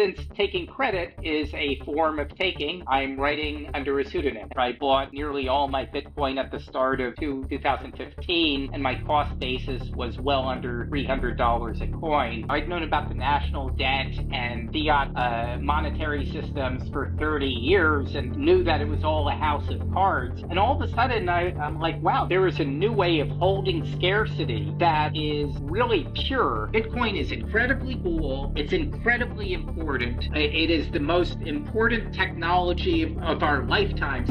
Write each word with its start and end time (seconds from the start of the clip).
since 0.00 0.18
taking 0.34 0.66
credit 0.66 1.12
is 1.22 1.52
a 1.52 1.78
form 1.84 2.18
of 2.18 2.34
taking, 2.34 2.82
I'm 2.88 3.20
writing 3.20 3.68
under 3.74 4.00
a 4.00 4.04
pseudonym. 4.04 4.48
I 4.56 4.72
bought 4.72 5.12
nearly 5.12 5.46
all 5.46 5.68
my 5.68 5.84
Bitcoin 5.84 6.38
at 6.38 6.50
the 6.50 6.58
start 6.58 7.02
of 7.02 7.14
2015, 7.16 8.70
and 8.72 8.82
my 8.82 8.94
cost 9.02 9.38
basis 9.38 9.90
was 9.90 10.18
well 10.18 10.48
under 10.48 10.86
$300 10.86 11.82
a 11.82 11.98
coin. 11.98 12.46
I'd 12.48 12.66
known 12.66 12.82
about 12.82 13.10
the 13.10 13.14
national 13.14 13.68
debt 13.70 14.18
and 14.32 14.72
fiat 14.72 15.10
uh, 15.14 15.58
monetary 15.60 16.24
systems 16.24 16.88
for 16.88 17.14
30 17.18 17.46
years 17.46 18.14
and 18.14 18.34
knew 18.34 18.64
that 18.64 18.80
it 18.80 18.88
was 18.88 19.04
all 19.04 19.28
a 19.28 19.32
house 19.34 19.68
of 19.68 19.82
cards. 19.92 20.42
And 20.48 20.58
all 20.58 20.80
of 20.82 20.88
a 20.88 20.94
sudden, 20.94 21.28
I, 21.28 21.52
I'm 21.60 21.78
like, 21.78 22.00
wow, 22.00 22.24
there 22.24 22.46
is 22.46 22.58
a 22.58 22.64
new 22.64 22.92
way 22.92 23.20
of 23.20 23.28
holding 23.28 23.84
scarcity 23.98 24.74
that 24.78 25.14
is 25.14 25.54
really 25.60 26.08
pure. 26.14 26.70
Bitcoin 26.72 27.20
is 27.20 27.32
incredibly 27.32 27.96
cool. 27.96 28.54
It's 28.56 28.72
incredibly 28.72 29.52
important. 29.52 29.89
It 29.98 30.70
is 30.70 30.88
the 30.92 31.00
most 31.00 31.40
important 31.40 32.14
technology 32.14 33.16
of 33.22 33.42
our 33.42 33.64
lifetimes. 33.64 34.30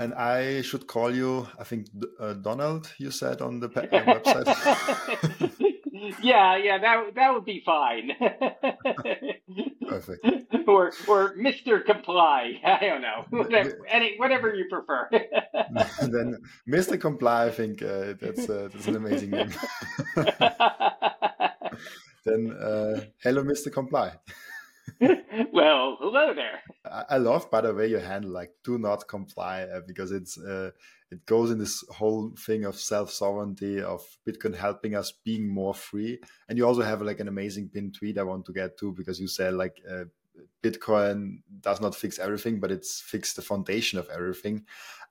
And 0.00 0.12
I 0.14 0.62
should 0.62 0.88
call 0.88 1.14
you, 1.14 1.46
I 1.60 1.64
think, 1.64 1.86
uh, 2.18 2.32
Donald, 2.32 2.92
you 2.98 3.12
said 3.12 3.40
on 3.40 3.60
the 3.60 3.68
website. 3.68 5.52
yeah, 6.22 6.56
yeah, 6.56 6.78
that, 6.78 7.14
that 7.14 7.32
would 7.32 7.44
be 7.44 7.62
fine. 7.64 8.10
Perfect. 9.88 10.26
Or, 10.66 10.92
or 11.06 11.36
Mr. 11.36 11.84
Comply. 11.84 12.60
I 12.64 12.80
don't 12.80 13.00
know. 13.00 13.26
Whatever, 13.30 13.78
any, 13.88 14.16
whatever 14.16 14.52
you 14.54 14.64
prefer. 14.68 15.08
then 16.00 16.38
Mr. 16.68 17.00
Comply, 17.00 17.46
I 17.46 17.50
think 17.52 17.80
uh, 17.80 18.14
that's, 18.20 18.50
uh, 18.50 18.68
that's 18.72 18.88
an 18.88 18.96
amazing 18.96 19.30
name. 19.30 19.54
Then 22.24 22.52
uh, 22.52 23.00
hello, 23.22 23.42
Mr. 23.44 23.72
Comply. 23.72 24.12
well, 25.00 25.96
hello 26.00 26.34
there. 26.34 26.62
I 27.08 27.16
love, 27.16 27.50
by 27.50 27.62
the 27.62 27.74
way, 27.74 27.88
your 27.88 28.00
handle 28.00 28.30
like 28.30 28.50
"do 28.62 28.78
not 28.78 29.08
comply" 29.08 29.62
uh, 29.62 29.80
because 29.86 30.12
it's 30.12 30.38
uh, 30.38 30.70
it 31.10 31.24
goes 31.26 31.50
in 31.50 31.58
this 31.58 31.84
whole 31.90 32.32
thing 32.38 32.64
of 32.64 32.76
self 32.76 33.10
sovereignty 33.10 33.80
of 33.80 34.02
Bitcoin 34.26 34.54
helping 34.54 34.94
us 34.94 35.12
being 35.12 35.48
more 35.48 35.74
free. 35.74 36.20
And 36.48 36.58
you 36.58 36.66
also 36.66 36.82
have 36.82 37.02
like 37.02 37.20
an 37.20 37.28
amazing 37.28 37.70
pin 37.70 37.92
tweet 37.92 38.18
I 38.18 38.22
want 38.22 38.44
to 38.46 38.52
get 38.52 38.76
to 38.78 38.92
because 38.92 39.20
you 39.20 39.28
said 39.28 39.54
like 39.54 39.80
uh, 39.90 40.04
Bitcoin 40.62 41.42
does 41.60 41.80
not 41.80 41.94
fix 41.94 42.18
everything, 42.18 42.60
but 42.60 42.70
it's 42.70 43.00
fixed 43.00 43.36
the 43.36 43.42
foundation 43.42 43.98
of 43.98 44.08
everything. 44.08 44.64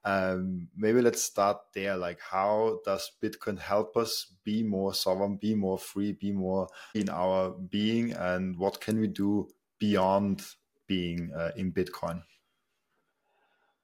Um, 0.06 0.68
maybe 0.76 1.02
let's 1.02 1.23
start 1.23 1.58
there. 1.73 1.96
Like, 1.96 2.20
how 2.20 2.80
does 2.86 3.12
Bitcoin 3.22 3.58
help 3.58 3.96
us 3.96 4.34
be 4.44 4.64
more 4.64 4.94
sovereign, 4.94 5.38
be 5.38 5.56
more 5.56 5.78
free, 5.78 6.12
be 6.12 6.32
more 6.32 6.68
in 6.94 7.10
our 7.10 7.52
being, 7.52 8.14
and 8.14 8.58
what 8.58 8.82
can 8.82 9.00
we 9.00 9.08
do 9.08 9.48
beyond 9.80 10.44
being 10.88 11.32
uh, 11.36 11.52
in 11.56 11.72
Bitcoin? 11.72 12.23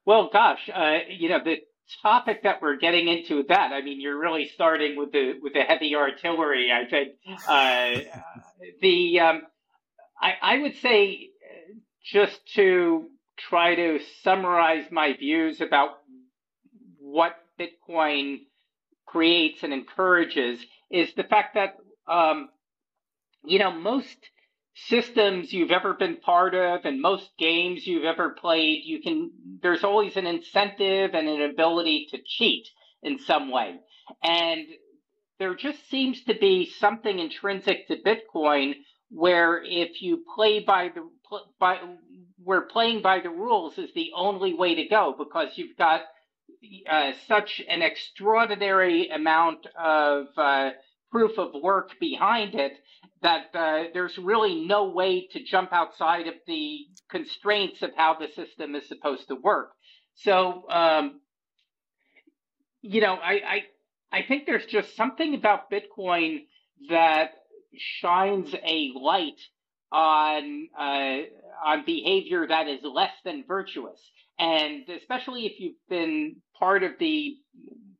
Well, 0.06 0.30
gosh, 0.32 0.70
uh, 0.74 1.00
you 1.10 1.30
know 1.30 1.40
the 1.44 1.58
topic 2.02 2.44
that 2.44 2.62
we're 2.62 2.78
getting 2.78 3.08
into 3.08 3.44
that 3.50 3.72
i 3.74 3.82
mean 3.82 4.00
you're 4.00 4.20
really 4.20 4.48
starting 4.54 4.96
with 4.96 5.12
the 5.12 5.34
with 5.42 5.54
the 5.54 5.62
heavy 5.62 5.96
artillery 5.96 6.72
i 6.72 6.86
think 6.88 7.16
uh, 7.48 8.00
the 8.82 9.20
um, 9.20 9.42
I, 10.22 10.34
I 10.42 10.58
would 10.60 10.76
say 10.78 11.30
just 12.04 12.40
to 12.56 13.08
try 13.38 13.76
to 13.76 14.00
summarize 14.24 14.86
my 14.92 15.14
views 15.14 15.62
about 15.62 15.99
what 17.12 17.36
Bitcoin 17.60 18.40
creates 19.06 19.64
and 19.64 19.74
encourages 19.74 20.60
is 20.92 21.14
the 21.16 21.24
fact 21.24 21.56
that, 21.56 21.78
um, 22.08 22.50
you 23.44 23.60
know, 23.60 23.72
most 23.72 24.18
systems 24.76 25.52
you've 25.52 25.72
ever 25.72 25.94
been 25.94 26.18
part 26.18 26.56
of 26.56 26.86
and 26.86 27.02
most 27.02 27.30
games 27.38 27.86
you've 27.86 28.06
ever 28.06 28.30
played, 28.30 28.84
you 28.86 29.02
can, 29.02 29.32
there's 29.62 29.84
always 29.84 30.16
an 30.16 30.28
incentive 30.28 31.14
and 31.14 31.28
an 31.28 31.42
ability 31.42 32.08
to 32.12 32.20
cheat 32.26 32.68
in 33.04 33.20
some 33.20 33.52
way. 33.52 33.76
And 34.24 34.66
there 35.40 35.56
just 35.56 35.90
seems 35.90 36.24
to 36.26 36.36
be 36.36 36.70
something 36.80 37.20
intrinsic 37.20 37.88
to 37.88 37.98
Bitcoin 37.98 38.76
where 39.10 39.62
if 39.64 40.02
you 40.02 40.24
play 40.36 40.60
by 40.60 40.90
the 40.94 41.10
by 41.60 41.80
where 42.44 42.62
playing 42.62 43.02
by 43.02 43.20
the 43.20 43.30
rules 43.30 43.78
is 43.78 43.94
the 43.94 44.12
only 44.16 44.54
way 44.54 44.76
to 44.76 44.88
go 44.88 45.16
because 45.18 45.50
you've 45.56 45.78
got 45.78 46.02
uh, 46.90 47.12
such 47.28 47.62
an 47.68 47.82
extraordinary 47.82 49.10
amount 49.10 49.66
of 49.78 50.28
uh, 50.38 50.72
proof 51.12 51.38
of 51.38 51.52
work 51.62 51.92
behind 52.00 52.56
it 52.56 52.74
that 53.22 53.48
uh, 53.54 53.84
there's 53.94 54.18
really 54.18 54.66
no 54.66 54.90
way 54.90 55.28
to 55.32 55.44
jump 55.44 55.74
outside 55.74 56.28
of 56.28 56.36
the 56.48 56.80
constraints 57.10 57.82
of 57.82 57.92
how 57.96 58.16
the 58.20 58.28
system 58.28 58.76
is 58.76 58.88
supposed 58.88 59.28
to 59.28 59.36
work. 59.36 59.72
So, 60.16 60.64
um, 60.70 61.22
you 62.82 63.02
know, 63.02 63.16
I, 63.16 63.34
I 63.34 63.64
I 64.12 64.24
think 64.28 64.46
there's 64.46 64.66
just 64.66 64.96
something 64.96 65.36
about 65.36 65.72
Bitcoin 65.72 66.46
that 66.90 67.32
shines 67.78 68.54
a 68.54 68.92
light 68.96 69.40
on 69.92 70.68
uh, 70.78 71.18
on 71.66 71.86
behavior 71.86 72.48
that 72.48 72.68
is 72.68 72.80
less 72.84 73.14
than 73.24 73.44
virtuous. 73.48 74.00
And 74.38 74.88
especially 74.90 75.46
if 75.46 75.60
you've 75.60 75.76
been 75.90 76.38
part 76.60 76.84
of 76.84 76.94
the 77.00 77.36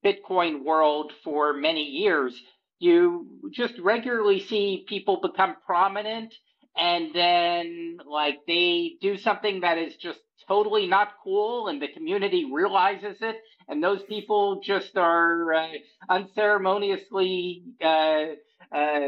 Bitcoin 0.04 0.64
world 0.64 1.12
for 1.24 1.54
many 1.54 1.84
years, 1.84 2.40
you 2.80 3.28
just 3.52 3.78
regularly 3.80 4.40
see 4.40 4.86
people 4.88 5.20
become 5.22 5.56
prominent 5.66 6.34
and 6.78 7.14
then 7.14 7.98
like 8.06 8.40
they 8.48 8.94
do 9.02 9.18
something 9.18 9.62
that 9.62 9.78
is 9.78 9.96
just 9.98 10.20
totally 10.48 10.88
not 10.88 11.10
cool 11.24 11.68
and 11.68 11.82
the 11.82 11.90
community 11.90 12.50
realizes 12.52 13.18
it 13.22 13.36
and 13.68 13.84
those 13.84 14.02
people 14.04 14.62
just 14.64 14.96
are 14.98 15.54
uh, 15.54 15.68
unceremoniously 16.10 17.64
uh, 17.84 18.28
uh, 18.72 19.00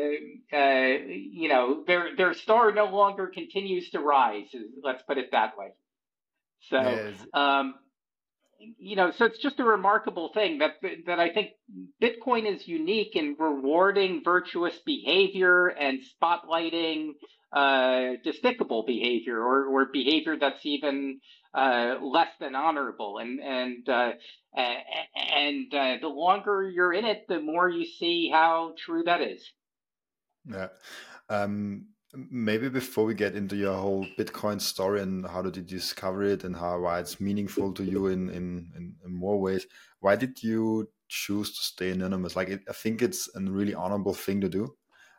uh, 0.54 0.98
you 1.08 1.48
know, 1.48 1.84
their 1.86 2.16
their 2.16 2.34
star 2.34 2.72
no 2.72 2.86
longer 2.86 3.28
continues 3.28 3.92
to 3.92 4.00
rise. 4.00 4.48
Let's 4.84 5.04
put 5.04 5.18
it 5.18 5.32
that 5.32 5.58
way. 5.58 5.68
So, 6.70 6.80
yes. 6.80 7.14
um, 7.34 7.76
you 8.78 8.96
know, 8.96 9.12
so 9.12 9.26
it's 9.26 9.40
just 9.40 9.60
a 9.60 9.64
remarkable 9.64 10.32
thing 10.34 10.60
that 10.60 10.76
that 11.06 11.20
I 11.20 11.32
think 11.34 11.52
Bitcoin 12.02 12.46
is 12.46 12.68
unique 12.68 13.16
in 13.16 13.36
rewarding 13.38 14.22
virtuous 14.24 14.78
behavior 14.86 15.68
and 15.68 16.00
spotlighting 16.22 17.12
uh, 17.54 18.14
despicable 18.24 18.84
behavior 18.86 19.40
or, 19.40 19.66
or 19.66 19.88
behavior 19.92 20.38
that's 20.40 20.66
even 20.66 21.20
uh, 21.54 21.96
less 22.02 22.30
than 22.40 22.56
honorable. 22.56 23.18
And 23.18 23.40
and 23.40 23.90
uh, 23.90 24.12
and 24.56 25.74
uh, 25.74 25.98
the 26.02 26.08
longer 26.08 26.70
you're 26.70 26.94
in 26.94 27.06
it, 27.06 27.26
the 27.28 27.40
more 27.40 27.70
you 27.70 27.86
see 27.86 28.30
how 28.32 28.74
true 28.78 29.04
that 29.04 29.22
is. 29.22 29.44
Yeah. 30.50 30.68
Um, 31.30 31.86
maybe 32.14 32.70
before 32.70 33.06
we 33.06 33.14
get 33.14 33.36
into 33.36 33.56
your 33.56 33.76
whole 33.76 34.06
Bitcoin 34.18 34.60
story 34.60 35.02
and 35.02 35.26
how 35.26 35.42
did 35.42 35.56
you 35.56 35.64
discover 35.64 36.24
it 36.24 36.44
and 36.44 36.56
how 36.56 36.80
why 36.80 37.00
it's 37.00 37.20
meaningful 37.20 37.74
to 37.74 37.84
you 37.84 38.08
in 38.08 38.30
in, 38.30 38.72
in, 38.76 38.96
in 39.06 39.14
more 39.14 39.40
ways, 39.40 39.66
why 40.00 40.16
did 40.16 40.42
you 40.44 40.90
choose 41.08 41.56
to 41.58 41.64
stay 41.64 41.92
anonymous? 41.92 42.36
Like, 42.36 42.50
it, 42.50 42.62
I 42.70 42.74
think 42.74 43.02
it's 43.02 43.30
a 43.36 43.40
really 43.42 43.74
honorable 43.74 44.14
thing 44.14 44.42
to 44.42 44.50
do. 44.50 44.76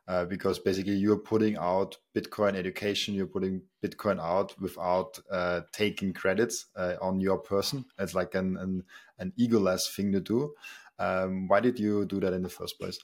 Uh, 0.08 0.24
because 0.24 0.58
basically 0.58 0.94
you're 0.94 1.16
putting 1.16 1.56
out 1.56 1.96
Bitcoin 2.12 2.56
education, 2.56 3.14
you're 3.14 3.24
putting 3.24 3.62
Bitcoin 3.84 4.20
out 4.20 4.52
without 4.60 5.16
uh, 5.30 5.60
taking 5.72 6.12
credits 6.12 6.66
uh, 6.74 6.94
on 7.00 7.20
your 7.20 7.38
person. 7.38 7.84
It's 8.00 8.12
like 8.12 8.34
an, 8.34 8.56
an, 8.56 8.82
an 9.20 9.32
egoless 9.38 9.94
thing 9.94 10.10
to 10.10 10.20
do. 10.20 10.54
Um, 10.98 11.46
why 11.46 11.60
did 11.60 11.78
you 11.78 12.04
do 12.04 12.18
that 12.18 12.32
in 12.32 12.42
the 12.42 12.48
first 12.48 12.80
place? 12.80 12.98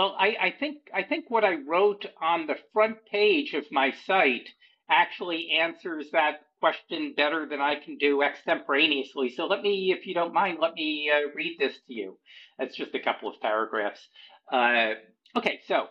Well, 0.00 0.16
I, 0.18 0.28
I 0.40 0.54
think 0.58 0.78
I 0.94 1.02
think 1.02 1.26
what 1.28 1.44
I 1.44 1.56
wrote 1.56 2.06
on 2.22 2.46
the 2.46 2.56
front 2.72 2.96
page 3.12 3.52
of 3.52 3.64
my 3.70 3.92
site 4.06 4.48
actually 4.90 5.50
answers 5.60 6.06
that 6.12 6.40
question 6.60 7.12
better 7.14 7.46
than 7.46 7.60
I 7.60 7.74
can 7.74 7.98
do 7.98 8.22
extemporaneously. 8.22 9.34
So 9.36 9.46
let 9.46 9.60
me, 9.60 9.92
if 9.92 10.06
you 10.06 10.14
don't 10.14 10.32
mind, 10.32 10.58
let 10.58 10.72
me 10.72 11.10
uh, 11.14 11.28
read 11.34 11.58
this 11.58 11.74
to 11.74 11.92
you. 11.92 12.18
It's 12.58 12.76
just 12.76 12.94
a 12.94 12.98
couple 13.00 13.28
of 13.28 13.40
paragraphs. 13.42 14.00
Uh, 14.50 14.94
Okay, 15.36 15.60
so 15.68 15.86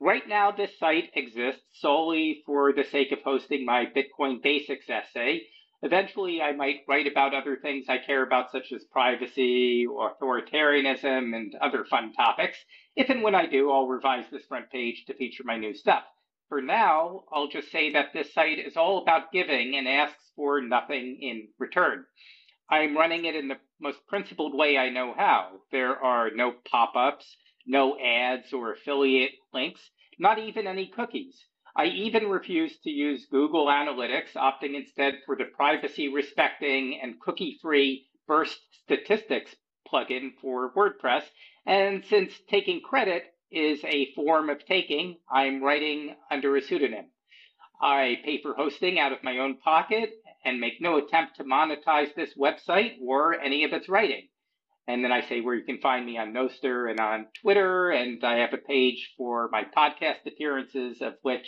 right 0.00 0.28
now 0.28 0.52
this 0.52 0.78
site 0.78 1.10
exists 1.14 1.62
solely 1.80 2.42
for 2.46 2.72
the 2.72 2.84
sake 2.84 3.12
of 3.12 3.20
hosting 3.24 3.64
my 3.64 3.86
Bitcoin 3.86 4.42
basics 4.42 4.88
essay. 4.90 5.42
Eventually, 5.82 6.40
I 6.40 6.52
might 6.52 6.82
write 6.88 7.08
about 7.08 7.34
other 7.34 7.56
things 7.56 7.86
I 7.88 7.98
care 7.98 8.22
about, 8.22 8.52
such 8.52 8.70
as 8.72 8.84
privacy, 8.92 9.84
authoritarianism, 9.88 11.34
and 11.34 11.54
other 11.60 11.84
fun 11.84 12.12
topics. 12.12 12.58
If 12.94 13.08
and 13.08 13.22
when 13.22 13.34
I 13.34 13.46
do, 13.46 13.70
I'll 13.70 13.86
revise 13.86 14.26
this 14.30 14.44
front 14.44 14.70
page 14.70 15.04
to 15.06 15.14
feature 15.14 15.44
my 15.44 15.56
new 15.56 15.74
stuff. 15.74 16.04
For 16.48 16.60
now, 16.60 17.24
I'll 17.32 17.48
just 17.48 17.70
say 17.70 17.92
that 17.92 18.12
this 18.12 18.34
site 18.34 18.58
is 18.58 18.76
all 18.76 18.98
about 18.98 19.32
giving 19.32 19.74
and 19.76 19.88
asks 19.88 20.30
for 20.36 20.60
nothing 20.60 21.18
in 21.22 21.48
return. 21.58 22.04
I'm 22.68 22.96
running 22.96 23.24
it 23.24 23.34
in 23.34 23.48
the 23.48 23.58
most 23.80 24.06
principled 24.06 24.54
way 24.54 24.76
I 24.76 24.90
know 24.90 25.14
how. 25.16 25.62
There 25.70 25.96
are 25.96 26.30
no 26.30 26.52
pop 26.70 26.94
ups, 26.94 27.36
no 27.66 27.98
ads 27.98 28.52
or 28.52 28.72
affiliate 28.72 29.32
links, 29.54 29.80
not 30.18 30.38
even 30.38 30.66
any 30.66 30.88
cookies. 30.88 31.46
I 31.74 31.86
even 31.86 32.28
refuse 32.28 32.78
to 32.80 32.90
use 32.90 33.26
Google 33.30 33.66
Analytics, 33.66 34.34
opting 34.34 34.74
instead 34.74 35.20
for 35.24 35.36
the 35.36 35.46
privacy 35.46 36.08
respecting 36.08 37.00
and 37.02 37.18
cookie 37.18 37.58
free 37.62 38.08
Burst 38.26 38.60
Statistics 38.84 39.56
plugin 39.90 40.32
for 40.40 40.72
WordPress. 40.74 41.24
And 41.66 42.04
since 42.06 42.32
taking 42.48 42.80
credit 42.80 43.24
is 43.50 43.80
a 43.84 44.12
form 44.14 44.50
of 44.50 44.64
taking, 44.66 45.18
I'm 45.30 45.62
writing 45.62 46.16
under 46.30 46.56
a 46.56 46.62
pseudonym. 46.62 47.06
I 47.80 48.18
pay 48.24 48.40
for 48.40 48.54
hosting 48.54 48.98
out 48.98 49.12
of 49.12 49.22
my 49.22 49.38
own 49.38 49.58
pocket 49.58 50.10
and 50.44 50.60
make 50.60 50.80
no 50.80 50.98
attempt 50.98 51.36
to 51.36 51.44
monetize 51.44 52.14
this 52.14 52.34
website 52.34 52.96
or 53.00 53.40
any 53.40 53.64
of 53.64 53.72
its 53.72 53.88
writing. 53.88 54.28
And 54.88 55.04
then 55.04 55.12
I 55.12 55.20
say 55.28 55.40
where 55.40 55.54
you 55.54 55.64
can 55.64 55.80
find 55.80 56.04
me 56.04 56.18
on 56.18 56.32
Nostr 56.32 56.90
and 56.90 56.98
on 56.98 57.26
Twitter. 57.40 57.90
And 57.90 58.22
I 58.24 58.38
have 58.38 58.52
a 58.52 58.58
page 58.58 59.12
for 59.16 59.48
my 59.52 59.64
podcast 59.64 60.26
appearances, 60.26 61.00
of 61.00 61.14
which 61.22 61.46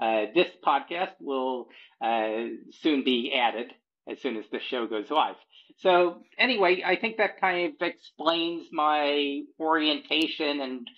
uh, 0.00 0.26
this 0.34 0.48
podcast 0.64 1.12
will 1.20 1.68
uh, 2.00 2.46
soon 2.70 3.02
be 3.02 3.32
added 3.34 3.72
as 4.08 4.20
soon 4.20 4.36
as 4.36 4.44
the 4.52 4.60
show 4.60 4.86
goes 4.86 5.10
live. 5.10 5.34
So, 5.78 6.22
anyway, 6.38 6.82
I 6.84 6.96
think 6.96 7.18
that 7.18 7.40
kind 7.40 7.74
of 7.74 7.82
explains 7.86 8.68
my 8.72 9.42
orientation 9.60 10.60
and 10.60 10.88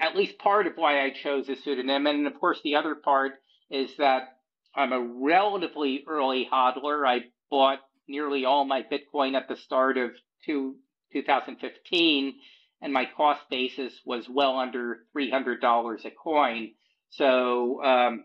at 0.00 0.16
least 0.16 0.38
part 0.38 0.66
of 0.66 0.74
why 0.76 1.04
I 1.04 1.10
chose 1.10 1.48
a 1.48 1.56
pseudonym. 1.56 2.06
And 2.06 2.26
of 2.26 2.38
course, 2.40 2.60
the 2.64 2.76
other 2.76 2.94
part 2.94 3.34
is 3.70 3.96
that 3.98 4.38
I'm 4.74 4.92
a 4.92 5.00
relatively 5.00 6.04
early 6.08 6.48
hodler. 6.50 7.06
I 7.06 7.26
bought 7.50 7.80
nearly 8.08 8.44
all 8.44 8.64
my 8.64 8.82
Bitcoin 8.82 9.34
at 9.36 9.48
the 9.48 9.56
start 9.56 9.98
of 9.98 10.10
two, 10.44 10.76
2015, 11.12 12.34
and 12.82 12.92
my 12.92 13.06
cost 13.16 13.42
basis 13.50 13.92
was 14.04 14.28
well 14.28 14.58
under 14.58 15.00
$300 15.16 16.04
a 16.04 16.10
coin. 16.10 16.72
So 17.10 17.82
um, 17.84 18.24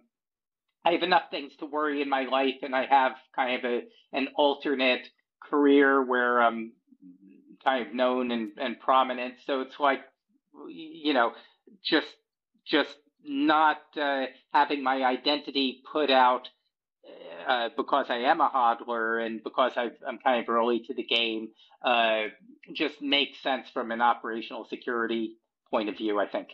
I 0.86 0.92
have 0.94 1.04
enough 1.04 1.30
things 1.32 1.54
to 1.58 1.66
worry 1.66 2.02
in 2.02 2.10
my 2.10 2.24
life, 2.26 2.56
and 2.64 2.76
I 2.76 2.86
have 2.86 3.14
kind 3.36 3.64
of 3.64 3.72
a 3.72 3.82
an 4.14 4.30
alternate 4.36 5.08
career 5.42 6.04
where 6.04 6.42
I'm 6.42 6.74
kind 7.64 7.88
of 7.88 7.94
known 7.94 8.32
and, 8.32 8.52
and 8.58 8.80
prominent. 8.80 9.36
So 9.46 9.62
it's 9.62 9.80
like, 9.80 10.02
you 10.70 11.14
know, 11.14 11.34
just 11.84 12.08
just 12.66 12.96
not 13.24 13.78
uh, 14.00 14.26
having 14.54 14.84
my 14.84 15.04
identity 15.04 15.82
put 15.92 16.10
out 16.12 16.48
uh, 17.48 17.70
because 17.76 18.08
I 18.10 18.18
am 18.18 18.42
a 18.42 18.50
hodler 18.50 19.24
and 19.24 19.44
because 19.44 19.74
i 19.76 19.90
am 20.08 20.20
kind 20.24 20.42
of 20.42 20.50
early 20.50 20.80
to 20.88 20.94
the 20.94 21.04
game 21.04 21.50
uh, 21.84 22.24
just 22.74 23.02
makes 23.02 23.42
sense 23.44 23.68
from 23.72 23.92
an 23.92 24.02
operational 24.02 24.66
security 24.66 25.38
point 25.70 25.90
of 25.90 25.98
view, 25.98 26.20
I 26.20 26.28
think. 26.28 26.50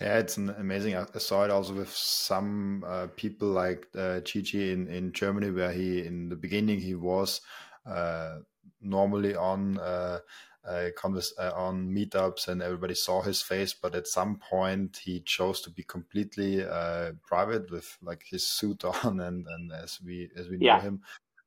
Yeah, 0.00 0.18
it's 0.18 0.36
an 0.36 0.50
amazing. 0.50 0.96
I 0.96 1.06
saw 1.18 1.44
it 1.44 1.50
also 1.50 1.74
with 1.74 1.94
some 1.94 2.84
uh, 2.86 3.08
people 3.16 3.48
like 3.48 3.86
uh, 3.96 4.20
Gigi 4.20 4.72
in, 4.72 4.88
in 4.88 5.12
Germany, 5.12 5.50
where 5.50 5.72
he 5.72 6.04
in 6.04 6.28
the 6.28 6.36
beginning 6.36 6.80
he 6.80 6.94
was 6.94 7.40
uh, 7.86 8.38
normally 8.80 9.34
on 9.34 9.78
uh, 9.78 10.20
uh, 10.68 10.86
converse, 10.96 11.32
uh, 11.38 11.52
on 11.54 11.88
meetups 11.88 12.48
and 12.48 12.62
everybody 12.62 12.94
saw 12.94 13.22
his 13.22 13.40
face, 13.40 13.72
but 13.72 13.94
at 13.94 14.06
some 14.06 14.36
point 14.36 15.00
he 15.02 15.20
chose 15.20 15.60
to 15.62 15.70
be 15.70 15.82
completely 15.82 16.64
uh, 16.64 17.12
private 17.22 17.70
with 17.70 17.96
like 18.02 18.22
his 18.28 18.46
suit 18.46 18.84
on 19.04 19.20
and, 19.20 19.46
and 19.46 19.72
as 19.72 20.00
we 20.04 20.30
as 20.36 20.48
we 20.48 20.58
know 20.58 20.78
him. 20.78 21.00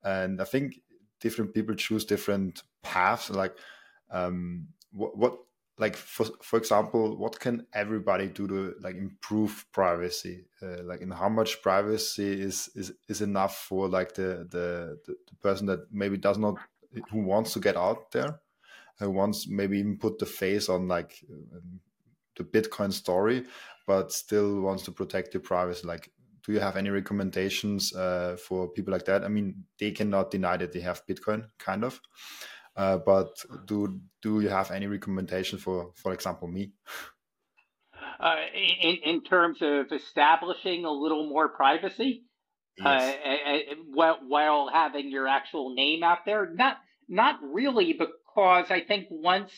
And 0.03 0.41
I 0.41 0.45
think 0.45 0.81
different 1.19 1.53
people 1.53 1.75
choose 1.75 2.05
different 2.05 2.63
paths. 2.81 3.29
Like 3.29 3.55
um, 4.11 4.67
what, 4.91 5.17
what 5.17 5.37
like 5.77 5.95
for 5.95 6.25
for 6.41 6.57
example, 6.57 7.17
what 7.17 7.39
can 7.39 7.65
everybody 7.73 8.27
do 8.27 8.47
to 8.47 8.75
like 8.81 8.95
improve 8.95 9.65
privacy? 9.71 10.45
Uh, 10.61 10.83
like, 10.83 11.01
in 11.01 11.11
how 11.11 11.29
much 11.29 11.61
privacy 11.61 12.41
is 12.41 12.69
is 12.75 12.93
is 13.09 13.21
enough 13.21 13.57
for 13.57 13.87
like 13.87 14.13
the, 14.13 14.47
the 14.49 14.99
the 15.05 15.15
the 15.29 15.35
person 15.41 15.67
that 15.67 15.91
maybe 15.91 16.17
does 16.17 16.37
not 16.37 16.55
who 17.09 17.23
wants 17.23 17.53
to 17.53 17.59
get 17.59 17.75
out 17.75 18.11
there? 18.11 18.39
who 18.99 19.09
wants 19.09 19.47
maybe 19.47 19.79
even 19.79 19.97
put 19.97 20.19
the 20.19 20.25
face 20.25 20.69
on 20.69 20.87
like 20.87 21.23
um, 21.31 21.79
the 22.37 22.43
Bitcoin 22.43 22.91
story, 22.91 23.45
but 23.87 24.11
still 24.11 24.61
wants 24.61 24.83
to 24.83 24.91
protect 24.91 25.33
your 25.33 25.41
privacy. 25.41 25.85
Like, 25.85 26.11
do 26.45 26.51
you 26.51 26.59
have 26.59 26.77
any 26.77 26.89
recommendations 26.89 27.93
uh, 27.93 28.37
for 28.37 28.67
people 28.67 28.91
like 28.91 29.05
that? 29.05 29.23
I 29.23 29.27
mean, 29.27 29.65
they 29.79 29.91
cannot 29.91 30.31
deny 30.31 30.57
that 30.57 30.71
they 30.71 30.81
have 30.81 31.05
Bitcoin, 31.05 31.47
kind 31.57 31.83
of. 31.83 31.99
Uh, 32.75 32.97
but 32.97 33.43
do 33.65 33.99
do 34.21 34.41
you 34.41 34.49
have 34.49 34.71
any 34.71 34.87
recommendation 34.87 35.59
for, 35.59 35.91
for 35.95 36.13
example, 36.13 36.47
me? 36.47 36.71
Uh, 38.19 38.35
in 38.81 38.95
in 39.03 39.23
terms 39.23 39.59
of 39.61 39.91
establishing 39.91 40.85
a 40.85 40.91
little 40.91 41.27
more 41.27 41.49
privacy, 41.49 42.23
yes. 42.77 43.15
Uh, 43.15 43.75
while 43.91 44.19
while 44.27 44.69
having 44.71 45.11
your 45.11 45.27
actual 45.27 45.75
name 45.75 46.03
out 46.03 46.25
there, 46.25 46.49
not 46.53 46.77
not 47.07 47.39
really, 47.43 47.93
because 47.93 48.71
I 48.71 48.81
think 48.81 49.07
once 49.09 49.51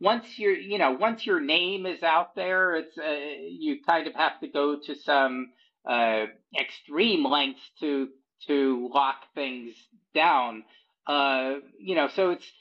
once 0.00 0.38
your 0.38 0.54
you 0.54 0.78
know 0.78 0.92
once 0.92 1.26
your 1.26 1.40
name 1.40 1.86
is 1.86 2.02
out 2.02 2.34
there, 2.34 2.76
it's 2.76 2.96
uh, 2.96 3.16
you 3.48 3.78
kind 3.86 4.06
of 4.06 4.14
have 4.14 4.40
to 4.40 4.48
go 4.48 4.78
to 4.86 4.94
some 4.94 5.52
uh, 5.86 6.26
extreme 6.58 7.24
lengths 7.24 7.62
to 7.80 8.08
to 8.46 8.90
lock 8.92 9.16
things 9.34 9.74
down. 10.14 10.64
Uh, 11.06 11.56
you 11.78 11.94
know, 11.94 12.08
so 12.14 12.30
it's 12.30 12.52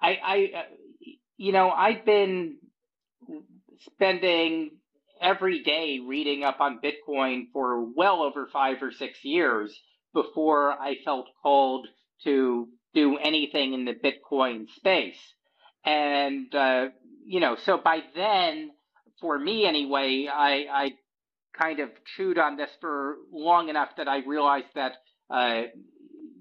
I 0.00 0.18
I 0.24 0.64
you 1.36 1.52
know 1.52 1.70
I've 1.70 2.04
been 2.04 2.56
spending 3.80 4.70
every 5.20 5.62
day 5.62 6.00
reading 6.06 6.44
up 6.44 6.60
on 6.60 6.80
Bitcoin 6.82 7.44
for 7.52 7.84
well 7.94 8.22
over 8.22 8.48
five 8.52 8.82
or 8.82 8.92
six 8.92 9.24
years 9.24 9.78
before 10.12 10.72
I 10.72 10.96
felt 11.04 11.28
called 11.42 11.86
to 12.24 12.68
do 12.94 13.16
anything 13.16 13.72
in 13.72 13.84
the 13.84 13.94
Bitcoin 13.94 14.68
space. 14.76 15.18
And, 15.84 16.54
uh, 16.54 16.86
you 17.24 17.40
know, 17.40 17.56
so 17.64 17.78
by 17.78 18.00
then, 18.14 18.70
for 19.20 19.38
me 19.38 19.66
anyway, 19.66 20.28
I, 20.32 20.66
I 20.70 20.90
kind 21.58 21.80
of 21.80 21.90
chewed 22.16 22.38
on 22.38 22.56
this 22.56 22.70
for 22.80 23.16
long 23.32 23.68
enough 23.68 23.90
that 23.96 24.08
I 24.08 24.18
realized 24.26 24.66
that 24.74 24.92
uh, 25.30 25.62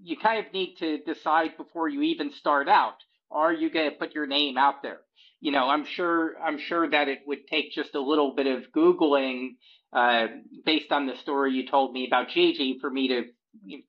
you 0.03 0.17
kind 0.17 0.45
of 0.45 0.53
need 0.53 0.75
to 0.79 0.99
decide 0.99 1.57
before 1.57 1.87
you 1.89 2.01
even 2.01 2.31
start 2.31 2.67
out. 2.67 2.95
Are 3.31 3.53
you 3.53 3.69
going 3.69 3.89
to 3.89 3.95
put 3.95 4.13
your 4.13 4.27
name 4.27 4.57
out 4.57 4.83
there? 4.83 4.99
You 5.39 5.51
know, 5.51 5.69
I'm 5.69 5.85
sure 5.85 6.35
I'm 6.39 6.59
sure 6.59 6.89
that 6.89 7.07
it 7.07 7.19
would 7.25 7.47
take 7.47 7.71
just 7.71 7.95
a 7.95 8.01
little 8.01 8.35
bit 8.35 8.47
of 8.47 8.71
googling 8.75 9.55
uh, 9.93 10.27
based 10.65 10.91
on 10.91 11.07
the 11.07 11.15
story 11.17 11.53
you 11.53 11.67
told 11.67 11.93
me 11.93 12.07
about 12.07 12.29
Gigi 12.29 12.77
for 12.79 12.89
me 12.89 13.07
to 13.09 13.23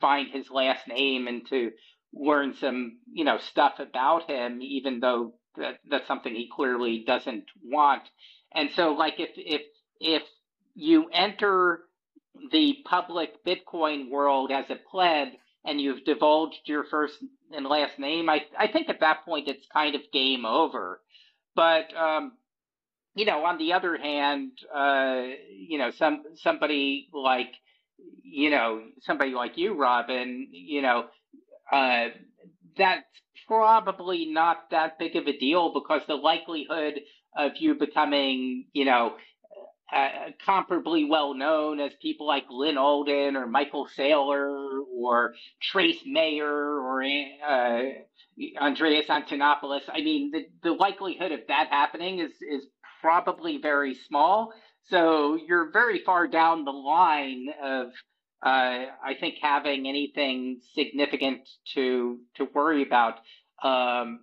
find 0.00 0.30
his 0.30 0.50
last 0.50 0.88
name 0.88 1.28
and 1.28 1.46
to 1.48 1.72
learn 2.14 2.54
some, 2.54 2.98
you 3.12 3.24
know, 3.24 3.38
stuff 3.38 3.74
about 3.78 4.28
him, 4.28 4.60
even 4.62 5.00
though 5.00 5.34
that, 5.56 5.78
that's 5.88 6.06
something 6.06 6.34
he 6.34 6.48
clearly 6.54 7.04
doesn't 7.06 7.44
want. 7.62 8.02
And 8.54 8.70
so, 8.74 8.92
like, 8.92 9.14
if 9.18 9.30
if 9.36 9.62
if 10.00 10.22
you 10.74 11.08
enter 11.12 11.80
the 12.50 12.76
public 12.84 13.44
Bitcoin 13.44 14.10
world 14.10 14.50
as 14.50 14.70
a 14.70 14.76
pleb 14.90 15.28
and 15.64 15.80
you've 15.80 16.04
divulged 16.04 16.60
your 16.66 16.84
first 16.84 17.14
and 17.52 17.66
last 17.66 17.98
name, 17.98 18.28
I 18.28 18.42
I 18.58 18.68
think 18.68 18.88
at 18.88 19.00
that 19.00 19.24
point 19.24 19.48
it's 19.48 19.66
kind 19.72 19.94
of 19.94 20.02
game 20.12 20.44
over. 20.46 21.00
But 21.54 21.94
um, 21.96 22.32
you 23.14 23.26
know, 23.26 23.44
on 23.44 23.58
the 23.58 23.74
other 23.74 23.96
hand, 23.98 24.52
uh, 24.74 25.22
you 25.50 25.78
know, 25.78 25.90
some 25.90 26.24
somebody 26.36 27.08
like 27.12 27.52
you 28.22 28.50
know 28.50 28.82
somebody 29.02 29.32
like 29.32 29.58
you, 29.58 29.74
Robin, 29.74 30.48
you 30.52 30.82
know, 30.82 31.06
uh, 31.70 32.08
that's 32.76 33.04
probably 33.46 34.26
not 34.26 34.70
that 34.70 34.98
big 34.98 35.16
of 35.16 35.26
a 35.26 35.36
deal 35.38 35.72
because 35.74 36.02
the 36.06 36.14
likelihood 36.14 37.00
of 37.36 37.52
you 37.58 37.74
becoming, 37.74 38.66
you 38.72 38.84
know, 38.84 39.14
uh, 39.92 40.30
comparably 40.46 41.08
well 41.08 41.34
known 41.34 41.80
as 41.80 41.92
people 42.00 42.26
like 42.26 42.44
Lyn 42.50 42.78
Alden 42.78 43.36
or 43.36 43.46
Michael 43.46 43.88
Saylor 43.96 44.80
or 44.94 45.34
Trace 45.60 46.00
Mayer 46.06 46.46
or 46.48 47.02
uh, 47.02 47.82
Andreas 48.60 49.06
Antonopoulos. 49.06 49.82
I 49.92 50.00
mean, 50.00 50.30
the, 50.32 50.46
the 50.62 50.72
likelihood 50.72 51.32
of 51.32 51.40
that 51.48 51.68
happening 51.70 52.20
is, 52.20 52.32
is 52.40 52.66
probably 53.00 53.58
very 53.58 53.94
small. 53.94 54.52
So 54.88 55.36
you're 55.46 55.70
very 55.70 55.98
far 56.04 56.26
down 56.26 56.64
the 56.64 56.72
line 56.72 57.48
of 57.62 57.88
uh, 58.42 58.86
I 59.04 59.14
think 59.20 59.36
having 59.40 59.86
anything 59.86 60.60
significant 60.74 61.48
to 61.74 62.18
to 62.36 62.48
worry 62.52 62.82
about. 62.82 63.18
Um, 63.62 64.20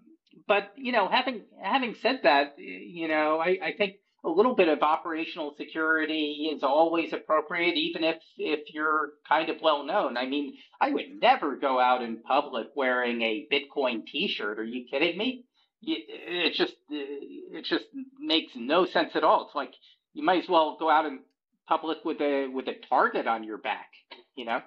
but 0.48 0.74
you 0.76 0.92
know, 0.92 1.08
having 1.08 1.44
having 1.62 1.96
said 2.02 2.22
that, 2.24 2.56
you 2.58 3.08
know, 3.08 3.40
I, 3.40 3.58
I 3.64 3.74
think 3.78 3.96
a 4.24 4.30
little 4.30 4.56
bit 4.56 4.68
of 4.68 4.82
operational 4.82 5.56
security 5.58 6.52
is 6.54 6.64
always 6.64 7.14
appropriate, 7.14 7.76
even 7.76 8.04
if 8.04 8.18
if 8.38 8.74
you're 8.74 9.12
kind 9.28 9.50
of 9.50 9.62
well 9.62 9.86
known. 9.86 10.18
I 10.18 10.26
mean, 10.26 10.58
I 10.82 10.92
would 10.92 11.22
never 11.22 11.56
go 11.56 11.80
out 11.80 12.02
in 12.02 12.22
public 12.22 12.68
wearing 12.76 13.22
a 13.22 13.48
Bitcoin 13.52 14.06
T-shirt. 14.06 14.60
Are 14.60 14.64
you 14.64 14.86
kidding 14.90 15.18
me? 15.18 15.46
It 15.82 16.54
just 16.56 16.76
it 16.90 17.66
just 17.66 17.86
makes 18.20 18.52
no 18.56 18.86
sense 18.86 19.12
at 19.16 19.24
all. 19.24 19.46
It's 19.46 19.56
like 19.56 19.74
you 20.14 20.24
might 20.24 20.44
as 20.44 20.50
well 20.50 20.76
go 20.78 20.90
out 20.90 21.06
in 21.06 21.20
public 21.68 22.00
with 22.04 22.20
a 22.20 22.48
with 22.48 22.68
a 22.68 22.76
target 22.90 23.28
on 23.28 23.44
your 23.44 23.58
back, 23.58 23.90
you 24.36 24.46
know. 24.46 24.62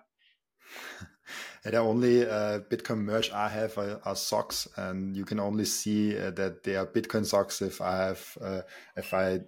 The 1.71 1.79
only 1.79 2.29
uh, 2.29 2.59
Bitcoin 2.71 3.05
merch 3.05 3.31
I 3.31 3.49
have 3.49 3.79
are, 3.79 4.01
are, 4.05 4.17
socks, 4.17 4.67
and 4.77 5.17
you 5.17 5.25
can 5.25 5.39
only 5.39 5.65
see 5.65 6.19
uh, 6.19 6.33
that 6.33 6.65
they 6.65 6.75
are 6.75 6.87
Bitcoin 6.87 7.25
socks 7.25 7.63
if 7.63 7.81
I 7.81 7.97
have 8.07 8.39
uh, 8.41 8.63
if 8.97 9.15
I 9.15 9.41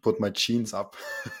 put 0.00 0.18
my 0.18 0.30
jeans 0.30 0.72
up. 0.72 0.96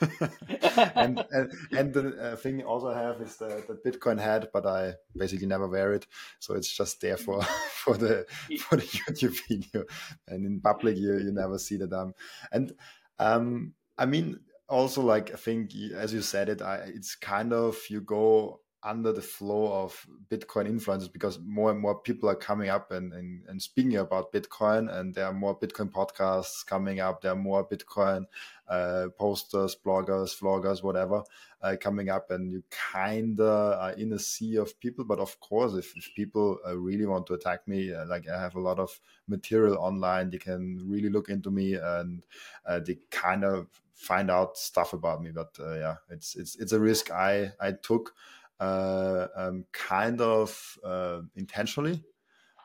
and, 0.94 1.24
and, 1.30 1.52
and 1.72 1.94
the 1.94 2.32
uh, 2.32 2.36
thing 2.36 2.62
also 2.62 2.88
I 2.88 3.00
have 3.00 3.22
is 3.22 3.36
the, 3.36 3.64
the 3.66 3.90
Bitcoin 3.90 4.20
hat, 4.20 4.50
but 4.52 4.66
I 4.66 4.94
basically 5.16 5.46
never 5.46 5.66
wear 5.66 5.94
it, 5.94 6.06
so 6.40 6.54
it's 6.54 6.70
just 6.70 7.00
there 7.00 7.16
for 7.16 7.42
for 7.72 7.96
the 7.96 8.26
for 8.60 8.76
the 8.76 8.82
YouTube 8.82 9.38
video, 9.48 9.84
and 10.26 10.44
in 10.44 10.60
public 10.60 10.98
you 10.98 11.16
you 11.18 11.32
never 11.32 11.58
see 11.58 11.78
that. 11.78 11.92
Um, 11.92 12.12
and 12.52 12.72
um, 13.18 13.72
I 13.96 14.04
mean 14.04 14.40
also 14.68 15.00
like 15.00 15.32
I 15.32 15.36
think 15.36 15.70
as 15.94 16.12
you 16.12 16.20
said 16.20 16.50
it, 16.50 16.60
I, 16.60 16.76
it's 16.94 17.14
kind 17.14 17.54
of 17.54 17.78
you 17.88 18.02
go 18.02 18.60
under 18.82 19.12
the 19.12 19.22
flow 19.22 19.72
of 19.72 20.06
Bitcoin 20.30 20.68
influencers 20.68 21.12
because 21.12 21.40
more 21.40 21.70
and 21.70 21.80
more 21.80 21.98
people 21.98 22.28
are 22.28 22.36
coming 22.36 22.68
up 22.68 22.92
and, 22.92 23.12
and, 23.12 23.42
and 23.48 23.60
speaking 23.60 23.96
about 23.96 24.32
Bitcoin, 24.32 24.92
and 24.92 25.14
there 25.14 25.26
are 25.26 25.32
more 25.32 25.58
Bitcoin 25.58 25.90
podcasts 25.90 26.64
coming 26.64 27.00
up. 27.00 27.20
There 27.20 27.32
are 27.32 27.36
more 27.36 27.66
Bitcoin 27.66 28.26
uh, 28.68 29.08
posters, 29.18 29.76
bloggers, 29.84 30.38
vloggers, 30.38 30.82
whatever, 30.82 31.24
uh, 31.62 31.74
coming 31.80 32.08
up, 32.08 32.30
and 32.30 32.52
you 32.52 32.62
kind 32.70 33.40
of 33.40 33.78
are 33.80 33.92
in 33.92 34.12
a 34.12 34.18
sea 34.18 34.56
of 34.56 34.78
people. 34.78 35.04
But 35.04 35.18
of 35.18 35.38
course, 35.40 35.74
if, 35.74 35.96
if 35.96 36.10
people 36.14 36.58
uh, 36.66 36.76
really 36.76 37.06
want 37.06 37.26
to 37.28 37.34
attack 37.34 37.66
me, 37.66 37.92
uh, 37.92 38.06
like 38.06 38.28
I 38.28 38.40
have 38.40 38.54
a 38.54 38.60
lot 38.60 38.78
of 38.78 39.00
material 39.26 39.76
online, 39.78 40.30
they 40.30 40.38
can 40.38 40.78
really 40.86 41.10
look 41.10 41.30
into 41.30 41.50
me 41.50 41.74
and 41.74 42.24
uh, 42.64 42.78
they 42.78 42.98
kind 43.10 43.44
of 43.44 43.66
find 43.98 44.30
out 44.30 44.56
stuff 44.56 44.92
about 44.92 45.22
me. 45.22 45.30
But 45.34 45.56
uh, 45.58 45.74
yeah, 45.74 45.96
it's 46.08 46.36
it's 46.36 46.56
it's 46.56 46.72
a 46.72 46.78
risk 46.78 47.10
I 47.10 47.52
I 47.60 47.72
took 47.72 48.14
um, 48.60 49.64
kind 49.72 50.20
of 50.20 50.78
uh, 50.84 51.20
intentionally 51.36 52.02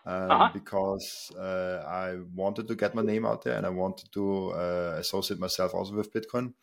um, 0.05 0.31
uh-huh. 0.31 0.49
because 0.53 1.31
uh, 1.37 1.83
I 1.87 2.17
wanted 2.33 2.67
to 2.67 2.75
get 2.75 2.95
my 2.95 3.03
name 3.03 3.25
out 3.25 3.43
there 3.43 3.57
and 3.57 3.65
I 3.65 3.69
wanted 3.69 4.11
to 4.13 4.49
uh, 4.51 4.95
associate 4.97 5.39
myself 5.39 5.73
also 5.73 5.93
with 5.93 6.13
Bitcoin. 6.13 6.53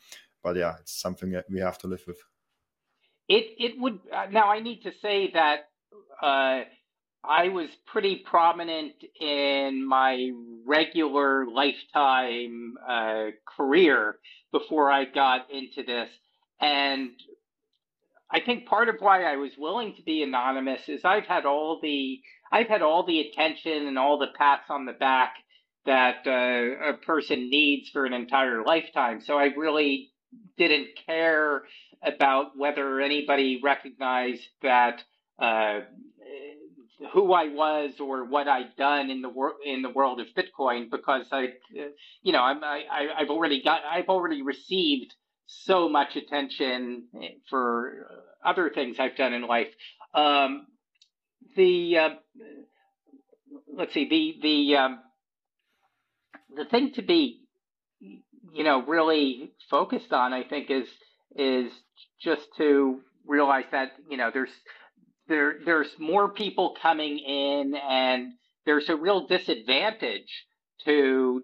But 0.42 0.56
yeah, 0.56 0.76
it's 0.80 1.00
something 1.00 1.30
that 1.32 1.46
we 1.50 1.60
have 1.60 1.78
to 1.78 1.86
live 1.86 2.02
with. 2.06 2.18
It 3.28 3.54
it 3.58 3.78
would 3.78 4.00
uh, 4.12 4.26
now. 4.30 4.50
I 4.50 4.60
need 4.60 4.82
to 4.82 4.92
say 5.02 5.30
that 5.32 5.68
uh, 6.22 6.62
I 7.22 7.48
was 7.48 7.68
pretty 7.86 8.16
prominent 8.16 8.94
in 9.20 9.86
my 9.86 10.30
regular 10.66 11.46
lifetime 11.46 12.74
career 13.46 14.16
before 14.50 14.90
I 14.90 15.04
got 15.04 15.50
into 15.50 15.84
this, 15.84 16.08
and 16.60 17.10
I 18.32 18.40
think 18.40 18.66
part 18.66 18.88
of 18.88 18.96
why 19.00 19.24
I 19.24 19.36
was 19.36 19.52
willing 19.58 19.94
to 19.96 20.02
be 20.02 20.22
anonymous 20.22 20.88
is 20.88 21.04
I've 21.04 21.26
had 21.26 21.46
all 21.46 21.80
the 21.82 22.20
I've 22.52 22.68
had 22.68 22.82
all 22.82 23.04
the 23.06 23.20
attention 23.20 23.86
and 23.88 23.98
all 23.98 24.18
the 24.18 24.28
pats 24.38 24.64
on 24.70 24.86
the 24.86 24.92
back 24.92 25.34
that 25.86 26.26
uh, 26.26 26.90
a 26.90 26.94
person 26.94 27.50
needs 27.50 27.90
for 27.90 28.06
an 28.06 28.12
entire 28.12 28.64
lifetime. 28.64 29.20
So 29.22 29.38
I 29.38 29.46
really 29.56 30.10
didn't 30.58 30.88
care 31.06 31.62
about 32.02 32.56
whether 32.56 33.00
anybody 33.00 33.60
recognized 33.62 34.42
that 34.62 35.02
uh, 35.40 35.80
who 37.12 37.32
I 37.32 37.48
was 37.48 38.00
or 38.00 38.24
what 38.24 38.48
I'd 38.48 38.76
done 38.76 39.10
in 39.10 39.22
the 39.22 39.28
world 39.28 39.56
in 39.64 39.82
the 39.82 39.90
world 39.90 40.20
of 40.20 40.28
Bitcoin 40.36 40.90
because 40.90 41.26
I, 41.32 41.46
uh, 41.78 41.88
you 42.22 42.32
know, 42.32 42.42
I'm, 42.42 42.62
I, 42.64 42.84
I've 43.18 43.30
already 43.30 43.62
got 43.62 43.82
I've 43.90 44.08
already 44.08 44.42
received 44.42 45.14
so 45.50 45.88
much 45.88 46.16
attention 46.16 47.08
for 47.48 48.06
other 48.44 48.70
things 48.70 48.96
I've 48.98 49.16
done 49.16 49.32
in 49.32 49.42
life. 49.42 49.68
Um, 50.14 50.66
the 51.56 51.98
uh, 51.98 52.08
let's 53.76 53.92
see 53.92 54.08
the 54.08 54.38
the 54.42 54.76
um, 54.76 55.00
the 56.54 56.64
thing 56.64 56.92
to 56.94 57.02
be 57.02 57.40
you 58.00 58.64
know 58.64 58.82
really 58.82 59.52
focused 59.70 60.12
on 60.12 60.32
I 60.32 60.44
think 60.44 60.70
is 60.70 60.88
is 61.36 61.72
just 62.20 62.46
to 62.58 63.00
realize 63.26 63.64
that 63.72 63.92
you 64.08 64.16
know 64.16 64.30
there's 64.32 64.50
there 65.28 65.56
there's 65.64 65.90
more 65.98 66.28
people 66.28 66.76
coming 66.80 67.18
in 67.18 67.74
and 67.74 68.32
there's 68.66 68.88
a 68.88 68.96
real 68.96 69.26
disadvantage 69.26 70.46
to 70.84 71.42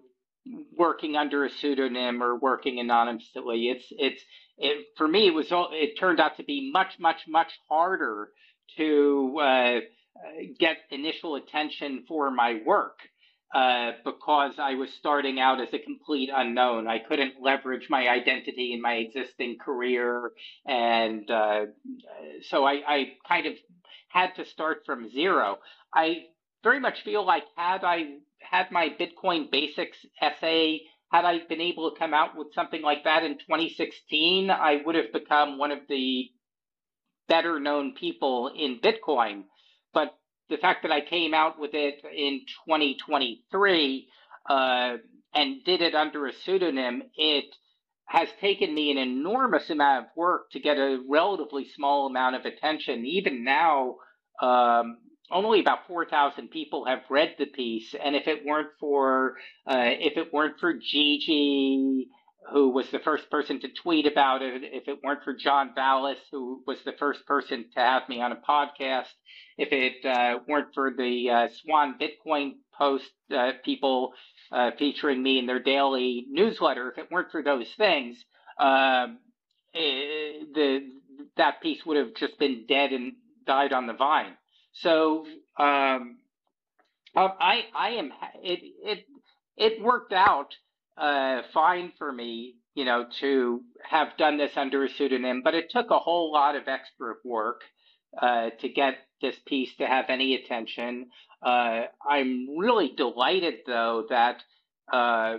working 0.77 1.15
under 1.15 1.45
a 1.45 1.49
pseudonym 1.49 2.21
or 2.21 2.37
working 2.37 2.79
anonymously. 2.79 3.69
It's 3.69 3.85
it's 3.91 4.21
it, 4.57 4.87
for 4.97 5.07
me. 5.07 5.27
It 5.27 5.33
was 5.33 5.51
all, 5.51 5.69
it 5.71 5.97
turned 5.99 6.19
out 6.19 6.37
to 6.37 6.43
be 6.43 6.71
much 6.71 6.99
much 6.99 7.21
much 7.27 7.51
harder 7.69 8.29
to 8.77 9.39
uh, 9.41 9.79
get 10.59 10.77
initial 10.91 11.35
attention 11.35 12.05
for 12.07 12.31
my 12.31 12.61
work 12.65 12.99
uh, 13.53 13.91
because 14.03 14.53
I 14.59 14.75
was 14.75 14.89
starting 14.93 15.39
out 15.39 15.61
as 15.61 15.73
a 15.73 15.79
complete 15.79 16.29
unknown. 16.33 16.87
I 16.87 16.99
couldn't 16.99 17.35
leverage 17.41 17.87
my 17.89 18.07
identity 18.07 18.73
in 18.73 18.81
my 18.81 18.95
existing 18.95 19.57
career, 19.63 20.31
and 20.65 21.29
uh, 21.29 21.65
so 22.49 22.65
I, 22.65 22.81
I 22.87 23.13
kind 23.27 23.47
of 23.47 23.53
had 24.09 24.35
to 24.35 24.45
start 24.45 24.83
from 24.85 25.09
zero. 25.11 25.59
I 25.93 26.25
very 26.63 26.79
much 26.79 27.03
feel 27.03 27.25
like 27.25 27.43
had 27.55 27.83
I 27.83 28.17
had 28.39 28.71
my 28.71 28.89
Bitcoin 28.89 29.51
basics 29.51 29.97
essay, 30.21 30.81
had 31.11 31.25
I 31.25 31.39
been 31.47 31.61
able 31.61 31.91
to 31.91 31.99
come 31.99 32.13
out 32.13 32.35
with 32.35 32.53
something 32.53 32.81
like 32.81 33.03
that 33.05 33.23
in 33.23 33.37
2016, 33.37 34.49
I 34.49 34.81
would 34.85 34.95
have 34.95 35.13
become 35.13 35.57
one 35.57 35.71
of 35.71 35.79
the 35.87 36.29
better 37.27 37.59
known 37.59 37.93
people 37.95 38.51
in 38.55 38.79
Bitcoin. 38.79 39.43
But 39.93 40.17
the 40.49 40.57
fact 40.57 40.83
that 40.83 40.91
I 40.91 41.01
came 41.01 41.33
out 41.33 41.59
with 41.59 41.71
it 41.73 42.03
in 42.03 42.41
2023 42.65 44.07
uh, 44.49 44.97
and 45.33 45.63
did 45.63 45.81
it 45.81 45.95
under 45.95 46.27
a 46.27 46.33
pseudonym, 46.33 47.03
it 47.15 47.45
has 48.05 48.29
taken 48.39 48.73
me 48.73 48.91
an 48.91 48.97
enormous 48.97 49.69
amount 49.69 50.05
of 50.05 50.11
work 50.15 50.49
to 50.51 50.59
get 50.59 50.77
a 50.77 51.01
relatively 51.09 51.67
small 51.75 52.07
amount 52.07 52.35
of 52.35 52.45
attention. 52.45 53.05
Even 53.05 53.43
now, 53.43 53.95
um, 54.41 54.97
only 55.31 55.59
about 55.59 55.87
4,000 55.87 56.49
people 56.49 56.85
have 56.85 57.01
read 57.09 57.35
the 57.37 57.45
piece. 57.45 57.93
And 57.93 58.15
if 58.15 58.27
it 58.27 58.45
weren't 58.45 58.69
for, 58.79 59.35
uh, 59.65 59.75
if 59.83 60.17
it 60.17 60.33
weren't 60.33 60.59
for 60.59 60.73
Gigi, 60.73 62.07
who 62.51 62.69
was 62.69 62.89
the 62.91 62.99
first 62.99 63.29
person 63.29 63.59
to 63.59 63.67
tweet 63.67 64.05
about 64.05 64.41
it, 64.41 64.61
if 64.63 64.87
it 64.87 64.99
weren't 65.03 65.23
for 65.23 65.33
John 65.33 65.71
Vallis, 65.75 66.19
who 66.31 66.63
was 66.65 66.77
the 66.85 66.93
first 66.93 67.25
person 67.25 67.65
to 67.73 67.79
have 67.79 68.07
me 68.07 68.21
on 68.21 68.31
a 68.31 68.37
podcast, 68.37 69.07
if 69.57 69.69
it 69.71 70.05
uh, 70.05 70.39
weren't 70.47 70.73
for 70.73 70.91
the 70.95 71.29
uh, 71.29 71.47
Swan 71.61 71.95
Bitcoin 71.99 72.53
post 72.77 73.09
uh, 73.35 73.51
people 73.65 74.13
uh, 74.51 74.71
featuring 74.77 75.21
me 75.21 75.39
in 75.39 75.45
their 75.45 75.61
daily 75.61 76.25
newsletter, 76.29 76.91
if 76.91 76.97
it 76.97 77.11
weren't 77.11 77.31
for 77.31 77.43
those 77.43 77.67
things, 77.77 78.23
um, 78.59 79.19
eh, 79.73 80.45
the 80.53 80.91
that 81.35 81.61
piece 81.61 81.85
would 81.85 81.97
have 81.97 82.13
just 82.15 82.37
been 82.39 82.65
dead 82.67 82.91
and 82.91 83.13
died 83.45 83.73
on 83.73 83.87
the 83.87 83.93
vine. 83.93 84.37
So 84.81 85.25
um, 85.57 86.17
um, 87.15 87.31
I 87.39 87.65
I 87.75 87.89
am 87.91 88.11
it 88.43 88.59
it 88.83 89.05
it 89.57 89.81
worked 89.81 90.13
out 90.13 90.53
uh, 90.97 91.41
fine 91.53 91.91
for 91.97 92.11
me, 92.11 92.55
you 92.75 92.85
know, 92.85 93.05
to 93.19 93.61
have 93.89 94.17
done 94.17 94.37
this 94.37 94.51
under 94.55 94.83
a 94.83 94.89
pseudonym, 94.89 95.41
but 95.43 95.55
it 95.55 95.69
took 95.69 95.89
a 95.89 95.99
whole 95.99 96.31
lot 96.31 96.55
of 96.55 96.67
extra 96.67 97.15
work 97.23 97.61
uh, 98.21 98.51
to 98.59 98.69
get 98.69 98.95
this 99.21 99.35
piece 99.47 99.75
to 99.77 99.87
have 99.87 100.05
any 100.09 100.35
attention. 100.35 101.07
Uh, 101.41 101.83
I'm 102.07 102.57
really 102.57 102.93
delighted 102.95 103.59
though 103.65 104.05
that 104.09 104.43
uh, 104.91 105.37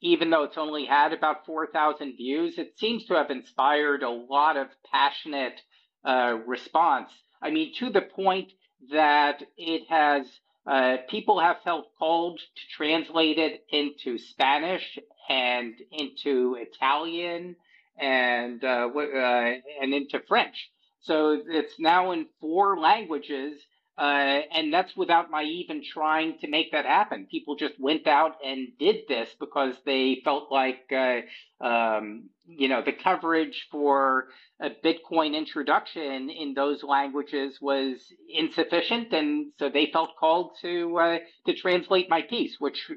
even 0.00 0.30
though 0.30 0.44
it's 0.44 0.58
only 0.58 0.84
had 0.84 1.12
about 1.12 1.44
4,000 1.46 2.16
views, 2.16 2.58
it 2.58 2.78
seems 2.78 3.04
to 3.06 3.14
have 3.14 3.30
inspired 3.30 4.02
a 4.02 4.10
lot 4.10 4.56
of 4.56 4.68
passionate 4.90 5.60
uh, 6.04 6.36
response. 6.46 7.10
I 7.42 7.50
mean, 7.50 7.72
to 7.78 7.90
the 7.90 8.02
point 8.02 8.52
that 8.92 9.42
it 9.56 9.82
has 9.88 10.26
uh, 10.66 10.98
people 11.08 11.40
have 11.40 11.56
felt 11.64 11.86
called 11.98 12.38
to 12.38 12.62
translate 12.76 13.38
it 13.38 13.64
into 13.72 14.18
Spanish 14.18 14.98
and 15.30 15.74
into 15.92 16.56
Italian 16.60 17.56
and 17.98 18.62
uh, 18.62 18.88
uh, 18.94 19.52
and 19.82 19.94
into 19.94 20.20
French. 20.28 20.70
So 21.00 21.40
it's 21.48 21.78
now 21.78 22.12
in 22.12 22.26
four 22.40 22.78
languages 22.78 23.60
uh, 23.98 24.42
and 24.52 24.72
that's 24.72 24.96
without 24.96 25.28
my 25.28 25.42
even 25.42 25.82
trying 25.82 26.38
to 26.38 26.48
make 26.48 26.70
that 26.70 26.84
happen. 26.84 27.26
People 27.28 27.56
just 27.56 27.74
went 27.80 28.06
out 28.06 28.36
and 28.44 28.68
did 28.78 29.08
this 29.08 29.28
because 29.40 29.74
they 29.84 30.20
felt 30.22 30.52
like, 30.52 30.92
uh, 30.92 31.20
um, 31.64 32.30
you 32.46 32.68
know, 32.68 32.80
the 32.80 32.92
coverage 32.92 33.66
for 33.72 34.28
a 34.60 34.70
Bitcoin 34.70 35.34
introduction 35.34 36.30
in 36.30 36.54
those 36.54 36.84
languages 36.84 37.58
was 37.60 37.96
insufficient, 38.32 39.12
and 39.12 39.52
so 39.58 39.68
they 39.68 39.90
felt 39.92 40.10
called 40.18 40.52
to 40.62 40.96
uh, 40.98 41.18
to 41.46 41.54
translate 41.54 42.08
my 42.08 42.22
piece, 42.22 42.56
which 42.60 42.90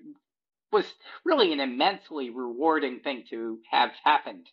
was 0.72 0.86
really 1.26 1.52
an 1.52 1.60
immensely 1.60 2.30
rewarding 2.30 3.00
thing 3.00 3.24
to 3.32 3.58
have 3.72 3.90
happened. 4.04 4.48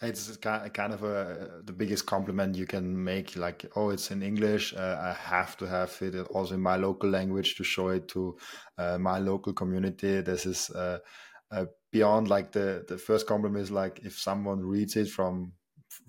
It's 0.00 0.36
kind 0.36 0.92
of 0.92 1.02
a 1.02 1.62
the 1.64 1.72
biggest 1.72 2.06
compliment 2.06 2.54
you 2.54 2.66
can 2.66 3.02
make 3.02 3.34
like 3.36 3.66
oh 3.74 3.90
it's 3.90 4.12
in 4.12 4.22
english 4.22 4.72
uh, 4.74 4.96
i 5.00 5.12
have 5.12 5.56
to 5.56 5.66
have 5.66 5.96
it 6.00 6.14
also 6.28 6.54
in 6.54 6.60
my 6.60 6.76
local 6.76 7.10
language 7.10 7.56
to 7.56 7.64
show 7.64 7.88
it 7.88 8.06
to 8.06 8.36
uh, 8.78 8.96
my 8.98 9.18
local 9.18 9.52
community. 9.52 10.20
This 10.20 10.46
is 10.46 10.70
uh, 10.70 10.98
uh 11.50 11.66
beyond 11.90 12.28
like 12.28 12.52
the 12.52 12.84
the 12.88 12.98
first 12.98 13.26
compliment 13.26 13.62
is 13.62 13.70
like 13.70 14.00
if 14.04 14.18
someone 14.18 14.60
reads 14.60 14.96
it 14.96 15.08
from 15.08 15.52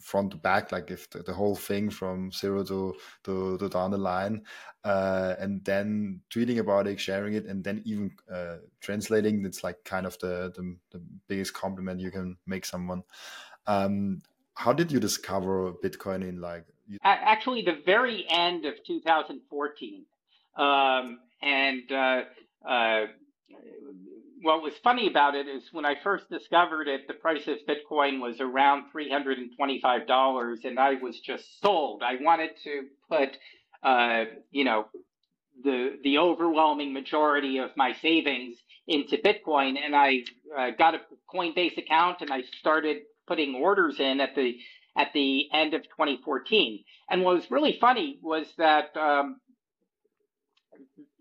front 0.01 0.31
to 0.31 0.37
back 0.37 0.71
like 0.71 0.91
if 0.91 1.09
the, 1.09 1.19
the 1.23 1.33
whole 1.33 1.55
thing 1.55 1.89
from 1.89 2.31
zero 2.31 2.63
to 2.63 2.93
to, 3.23 3.57
to 3.57 3.69
down 3.69 3.91
the 3.91 3.97
line 3.97 4.41
uh, 4.83 5.35
and 5.39 5.63
then 5.65 6.19
tweeting 6.29 6.59
about 6.59 6.85
it 6.87 6.99
sharing 6.99 7.33
it 7.33 7.45
and 7.45 7.63
then 7.63 7.81
even 7.85 8.11
uh, 8.31 8.57
translating 8.81 9.45
it's 9.45 9.63
like 9.63 9.77
kind 9.85 10.05
of 10.05 10.17
the, 10.19 10.51
the, 10.55 10.75
the 10.91 11.01
biggest 11.27 11.53
compliment 11.53 11.99
you 11.99 12.11
can 12.11 12.37
make 12.45 12.65
someone 12.65 13.01
um, 13.69 14.21
how 14.55 14.73
did 14.73 14.91
you 14.91 14.99
discover 14.99 15.71
Bitcoin 15.83 16.27
in 16.27 16.41
like? 16.41 16.65
You- 16.87 16.97
Actually, 17.03 17.61
the 17.61 17.77
very 17.85 18.25
end 18.27 18.65
of 18.65 18.73
2014, 18.85 20.05
um, 20.57 21.19
and 21.41 21.91
uh, 21.91 22.21
uh, 22.67 23.05
what 24.41 24.63
was 24.63 24.73
funny 24.83 25.07
about 25.07 25.35
it 25.35 25.47
is 25.47 25.63
when 25.71 25.85
I 25.85 25.95
first 26.03 26.29
discovered 26.29 26.87
it, 26.87 27.07
the 27.07 27.13
price 27.13 27.47
of 27.47 27.57
Bitcoin 27.67 28.19
was 28.19 28.39
around 28.39 28.85
$325, 28.93 30.65
and 30.65 30.79
I 30.79 30.95
was 30.95 31.19
just 31.19 31.61
sold. 31.61 32.01
I 32.03 32.15
wanted 32.21 32.51
to 32.63 32.87
put, 33.07 33.37
uh, 33.83 34.25
you 34.51 34.63
know, 34.63 34.87
the 35.63 35.99
the 36.03 36.17
overwhelming 36.17 36.93
majority 36.93 37.57
of 37.59 37.69
my 37.75 37.93
savings 38.01 38.55
into 38.87 39.17
Bitcoin, 39.17 39.77
and 39.77 39.95
I 39.95 40.21
uh, 40.57 40.71
got 40.71 40.95
a 40.95 41.01
Coinbase 41.31 41.77
account, 41.77 42.21
and 42.21 42.31
I 42.31 42.41
started 42.59 43.03
putting 43.29 43.55
orders 43.55 44.01
in 44.01 44.19
at 44.19 44.35
the 44.35 44.57
at 44.97 45.13
the 45.13 45.47
end 45.53 45.75
of 45.75 45.83
2014. 45.83 46.83
And 47.09 47.23
what 47.23 47.35
was 47.35 47.51
really 47.51 47.77
funny 47.79 48.19
was 48.21 48.47
that 48.57 48.97
um, 48.97 49.39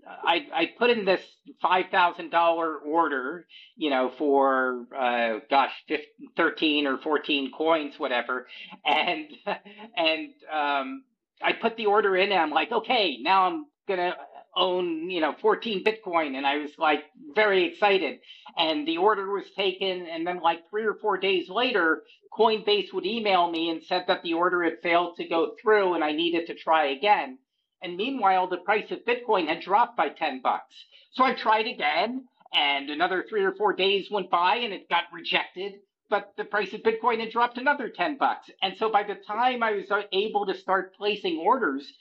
I, 0.09 0.47
I 0.55 0.71
put 0.79 0.91
in 0.91 1.05
this 1.05 1.21
five 1.63 1.87
thousand 1.91 2.31
dollar 2.31 2.77
order, 2.77 3.47
you 3.77 3.91
know, 3.91 4.13
for 4.19 4.87
uh, 4.97 5.41
gosh, 5.51 5.73
15, 5.89 6.07
thirteen 6.37 6.87
or 6.87 6.99
fourteen 6.99 7.53
coins, 7.53 7.95
whatever, 7.99 8.49
and 8.85 9.27
and 9.97 10.31
um, 10.53 11.05
I 11.43 11.53
put 11.53 11.77
the 11.77 11.87
order 11.87 12.17
in, 12.17 12.33
and 12.33 12.41
I'm 12.41 12.51
like, 12.51 12.73
okay, 12.73 13.19
now 13.21 13.47
I'm 13.47 13.67
gonna 13.87 14.15
own, 14.59 15.09
you 15.11 15.21
know, 15.21 15.35
14 15.41 15.85
Bitcoin. 15.85 16.37
And 16.37 16.47
I 16.47 16.59
was 16.59 16.73
like 16.79 17.05
very 17.35 17.65
excited. 17.65 18.19
And 18.59 18.87
the 18.87 18.99
order 18.99 19.31
was 19.33 19.51
taken. 19.57 20.07
And 20.07 20.27
then 20.27 20.41
like 20.41 20.69
three 20.71 20.85
or 20.85 20.97
four 20.97 21.19
days 21.19 21.49
later, 21.49 22.03
Coinbase 22.37 22.93
would 22.93 23.07
email 23.07 23.51
me 23.51 23.71
and 23.71 23.83
said 23.83 24.05
that 24.09 24.23
the 24.23 24.35
order 24.35 24.65
had 24.65 24.83
failed 24.83 25.17
to 25.17 25.29
go 25.29 25.55
through 25.63 25.95
and 25.95 26.05
I 26.05 26.13
needed 26.13 26.49
to 26.49 26.55
try 26.55 26.89
again. 26.89 27.39
And 27.83 27.97
meanwhile, 27.97 28.49
the 28.49 28.59
price 28.59 28.91
of 28.91 29.05
Bitcoin 29.07 29.47
had 29.49 29.61
dropped 29.61 29.97
by 29.97 30.11
10 30.11 30.43
bucks. 30.43 30.75
So 31.13 31.25
I 31.25 31.35
tried 31.35 31.67
again 31.67 32.27
and 32.53 32.91
another 32.91 33.25
three 33.29 33.45
or 33.45 33.55
four 33.55 33.73
days 33.73 34.11
went 34.11 34.31
by 34.31 34.57
and 34.57 34.73
it 34.75 34.89
got 34.89 35.05
rejected. 35.13 35.75
But 36.11 36.33
the 36.37 36.45
price 36.45 36.73
of 36.73 36.83
Bitcoin 36.83 37.21
had 37.21 37.31
dropped 37.31 37.59
another 37.59 37.91
10 37.91 38.19
bucks. 38.19 38.51
And 38.63 38.77
so 38.79 38.91
by 38.91 39.05
the 39.05 39.17
time 39.27 39.63
I 39.63 39.73
was 39.73 39.91
uh, 39.91 40.03
able 40.13 40.47
to 40.47 40.55
start 40.55 40.95
placing 40.97 41.39
orders, 41.39 41.93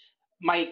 my 0.41 0.69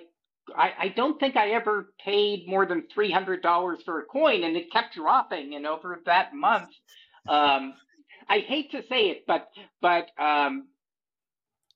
I, 0.55 0.71
I 0.79 0.87
don't 0.89 1.19
think 1.19 1.35
I 1.37 1.51
ever 1.51 1.93
paid 2.03 2.47
more 2.47 2.65
than 2.65 2.83
three 2.93 3.11
hundred 3.11 3.41
dollars 3.41 3.79
for 3.85 3.99
a 3.99 4.05
coin, 4.05 4.43
and 4.43 4.55
it 4.55 4.71
kept 4.71 4.95
dropping. 4.95 5.55
And 5.55 5.65
over 5.65 6.01
that 6.05 6.33
month, 6.33 6.69
um, 7.27 7.73
I 8.29 8.39
hate 8.39 8.71
to 8.71 8.83
say 8.89 9.09
it, 9.09 9.23
but 9.27 9.49
but 9.81 10.07
um, 10.19 10.67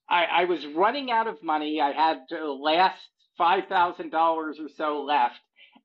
I, 0.09 0.25
I 0.25 0.45
was 0.45 0.65
running 0.75 1.11
out 1.11 1.27
of 1.27 1.43
money. 1.43 1.81
I 1.81 1.91
had 1.91 2.19
the 2.29 2.45
last 2.45 2.99
five 3.37 3.65
thousand 3.69 4.11
dollars 4.11 4.57
or 4.59 4.69
so 4.77 5.03
left, 5.03 5.39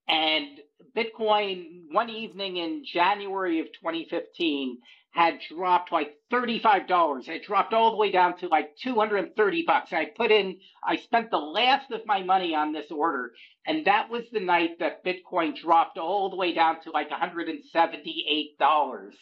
and 0.08 0.48
Bitcoin 0.96 1.84
one 1.92 2.10
evening 2.10 2.56
in 2.58 2.84
January 2.92 3.60
of 3.60 3.66
2015 3.66 4.78
had 5.14 5.38
dropped 5.48 5.90
like 5.92 6.16
$35. 6.32 7.28
It 7.28 7.44
dropped 7.44 7.72
all 7.72 7.92
the 7.92 7.96
way 7.96 8.10
down 8.10 8.36
to 8.38 8.48
like 8.48 8.76
230 8.82 9.64
bucks. 9.64 9.92
I 9.92 10.06
put 10.06 10.32
in, 10.32 10.58
I 10.82 10.96
spent 10.96 11.30
the 11.30 11.38
last 11.38 11.92
of 11.92 12.04
my 12.04 12.24
money 12.24 12.52
on 12.52 12.72
this 12.72 12.90
order. 12.90 13.30
And 13.64 13.86
that 13.86 14.10
was 14.10 14.24
the 14.32 14.40
night 14.40 14.80
that 14.80 15.04
Bitcoin 15.04 15.56
dropped 15.56 15.98
all 15.98 16.30
the 16.30 16.36
way 16.36 16.52
down 16.52 16.80
to 16.82 16.90
like 16.90 17.10
$178. 17.10 19.14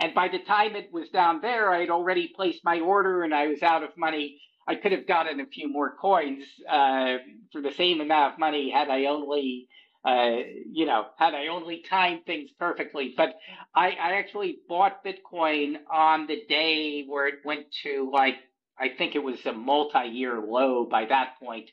And 0.00 0.14
by 0.14 0.28
the 0.28 0.38
time 0.38 0.74
it 0.74 0.90
was 0.92 1.10
down 1.10 1.42
there, 1.42 1.72
I 1.72 1.80
had 1.80 1.90
already 1.90 2.32
placed 2.34 2.64
my 2.64 2.80
order 2.80 3.22
and 3.22 3.34
I 3.34 3.48
was 3.48 3.62
out 3.62 3.82
of 3.82 3.98
money. 3.98 4.40
I 4.66 4.76
could 4.76 4.92
have 4.92 5.06
gotten 5.06 5.40
a 5.40 5.46
few 5.46 5.70
more 5.70 5.94
coins 5.94 6.44
uh, 6.66 7.18
for 7.52 7.60
the 7.60 7.72
same 7.72 8.00
amount 8.00 8.32
of 8.32 8.38
money 8.38 8.70
had 8.70 8.88
I 8.88 9.04
only 9.06 9.68
uh, 10.04 10.36
you 10.70 10.86
know, 10.86 11.06
had 11.18 11.34
I 11.34 11.48
only 11.48 11.82
timed 11.88 12.24
things 12.24 12.50
perfectly. 12.58 13.14
But 13.16 13.34
I, 13.74 13.90
I 13.90 14.12
actually 14.18 14.58
bought 14.68 15.04
Bitcoin 15.04 15.76
on 15.92 16.26
the 16.26 16.42
day 16.48 17.04
where 17.06 17.26
it 17.26 17.40
went 17.44 17.66
to 17.82 18.10
like, 18.12 18.36
I 18.78 18.90
think 18.96 19.14
it 19.14 19.22
was 19.22 19.44
a 19.44 19.52
multi 19.52 20.08
year 20.08 20.40
low 20.40 20.86
by 20.88 21.06
that 21.06 21.38
point. 21.40 21.70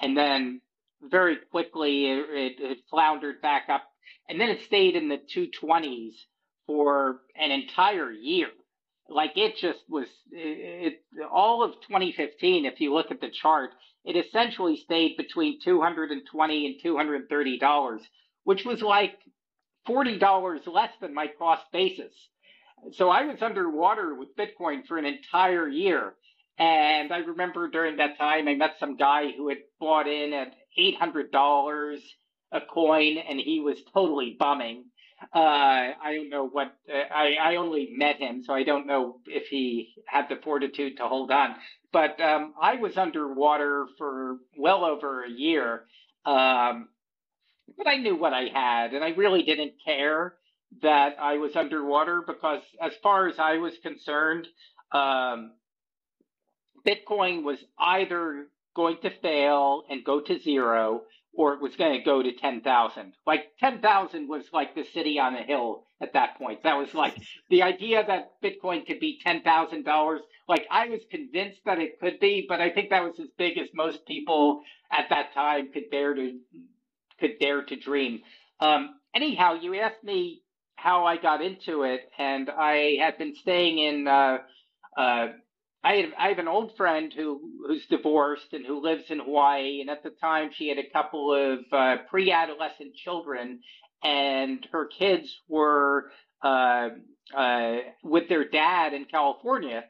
And 0.00 0.16
then 0.16 0.60
very 1.02 1.36
quickly 1.50 2.06
it, 2.06 2.26
it, 2.30 2.52
it 2.58 2.78
floundered 2.90 3.42
back 3.42 3.64
up. 3.68 3.84
And 4.28 4.40
then 4.40 4.48
it 4.48 4.62
stayed 4.62 4.96
in 4.96 5.08
the 5.08 5.20
220s 5.34 6.14
for 6.66 7.20
an 7.36 7.50
entire 7.50 8.10
year. 8.10 8.48
Like 9.08 9.36
it 9.36 9.56
just 9.56 9.80
was, 9.88 10.08
it, 10.32 11.04
all 11.30 11.62
of 11.62 11.74
2015, 11.88 12.64
if 12.64 12.80
you 12.80 12.92
look 12.92 13.10
at 13.10 13.20
the 13.20 13.30
chart, 13.30 13.70
it 14.06 14.16
essentially 14.16 14.78
stayed 14.78 15.16
between 15.18 15.60
220 15.60 16.66
and 16.66 16.76
230 16.82 17.58
dollars, 17.58 18.02
which 18.44 18.64
was 18.64 18.82
like 18.82 19.18
40 19.86 20.18
dollars 20.18 20.62
less 20.66 20.92
than 21.00 21.14
my 21.14 21.28
cost 21.38 21.64
basis. 21.72 22.14
So 22.92 23.10
I 23.10 23.24
was 23.26 23.42
underwater 23.42 24.14
with 24.14 24.36
Bitcoin 24.36 24.86
for 24.86 24.98
an 24.98 25.06
entire 25.06 25.68
year. 25.68 26.14
And 26.58 27.12
I 27.12 27.18
remember 27.18 27.68
during 27.68 27.96
that 27.98 28.18
time, 28.18 28.48
I 28.48 28.54
met 28.54 28.76
some 28.80 28.96
guy 28.96 29.32
who 29.36 29.48
had 29.48 29.58
bought 29.80 30.08
in 30.08 30.32
at 30.32 30.54
$800 30.78 31.98
a 32.52 32.60
coin 32.72 33.18
and 33.18 33.40
he 33.40 33.60
was 33.60 33.78
totally 33.92 34.36
bumming. 34.38 34.84
Uh, 35.34 35.38
I 35.38 36.14
don't 36.16 36.30
know 36.30 36.46
what, 36.48 36.76
uh, 36.92 37.14
I, 37.14 37.36
I 37.40 37.56
only 37.56 37.90
met 37.96 38.16
him, 38.18 38.42
so 38.44 38.54
I 38.54 38.64
don't 38.64 38.86
know 38.86 39.20
if 39.26 39.48
he 39.48 39.94
had 40.06 40.26
the 40.28 40.36
fortitude 40.42 40.98
to 40.98 41.08
hold 41.08 41.30
on. 41.30 41.56
But 41.92 42.20
um, 42.20 42.54
I 42.60 42.76
was 42.76 42.96
underwater 42.96 43.86
for 43.98 44.38
well 44.58 44.84
over 44.84 45.24
a 45.24 45.30
year. 45.30 45.84
Um, 46.26 46.88
but 47.76 47.88
I 47.88 47.96
knew 47.96 48.16
what 48.16 48.32
I 48.34 48.46
had, 48.52 48.94
and 48.94 49.04
I 49.04 49.10
really 49.10 49.42
didn't 49.42 49.74
care 49.84 50.34
that 50.82 51.16
I 51.20 51.38
was 51.38 51.56
underwater 51.56 52.22
because, 52.26 52.62
as 52.82 52.92
far 53.02 53.28
as 53.28 53.38
I 53.38 53.58
was 53.58 53.74
concerned, 53.82 54.46
um, 54.92 55.52
Bitcoin 56.86 57.42
was 57.44 57.58
either 57.78 58.46
going 58.74 58.98
to 59.02 59.10
fail 59.20 59.84
and 59.90 60.04
go 60.04 60.20
to 60.20 60.40
zero, 60.40 61.02
or 61.36 61.54
it 61.54 61.60
was 61.60 61.76
going 61.76 61.98
to 61.98 62.04
go 62.04 62.22
to 62.22 62.32
10,000. 62.32 63.12
Like 63.26 63.52
10,000 63.60 64.28
was 64.28 64.44
like 64.52 64.74
the 64.74 64.84
city 64.84 65.18
on 65.18 65.34
a 65.34 65.42
hill 65.42 65.84
at 66.00 66.14
that 66.14 66.38
point. 66.38 66.62
That 66.62 66.78
was 66.78 66.94
like 66.94 67.16
the 67.50 67.62
idea 67.62 68.04
that 68.06 68.32
Bitcoin 68.42 68.86
could 68.86 69.00
be 69.00 69.20
$10,000. 69.24 70.18
Like 70.48 70.66
I 70.70 70.88
was 70.88 71.00
convinced 71.10 71.60
that 71.66 71.78
it 71.78 72.00
could 72.00 72.20
be, 72.20 72.46
but 72.48 72.60
I 72.60 72.70
think 72.70 72.90
that 72.90 73.04
was 73.04 73.18
as 73.20 73.28
big 73.38 73.58
as 73.58 73.68
most 73.74 74.06
people 74.06 74.62
at 74.90 75.10
that 75.10 75.34
time 75.34 75.72
could 75.72 75.90
dare 75.90 76.14
to 76.14 76.38
could 77.18 77.38
dare 77.40 77.64
to 77.64 77.76
dream. 77.76 78.20
Um, 78.60 78.96
anyhow, 79.14 79.54
you 79.54 79.74
asked 79.76 80.04
me 80.04 80.42
how 80.76 81.06
I 81.06 81.16
got 81.16 81.42
into 81.42 81.82
it, 81.82 82.02
and 82.18 82.50
I 82.50 82.96
had 83.00 83.18
been 83.18 83.34
staying 83.34 83.78
in 83.78 84.06
uh, 84.06 84.38
uh, 84.96 85.28
I 85.84 85.94
have, 85.96 86.10
I 86.18 86.28
have 86.28 86.38
an 86.38 86.48
old 86.48 86.76
friend 86.76 87.12
who 87.14 87.40
who's 87.66 87.86
divorced 87.86 88.52
and 88.52 88.66
who 88.66 88.82
lives 88.82 89.04
in 89.08 89.20
Hawaii, 89.20 89.80
and 89.80 89.90
at 89.90 90.02
the 90.02 90.10
time 90.10 90.50
she 90.52 90.68
had 90.68 90.78
a 90.78 90.90
couple 90.90 91.32
of 91.32 91.60
uh, 91.72 91.96
pre-adolescent 92.10 92.94
children, 92.94 93.60
and 94.02 94.66
her 94.72 94.86
kids 94.86 95.32
were 95.48 96.10
uh, 96.42 96.88
uh, 97.36 97.76
with 98.02 98.28
their 98.28 98.48
dad 98.48 98.94
in 98.94 99.04
California, 99.04 99.84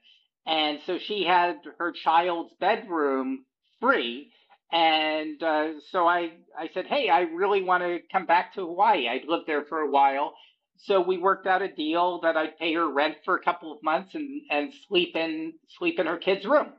and 0.46 0.81
so 0.87 0.99
she 0.99 1.25
had 1.25 1.57
her 1.79 1.92
child's 1.92 2.53
bedroom 2.61 3.44
free. 3.81 4.31
And 4.72 5.40
uh, 5.42 5.81
so 5.92 6.09
I, 6.09 6.33
I 6.59 6.68
said, 6.75 6.87
hey, 6.87 7.09
I 7.09 7.20
really 7.20 7.62
want 7.62 7.85
to 7.85 8.01
come 8.11 8.27
back 8.27 8.55
to 8.55 8.66
Hawaii. 8.66 9.09
I'd 9.09 9.29
lived 9.29 9.46
there 9.46 9.64
for 9.64 9.79
a 9.79 9.90
while, 9.90 10.35
so 10.79 11.01
we 11.01 11.19
worked 11.19 11.47
out 11.47 11.62
a 11.62 11.69
deal 11.73 12.21
that 12.23 12.37
I'd 12.37 12.59
pay 12.59 12.75
her 12.75 12.91
rent 12.91 13.17
for 13.25 13.37
a 13.37 13.43
couple 13.43 13.73
of 13.73 13.83
months 13.83 14.15
and 14.15 14.43
and 14.51 14.73
sleep 14.89 15.17
in 15.17 15.55
sleep 15.79 15.99
in 15.99 16.07
her 16.07 16.19
kid's 16.19 16.45
room. 16.47 16.73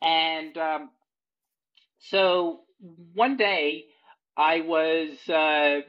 And 0.00 0.56
um, 0.58 0.90
so 1.98 2.60
one 3.14 3.36
day 3.36 3.84
I 4.36 4.60
was 4.60 5.10
uh, 5.28 5.80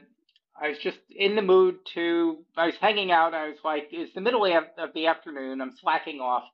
I 0.60 0.68
was 0.68 0.78
just 0.78 0.98
in 1.10 1.36
the 1.36 1.42
mood 1.42 1.76
to 1.94 2.38
I 2.56 2.66
was 2.66 2.76
hanging 2.76 3.10
out. 3.10 3.34
I 3.34 3.48
was 3.48 3.58
like, 3.64 3.88
it's 3.90 4.14
the 4.14 4.20
middle 4.20 4.44
of 4.44 4.92
the 4.94 5.06
afternoon. 5.06 5.60
I'm 5.60 5.76
slacking 5.80 6.20
off, 6.20 6.44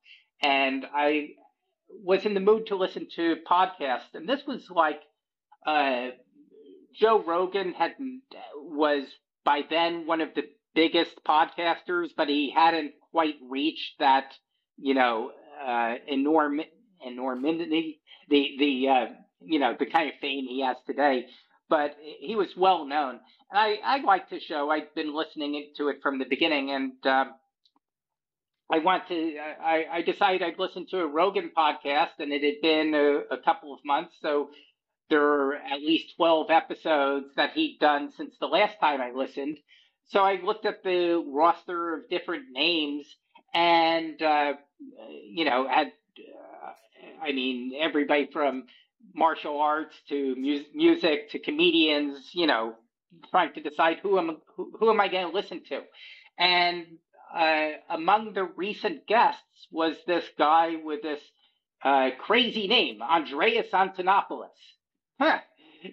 and 0.42 0.86
I 0.94 1.30
was 1.88 2.24
in 2.24 2.34
the 2.34 2.40
mood 2.40 2.66
to 2.66 2.76
listen 2.76 3.08
to 3.16 3.36
podcasts, 3.50 4.14
and 4.14 4.28
this 4.28 4.42
was 4.46 4.70
like 4.70 5.00
uh, 5.66 6.08
Joe 6.94 7.22
Rogan 7.22 7.72
had 7.72 7.94
was 8.56 9.04
by 9.44 9.62
then 9.68 10.06
one 10.06 10.20
of 10.20 10.34
the 10.34 10.44
biggest 10.74 11.20
podcasters, 11.26 12.08
but 12.16 12.28
he 12.28 12.52
hadn't 12.54 12.92
quite 13.10 13.36
reached 13.48 13.98
that 13.98 14.32
you 14.78 14.94
know 14.94 15.32
uh, 15.64 15.94
enorm 16.10 16.60
enormity 17.04 18.00
the 18.28 18.56
the 18.58 18.88
uh, 18.88 19.06
you 19.40 19.58
know 19.58 19.74
the 19.78 19.86
kind 19.86 20.08
of 20.08 20.14
fame 20.20 20.46
he 20.46 20.62
has 20.64 20.76
today. 20.86 21.26
But 21.68 21.96
he 22.20 22.34
was 22.34 22.48
well 22.56 22.84
known, 22.84 23.20
and 23.50 23.58
I 23.58 23.78
I 23.84 24.02
liked 24.02 24.30
his 24.30 24.42
show. 24.42 24.70
I'd 24.70 24.94
been 24.94 25.14
listening 25.14 25.72
to 25.76 25.88
it 25.88 25.98
from 26.02 26.18
the 26.18 26.24
beginning, 26.24 26.70
and 26.70 26.92
um, 27.06 27.34
I 28.72 28.78
want 28.78 29.08
to. 29.08 29.36
I, 29.62 29.84
I 29.92 30.02
decided 30.02 30.42
I'd 30.42 30.58
listen 30.58 30.86
to 30.90 31.00
a 31.00 31.06
Rogan 31.06 31.50
podcast, 31.56 32.18
and 32.18 32.32
it 32.32 32.42
had 32.42 32.60
been 32.62 32.94
a, 32.94 33.34
a 33.34 33.38
couple 33.38 33.72
of 33.72 33.80
months, 33.84 34.14
so 34.20 34.50
there 35.10 35.22
are 35.22 35.54
at 35.56 35.80
least 35.80 36.14
twelve 36.16 36.50
episodes 36.50 37.26
that 37.36 37.52
he'd 37.52 37.78
done 37.80 38.12
since 38.16 38.34
the 38.40 38.46
last 38.46 38.78
time 38.80 39.00
I 39.00 39.10
listened. 39.12 39.58
So 40.10 40.20
I 40.20 40.40
looked 40.42 40.66
at 40.66 40.82
the 40.82 41.24
roster 41.26 41.94
of 41.94 42.08
different 42.08 42.46
names, 42.52 43.06
and 43.54 44.20
uh, 44.20 44.54
you 45.24 45.44
know, 45.44 45.68
had 45.68 45.92
uh, 46.18 46.72
I 47.22 47.32
mean 47.32 47.74
everybody 47.80 48.28
from 48.32 48.64
martial 49.14 49.60
arts 49.60 49.94
to 50.08 50.34
mu- 50.36 50.64
music 50.74 51.30
to 51.30 51.38
comedians, 51.38 52.30
you 52.32 52.48
know, 52.48 52.74
trying 53.30 53.52
to 53.54 53.60
decide 53.60 53.98
who 54.02 54.18
am 54.18 54.38
who, 54.56 54.72
who 54.80 54.90
am 54.90 55.00
I 55.00 55.06
going 55.08 55.28
to 55.28 55.32
listen 55.32 55.62
to, 55.68 55.82
and 56.38 56.86
uh, 57.32 57.70
among 57.90 58.32
the 58.32 58.44
recent 58.44 59.06
guests 59.06 59.68
was 59.70 59.96
this 60.08 60.24
guy 60.36 60.74
with 60.82 61.02
this 61.02 61.20
uh, 61.84 62.10
crazy 62.18 62.66
name, 62.66 63.00
Andreas 63.00 63.68
Antonopoulos. 63.72 64.48
Huh. 65.20 65.38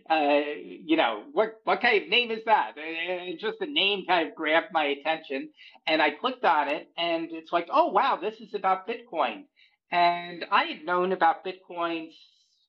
Uh, 0.10 0.42
you 0.58 0.98
know, 0.98 1.24
what 1.34 1.62
what 1.64 1.82
kind 1.82 2.04
of 2.04 2.10
name 2.10 2.32
is 2.32 2.44
that? 2.46 2.74
And 2.78 3.40
just 3.40 3.60
the 3.60 3.68
name 3.68 4.06
kind 4.08 4.28
of 4.28 4.36
grabbed 4.36 4.68
my 4.72 4.86
attention, 4.86 5.50
and 5.86 6.02
I 6.02 6.12
clicked 6.12 6.46
on 6.46 6.70
it, 6.70 6.90
and 6.98 7.30
it's 7.32 7.52
like, 7.52 7.68
oh 7.72 7.88
wow, 7.88 8.18
this 8.22 8.36
is 8.40 8.54
about 8.54 8.88
Bitcoin. 8.88 9.44
And 9.92 10.46
I 10.52 10.66
had 10.66 10.86
known 10.86 11.12
about 11.14 11.46
Bitcoin 11.46 12.10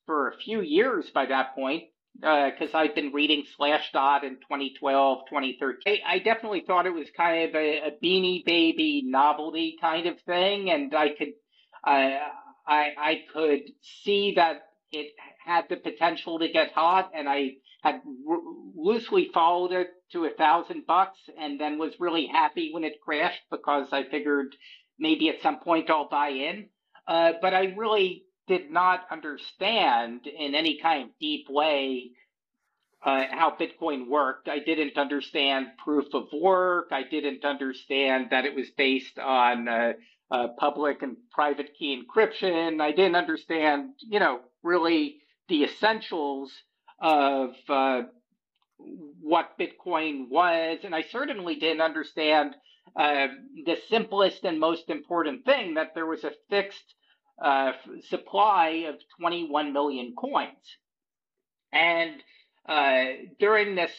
for 0.07 0.28
a 0.28 0.37
few 0.37 0.61
years 0.61 1.11
by 1.11 1.26
that 1.26 1.54
point, 1.54 1.85
because 2.14 2.74
uh, 2.74 2.78
I'd 2.78 2.94
been 2.94 3.12
reading 3.12 3.44
Slashdot 3.59 4.24
in 4.24 4.37
2012, 4.37 5.18
2013. 5.28 5.98
I 6.07 6.18
definitely 6.20 6.64
thought 6.66 6.87
it 6.87 6.94
was 6.94 7.09
kind 7.16 7.48
of 7.48 7.54
a, 7.54 7.78
a 7.78 7.90
beanie 8.02 8.44
baby 8.44 9.02
novelty 9.04 9.76
kind 9.81 10.07
of 10.07 10.20
thing, 10.20 10.70
and 10.70 10.94
I 10.94 11.11
could, 11.11 11.33
uh, 11.87 12.18
I, 12.66 12.92
I 12.98 13.22
could 13.33 13.62
see 13.83 14.35
that 14.37 14.62
it 14.92 15.12
had 15.48 15.66
the 15.70 15.76
potential 15.76 16.40
to 16.40 16.48
get 16.48 16.72
hot, 16.72 17.12
and 17.16 17.28
I 17.28 17.52
had 17.82 18.02
r- 18.30 18.38
loosely 18.76 19.30
followed 19.34 19.72
it 19.72 19.88
to 20.12 20.26
a 20.26 20.30
thousand 20.30 20.87
bucks, 20.87 21.18
and 21.40 21.61
then 21.61 21.78
was 21.78 21.94
really 22.00 22.28
happy 22.28 22.70
when 22.72 22.84
it 22.84 23.00
crashed 23.02 23.42
because 23.50 23.88
I 23.92 24.04
figured 24.04 24.54
maybe 25.00 25.30
at 25.30 25.42
some 25.42 25.61
point 25.61 25.90
I'll 25.90 26.11
buy 26.11 26.30
in. 26.30 26.68
Uh, 27.08 27.34
but 27.42 27.54
I 27.54 27.74
really 27.76 28.24
did 28.48 28.70
not 28.70 29.06
understand 29.11 30.26
in 30.28 30.54
any 30.54 30.78
kind 30.80 31.04
of 31.04 31.11
deep 31.20 31.46
way 31.50 32.12
uh, 33.04 33.24
how 33.30 33.56
Bitcoin 33.58 34.08
worked. 34.08 34.48
I 34.48 34.61
didn't 34.61 34.98
understand 34.98 35.68
proof 35.84 36.06
of 36.14 36.28
work. 36.32 36.88
I 36.92 37.04
didn't 37.04 37.44
understand 37.44 38.28
that 38.32 38.46
it 38.46 38.54
was 38.56 38.70
based 38.76 39.18
on 39.18 39.68
uh, 39.68 39.92
uh, 40.30 40.48
public 40.58 41.02
and 41.02 41.16
private 41.32 41.70
key 41.78 42.02
encryption. 42.02 42.80
I 42.82 42.92
didn't 42.92 43.16
understand, 43.16 43.90
you 44.00 44.20
know, 44.20 44.40
really 44.62 45.18
the 45.48 45.64
essentials 45.64 46.52
of 47.00 47.54
uh, 47.68 48.02
what 48.78 49.58
Bitcoin 49.58 50.28
was. 50.28 50.80
And 50.84 50.94
I 50.94 51.02
certainly 51.02 51.56
didn't 51.56 51.80
understand 51.80 52.54
uh, 52.96 53.28
the 53.64 53.78
simplest 53.88 54.44
and 54.44 54.58
most 54.61 54.90
important 54.90 55.44
thing 55.44 55.74
that 55.74 55.94
there 55.94 56.06
was 56.06 56.24
a 56.24 56.32
fixed 56.50 56.94
uh, 57.42 57.72
supply 58.08 58.87
of 58.88 58.96
21 59.20 59.72
million 59.72 60.14
coins. 60.18 60.76
And 61.72 62.22
uh, 62.68 63.04
during 63.38 63.74
this 63.74 63.92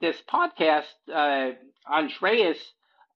this 0.00 0.16
podcast, 0.28 0.90
uh, 1.14 1.52
Andreas, 1.88 2.58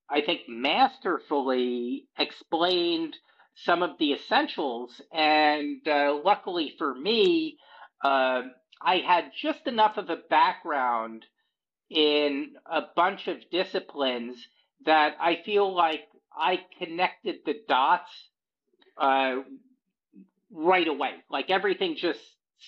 I 0.08 0.20
think, 0.20 0.42
masterfully 0.48 2.06
explained 2.16 3.16
some 3.56 3.82
of 3.82 3.98
the 3.98 4.12
essentials, 4.12 5.00
and 5.12 5.86
uh, 5.88 6.20
luckily 6.24 6.74
for 6.78 6.94
me, 6.94 7.58
uh, 8.02 8.42
I 8.80 8.96
had 8.98 9.32
just 9.40 9.66
enough 9.66 9.96
of 9.96 10.10
a 10.10 10.16
background 10.16 11.24
in 11.90 12.54
a 12.66 12.82
bunch 12.94 13.28
of 13.28 13.38
disciplines 13.50 14.36
that 14.84 15.16
I 15.20 15.42
feel 15.44 15.74
like 15.74 16.08
I 16.36 16.60
connected 16.78 17.36
the 17.46 17.54
dots 17.68 18.10
uh, 18.98 19.36
right 20.50 20.86
away. 20.86 21.12
Like 21.30 21.50
everything 21.50 21.96
just 21.96 22.20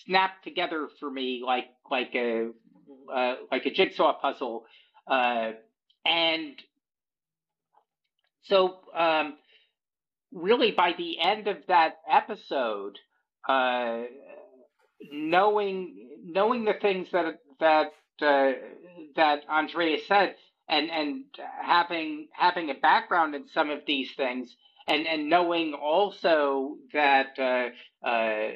snapped 0.04 0.44
together 0.44 0.88
for 1.00 1.10
me, 1.10 1.42
like 1.44 1.66
like 1.90 2.14
a 2.14 2.50
uh, 3.12 3.34
like 3.50 3.66
a 3.66 3.70
jigsaw 3.70 4.14
puzzle, 4.20 4.66
uh, 5.06 5.52
and 6.04 6.54
so 8.42 8.78
um, 8.94 9.34
really 10.32 10.72
by 10.72 10.92
the 10.96 11.20
end 11.20 11.48
of 11.48 11.58
that 11.68 11.98
episode, 12.10 12.98
uh, 13.48 14.02
knowing 15.12 16.08
knowing 16.24 16.64
the 16.64 16.74
things 16.74 17.08
that 17.12 17.38
that 17.60 17.92
uh, 18.22 18.52
that 19.16 19.40
Andrea 19.48 19.98
said, 20.06 20.36
and 20.68 20.90
and 20.90 21.24
having 21.62 22.28
having 22.32 22.70
a 22.70 22.74
background 22.74 23.34
in 23.34 23.48
some 23.48 23.70
of 23.70 23.80
these 23.86 24.10
things, 24.16 24.54
and 24.86 25.06
and 25.06 25.28
knowing 25.28 25.74
also 25.74 26.76
that 26.92 27.38
uh, 27.38 28.06
uh, 28.06 28.50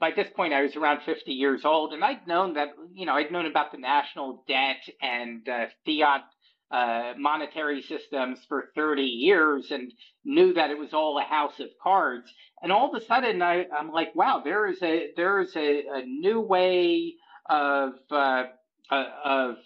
by 0.00 0.10
this 0.14 0.28
point 0.34 0.52
I 0.52 0.62
was 0.62 0.76
around 0.76 1.02
50 1.04 1.32
years 1.32 1.64
old, 1.64 1.92
and 1.92 2.04
I'd 2.04 2.26
known 2.26 2.54
that 2.54 2.68
you 2.92 3.06
know 3.06 3.14
I'd 3.14 3.32
known 3.32 3.46
about 3.46 3.72
the 3.72 3.78
national 3.78 4.44
debt 4.48 4.80
and 5.00 5.48
uh, 5.48 5.66
fiat 5.86 6.22
uh, 6.70 7.14
monetary 7.16 7.82
systems 7.82 8.40
for 8.48 8.70
30 8.74 9.02
years, 9.02 9.70
and 9.70 9.92
knew 10.24 10.52
that 10.54 10.70
it 10.70 10.78
was 10.78 10.92
all 10.92 11.18
a 11.18 11.22
house 11.22 11.58
of 11.60 11.68
cards. 11.82 12.30
And 12.62 12.70
all 12.70 12.94
of 12.94 13.02
a 13.02 13.04
sudden, 13.04 13.40
I, 13.40 13.66
am 13.76 13.90
like, 13.90 14.14
wow, 14.14 14.42
there 14.44 14.66
is 14.66 14.82
a 14.82 15.10
there 15.16 15.40
is 15.40 15.54
a, 15.56 15.84
a 15.92 16.02
new 16.04 16.40
way 16.40 17.14
of 17.48 17.92
uh, 18.10 18.44
uh, 18.90 19.04
of 19.24 19.56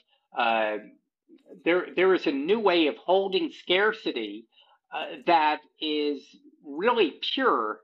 there 1.64 1.86
there 1.94 2.14
is 2.14 2.26
a 2.26 2.32
new 2.32 2.60
way 2.60 2.86
of 2.86 2.96
holding 2.96 3.50
scarcity 3.52 4.46
uh, 4.94 5.16
that 5.26 5.60
is 5.80 6.22
really 6.64 7.14
pure 7.34 7.80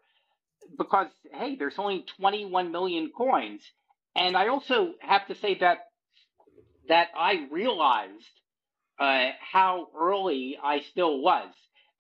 because 0.76 1.08
hey, 1.32 1.56
there's 1.56 1.78
only 1.78 2.04
21 2.18 2.70
million 2.70 3.10
coins, 3.16 3.62
and 4.14 4.36
I 4.36 4.48
also 4.48 4.94
have 5.00 5.26
to 5.28 5.34
say 5.34 5.58
that 5.58 5.78
that 6.88 7.08
I 7.16 7.46
realized 7.50 8.24
uh, 8.98 9.30
how 9.52 9.88
early 9.98 10.58
I 10.62 10.80
still 10.80 11.20
was. 11.20 11.48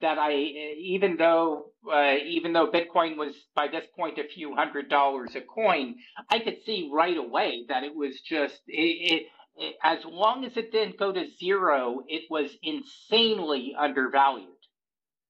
That 0.00 0.16
I, 0.16 0.32
even 0.32 1.16
though 1.16 1.72
uh, 1.92 2.14
even 2.24 2.52
though 2.52 2.70
Bitcoin 2.70 3.16
was 3.16 3.34
by 3.56 3.66
this 3.66 3.84
point 3.96 4.18
a 4.18 4.28
few 4.28 4.54
hundred 4.54 4.88
dollars 4.88 5.34
a 5.34 5.40
coin, 5.40 5.96
I 6.30 6.38
could 6.38 6.58
see 6.64 6.88
right 6.92 7.16
away 7.16 7.64
that 7.68 7.82
it 7.82 7.96
was 7.96 8.20
just 8.20 8.60
it, 8.68 9.26
it, 9.58 9.74
as 9.82 9.98
long 10.04 10.44
as 10.44 10.56
it 10.56 10.70
didn't 10.70 10.98
go 10.98 11.12
to 11.12 11.26
zero, 11.38 12.00
it 12.06 12.24
was 12.30 12.50
insanely 12.62 13.74
undervalued 13.76 14.50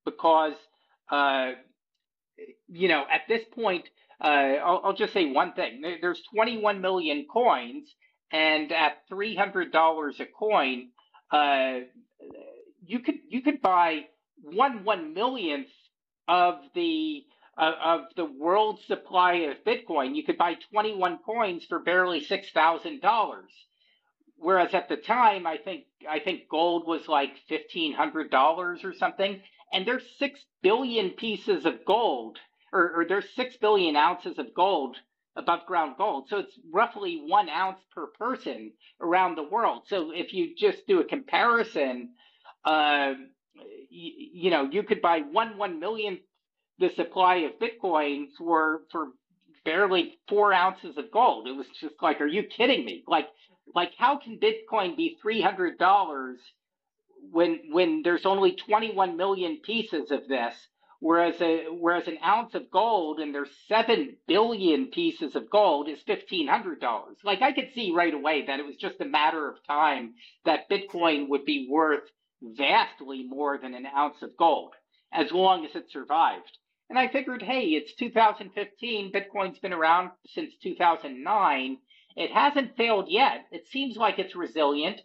because, 0.04 0.54
uh, 1.10 1.52
you 2.68 2.88
know, 2.88 3.04
at 3.10 3.22
this 3.28 3.42
point, 3.54 3.88
uh, 4.22 4.26
I'll, 4.64 4.80
I'll, 4.84 4.96
just 4.96 5.12
say 5.12 5.30
one 5.30 5.52
thing. 5.52 5.82
There's 6.00 6.20
21 6.34 6.80
million 6.80 7.26
coins, 7.32 7.88
and 8.32 8.72
at 8.72 9.08
$300 9.10 10.20
a 10.20 10.26
coin, 10.26 10.88
uh, 11.30 11.80
you 12.86 13.00
could 13.00 13.16
you 13.28 13.42
could 13.42 13.60
buy 13.62 14.06
one 14.42 14.84
one 14.84 15.14
millionth 15.14 15.68
of 16.28 16.56
the 16.74 17.24
uh, 17.58 17.72
of 17.84 18.00
the 18.16 18.24
world's 18.24 18.84
supply 18.86 19.34
of 19.50 19.64
Bitcoin. 19.66 20.14
You 20.14 20.24
could 20.24 20.38
buy 20.38 20.54
21 20.72 21.18
coins 21.26 21.64
for 21.68 21.80
barely 21.80 22.24
six 22.24 22.50
thousand 22.52 23.00
dollars. 23.02 23.50
Whereas 24.36 24.74
at 24.74 24.88
the 24.88 24.96
time, 24.96 25.46
I 25.46 25.58
think 25.58 25.84
I 26.08 26.20
think 26.20 26.48
gold 26.48 26.86
was 26.86 27.08
like 27.08 27.32
fifteen 27.48 27.92
hundred 27.94 28.30
dollars 28.30 28.84
or 28.84 28.94
something, 28.94 29.40
and 29.72 29.86
there's 29.86 30.04
six 30.18 30.40
billion 30.62 31.10
pieces 31.10 31.66
of 31.66 31.84
gold, 31.84 32.38
or, 32.72 33.00
or 33.00 33.04
there's 33.06 33.28
six 33.34 33.56
billion 33.56 33.96
ounces 33.96 34.38
of 34.38 34.54
gold 34.54 34.96
above 35.38 35.66
ground 35.66 35.94
gold. 35.98 36.28
So 36.28 36.38
it's 36.38 36.58
roughly 36.72 37.22
one 37.26 37.48
ounce 37.48 37.80
per 37.94 38.08
person 38.08 38.72
around 39.00 39.36
the 39.36 39.44
world. 39.44 39.84
So 39.86 40.10
if 40.12 40.34
you 40.34 40.54
just 40.58 40.86
do 40.88 41.00
a 41.00 41.04
comparison, 41.04 42.10
uh, 42.64 43.14
you, 43.90 44.12
you 44.34 44.50
know, 44.50 44.68
you 44.70 44.82
could 44.82 45.02
buy 45.02 45.20
one 45.20 45.56
one 45.58 45.80
millionth 45.80 46.20
the 46.80 46.90
supply 46.90 47.36
of 47.38 47.52
Bitcoin 47.60 48.26
for 48.36 48.82
for 48.92 49.08
barely 49.64 50.18
four 50.28 50.52
ounces 50.52 50.98
of 50.98 51.10
gold. 51.12 51.48
It 51.48 51.56
was 51.56 51.66
just 51.80 51.96
like, 52.02 52.20
are 52.20 52.26
you 52.26 52.42
kidding 52.44 52.84
me? 52.84 53.04
Like, 53.06 53.28
like 53.74 53.92
how 53.98 54.18
can 54.18 54.40
Bitcoin 54.40 54.96
be 54.96 55.18
three 55.22 55.40
hundred 55.42 55.78
dollars 55.78 56.40
when 57.30 57.60
when 57.70 58.02
there's 58.02 58.26
only 58.26 58.52
21 58.56 59.16
million 59.16 59.60
pieces 59.64 60.10
of 60.10 60.28
this, 60.28 60.54
whereas 61.00 61.40
a 61.40 61.66
whereas 61.70 62.08
an 62.08 62.18
ounce 62.24 62.54
of 62.54 62.70
gold 62.70 63.20
and 63.20 63.34
there's 63.34 63.50
seven 63.68 64.16
billion 64.26 64.86
pieces 64.86 65.36
of 65.36 65.50
gold 65.50 65.88
is 65.88 66.00
fifteen 66.02 66.48
hundred 66.48 66.80
dollars. 66.80 67.18
Like 67.24 67.42
I 67.42 67.52
could 67.52 67.70
see 67.74 67.92
right 67.94 68.14
away 68.14 68.46
that 68.46 68.60
it 68.60 68.66
was 68.66 68.76
just 68.76 69.00
a 69.00 69.04
matter 69.04 69.48
of 69.48 69.64
time 69.66 70.14
that 70.44 70.68
Bitcoin 70.70 71.28
would 71.28 71.44
be 71.44 71.68
worth 71.70 72.04
vastly 72.42 73.24
more 73.28 73.58
than 73.58 73.74
an 73.74 73.86
ounce 73.86 74.22
of 74.22 74.36
gold 74.36 74.74
as 75.12 75.32
long 75.32 75.64
as 75.64 75.74
it 75.74 75.90
survived. 75.90 76.58
And 76.90 76.98
I 76.98 77.08
figured, 77.08 77.42
hey, 77.42 77.64
it's 77.68 77.94
2015. 77.94 79.12
Bitcoin's 79.12 79.58
been 79.58 79.72
around 79.72 80.10
since 80.26 80.54
2009. 80.62 81.78
It 82.16 82.32
hasn't 82.32 82.76
failed 82.76 83.06
yet. 83.08 83.44
It 83.52 83.66
seems 83.68 83.96
like 83.96 84.18
it's 84.18 84.34
resilient. 84.34 85.00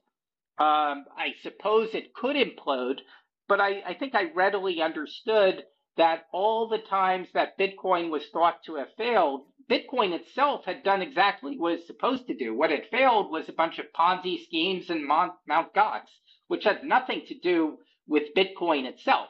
Um, 0.58 1.06
I 1.18 1.34
suppose 1.42 1.94
it 1.94 2.14
could 2.14 2.36
implode, 2.36 3.00
but 3.48 3.60
I, 3.60 3.82
I 3.82 3.94
think 3.96 4.16
I 4.16 4.32
readily 4.34 4.82
understood 4.82 5.64
that 5.98 6.26
all 6.32 6.68
the 6.68 6.80
times 6.80 7.28
that 7.34 7.58
Bitcoin 7.58 8.10
was 8.10 8.24
thought 8.32 8.64
to 8.66 8.76
have 8.76 8.94
failed, 8.98 9.46
Bitcoin 9.70 10.12
itself 10.14 10.66
had 10.66 10.84
done 10.84 11.02
exactly 11.02 11.58
what 11.58 11.74
it's 11.74 11.88
supposed 11.88 12.28
to 12.28 12.36
do. 12.36 12.56
What 12.56 12.72
had 12.72 12.88
failed 12.92 13.32
was 13.32 13.48
a 13.48 13.54
bunch 13.54 13.80
of 13.80 13.86
Ponzi 13.98 14.44
schemes 14.46 14.90
and 14.90 15.06
Mount, 15.06 15.34
Mount 15.48 15.74
Gox, 15.74 16.02
which 16.48 16.64
had 16.64 16.84
nothing 16.84 17.24
to 17.28 17.40
do 17.40 17.78
with 18.08 18.34
Bitcoin 18.36 18.86
itself. 18.86 19.30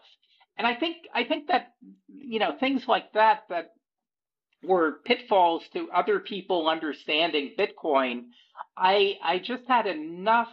And 0.57 0.67
I 0.67 0.75
think 0.75 0.97
I 1.13 1.23
think 1.23 1.47
that 1.47 1.73
you 2.07 2.39
know 2.39 2.55
things 2.59 2.87
like 2.87 3.13
that 3.13 3.43
that 3.49 3.71
were 4.63 4.99
pitfalls 5.05 5.63
to 5.73 5.89
other 5.91 6.19
people 6.19 6.69
understanding 6.69 7.55
Bitcoin. 7.57 8.25
I 8.77 9.17
I 9.23 9.39
just 9.39 9.63
had 9.67 9.87
enough 9.87 10.49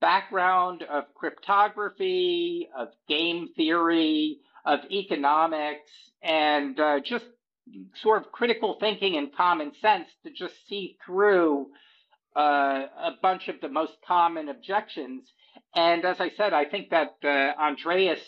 background 0.00 0.82
of 0.82 1.04
cryptography, 1.14 2.68
of 2.76 2.88
game 3.08 3.48
theory, 3.56 4.38
of 4.64 4.80
economics, 4.90 5.90
and 6.22 6.78
uh, 6.78 7.00
just 7.00 7.24
sort 8.02 8.22
of 8.22 8.32
critical 8.32 8.76
thinking 8.80 9.16
and 9.16 9.34
common 9.34 9.72
sense 9.80 10.08
to 10.24 10.30
just 10.30 10.54
see 10.68 10.96
through 11.04 11.68
uh, 12.36 12.40
a 12.40 13.10
bunch 13.22 13.48
of 13.48 13.60
the 13.60 13.68
most 13.68 13.92
common 14.06 14.48
objections. 14.48 15.24
And 15.74 16.04
as 16.04 16.20
I 16.20 16.30
said, 16.36 16.52
I 16.52 16.64
think 16.64 16.90
that 16.90 17.16
uh, 17.24 17.60
Andreas 17.60 18.20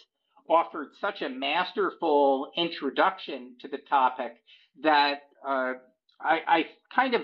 offered 0.49 0.89
such 1.01 1.23
a 1.23 1.29
masterful 1.29 2.51
introduction 2.57 3.57
to 3.61 3.69
the 3.69 3.79
topic 3.79 4.35
that 4.83 5.23
uh, 5.47 5.75
I, 6.21 6.39
I 6.47 6.65
kind 6.95 7.15
of 7.15 7.23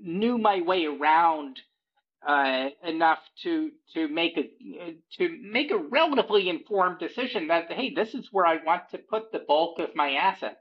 knew 0.00 0.38
my 0.38 0.60
way 0.60 0.86
around 0.86 1.58
uh, 2.28 2.68
enough 2.84 3.20
to 3.42 3.70
to 3.94 4.06
make 4.06 4.36
a 4.36 4.94
to 5.16 5.38
make 5.42 5.70
a 5.70 5.78
relatively 5.78 6.50
informed 6.50 6.98
decision 6.98 7.48
that 7.48 7.72
hey, 7.72 7.94
this 7.94 8.12
is 8.12 8.28
where 8.30 8.44
I 8.44 8.62
want 8.62 8.82
to 8.90 8.98
put 8.98 9.32
the 9.32 9.38
bulk 9.38 9.78
of 9.78 9.96
my 9.96 10.10
assets. 10.12 10.60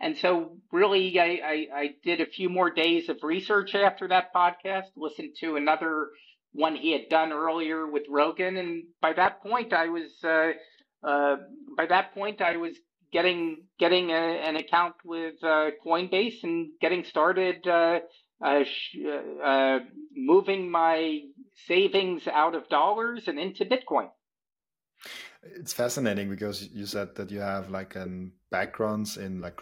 And 0.00 0.16
so, 0.16 0.56
really, 0.70 1.18
I, 1.18 1.40
I, 1.44 1.66
I 1.74 1.90
did 2.04 2.20
a 2.20 2.26
few 2.26 2.48
more 2.48 2.70
days 2.70 3.08
of 3.08 3.16
research 3.24 3.74
after 3.74 4.06
that 4.08 4.32
podcast. 4.32 4.84
Listened 4.96 5.34
to 5.40 5.56
another 5.56 6.10
one 6.52 6.76
he 6.76 6.92
had 6.92 7.08
done 7.08 7.32
earlier 7.32 7.84
with 7.84 8.04
Rogan, 8.08 8.56
and 8.56 8.84
by 9.02 9.12
that 9.14 9.42
point, 9.42 9.72
I 9.72 9.88
was 9.88 10.12
uh, 10.22 10.52
uh, 11.02 11.36
by 11.76 11.86
that 11.86 12.14
point 12.14 12.40
I 12.40 12.58
was 12.58 12.76
getting 13.12 13.64
getting 13.80 14.12
a, 14.12 14.14
an 14.14 14.54
account 14.54 14.94
with 15.04 15.34
uh, 15.42 15.70
Coinbase 15.84 16.44
and 16.44 16.68
getting 16.80 17.02
started 17.02 17.66
uh, 18.44 18.64
uh, 19.04 19.42
uh, 19.42 19.78
moving 20.14 20.70
my 20.70 21.20
savings 21.66 22.22
out 22.28 22.54
of 22.54 22.68
dollars 22.68 23.26
and 23.26 23.38
into 23.38 23.64
Bitcoin. 23.64 24.08
It's 25.42 25.72
fascinating 25.72 26.28
because 26.28 26.68
you 26.72 26.86
said 26.86 27.14
that 27.16 27.30
you 27.30 27.40
have 27.40 27.70
like 27.70 27.94
an 27.96 28.32
backgrounds 28.50 29.16
in 29.16 29.40
like 29.40 29.60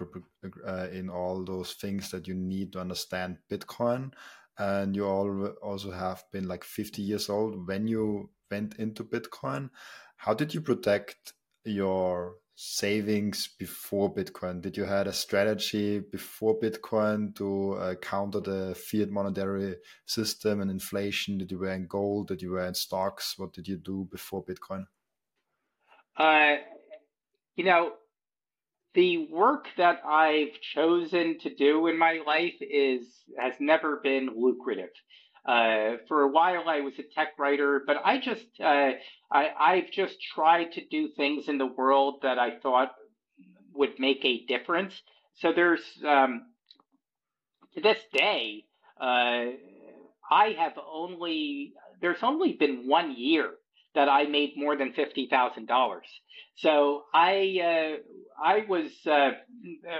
uh, 0.66 0.88
in 0.92 1.10
all 1.10 1.44
those 1.44 1.74
things 1.74 2.10
that 2.10 2.26
you 2.26 2.34
need 2.34 2.72
to 2.72 2.80
understand 2.80 3.38
Bitcoin, 3.50 4.12
and 4.58 4.96
you 4.96 5.06
all 5.06 5.46
also 5.62 5.90
have 5.90 6.24
been 6.32 6.48
like 6.48 6.64
50 6.64 7.02
years 7.02 7.28
old 7.28 7.66
when 7.66 7.86
you 7.86 8.30
went 8.50 8.76
into 8.76 9.04
Bitcoin. 9.04 9.70
How 10.16 10.32
did 10.32 10.54
you 10.54 10.62
protect 10.62 11.34
your 11.64 12.36
savings 12.57 13.49
before 13.59 14.12
Bitcoin? 14.12 14.62
Did 14.62 14.77
you 14.77 14.85
had 14.85 15.07
a 15.07 15.12
strategy 15.12 16.01
before 16.01 16.59
Bitcoin 16.59 17.37
to 17.37 17.75
uh, 17.75 17.95
counter 17.97 18.40
the 18.40 18.75
fiat 18.75 19.11
monetary 19.11 19.77
system 20.07 20.62
and 20.62 20.71
inflation? 20.71 21.38
Did 21.38 21.53
you 21.53 21.61
wear 21.61 21.75
in 21.75 21.87
gold? 21.87 22.29
Did 22.29 22.42
you 22.42 22.53
wear 22.53 22.66
in 22.66 22.75
stocks? 22.75 23.35
What 23.38 23.53
did 23.53 23.69
you 23.69 23.77
do 23.77 24.09
before 24.11 24.42
Bitcoin? 24.42 24.87
Uh, 26.16 26.57
you 27.57 27.64
know, 27.64 27.92
the 28.95 29.29
work 29.31 29.69
that 29.77 30.01
I've 30.07 30.59
chosen 30.75 31.38
to 31.40 31.55
do 31.55 31.87
in 31.88 31.99
my 31.99 32.21
life 32.27 32.57
is 32.61 33.23
has 33.38 33.53
never 33.61 34.01
been 34.03 34.31
lucrative. 34.35 34.88
Uh, 35.46 35.98
for 36.09 36.22
a 36.22 36.28
while, 36.28 36.68
I 36.68 36.80
was 36.80 36.94
a 36.98 37.04
tech 37.14 37.38
writer, 37.38 37.82
but 37.87 37.98
I 38.04 38.18
just 38.18 38.46
uh, 38.61 38.92
I, 39.30 39.50
I've 39.59 39.90
just 39.92 40.16
tried 40.35 40.72
to 40.72 40.87
do 40.87 41.09
things 41.16 41.48
in 41.48 41.59
the 41.59 41.66
world 41.66 42.20
that 42.22 42.38
I 42.38 42.59
thought 42.59 42.94
would 43.74 43.98
make 44.00 44.24
a 44.24 44.44
difference. 44.46 44.94
So 45.37 45.52
there's 45.54 45.82
um, 46.06 46.46
to 47.74 47.80
this 47.80 47.98
day, 48.12 48.64
uh, 49.00 49.46
I 50.30 50.56
have 50.59 50.74
only 50.92 51.74
there's 52.00 52.22
only 52.22 52.54
been 52.54 52.88
one 52.88 53.14
year 53.16 53.50
that 53.94 54.09
I 54.09 54.24
made 54.24 54.54
more 54.56 54.76
than 54.76 54.92
fifty 54.92 55.28
thousand 55.28 55.66
dollars. 55.68 56.06
So 56.56 57.04
I 57.14 57.59
uh, 57.62 58.42
I 58.44 58.64
was 58.68 58.90
uh, 59.06 59.32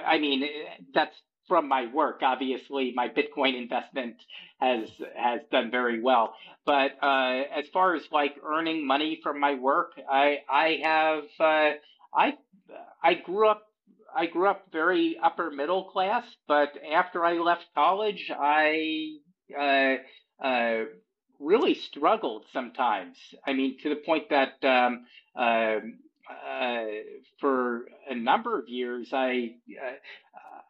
I 0.06 0.18
mean 0.18 0.48
that's 0.94 1.16
from 1.48 1.68
my 1.68 1.87
work. 1.92 2.20
Obviously, 2.22 2.92
my 2.94 3.09
Bitcoin 3.09 3.56
investment 3.56 4.16
has 4.61 4.88
has 5.16 5.40
done 5.50 5.70
very 5.70 6.00
well. 6.00 6.35
But 6.64 6.92
uh, 7.02 7.42
as 7.54 7.66
far 7.72 7.94
as 7.94 8.02
like 8.11 8.37
earning 8.44 8.87
money 8.87 9.20
from 9.22 9.40
my 9.40 9.54
work, 9.54 9.92
I 10.11 10.38
I 10.48 10.80
have 10.82 11.24
uh, 11.38 11.70
I 12.14 12.35
I 13.02 13.14
grew 13.14 13.48
up 13.48 13.62
I 14.14 14.26
grew 14.26 14.48
up 14.48 14.68
very 14.72 15.18
upper 15.22 15.50
middle 15.50 15.85
class. 15.85 16.24
But 16.48 16.72
after 16.92 17.24
I 17.24 17.35
left 17.35 17.66
college, 17.74 18.30
I 18.30 19.16
uh, 19.59 20.44
uh 20.44 20.85
really 21.38 21.74
struggled 21.74 22.44
sometimes. 22.52 23.16
I 23.46 23.52
mean, 23.52 23.78
to 23.82 23.90
the 23.90 23.96
point 23.96 24.30
that 24.30 24.64
um, 24.64 25.06
uh, 25.38 25.80
uh, 26.28 26.85
for 27.40 27.87
a 28.09 28.14
number 28.14 28.59
of 28.59 28.68
years, 28.68 29.09
I, 29.12 29.56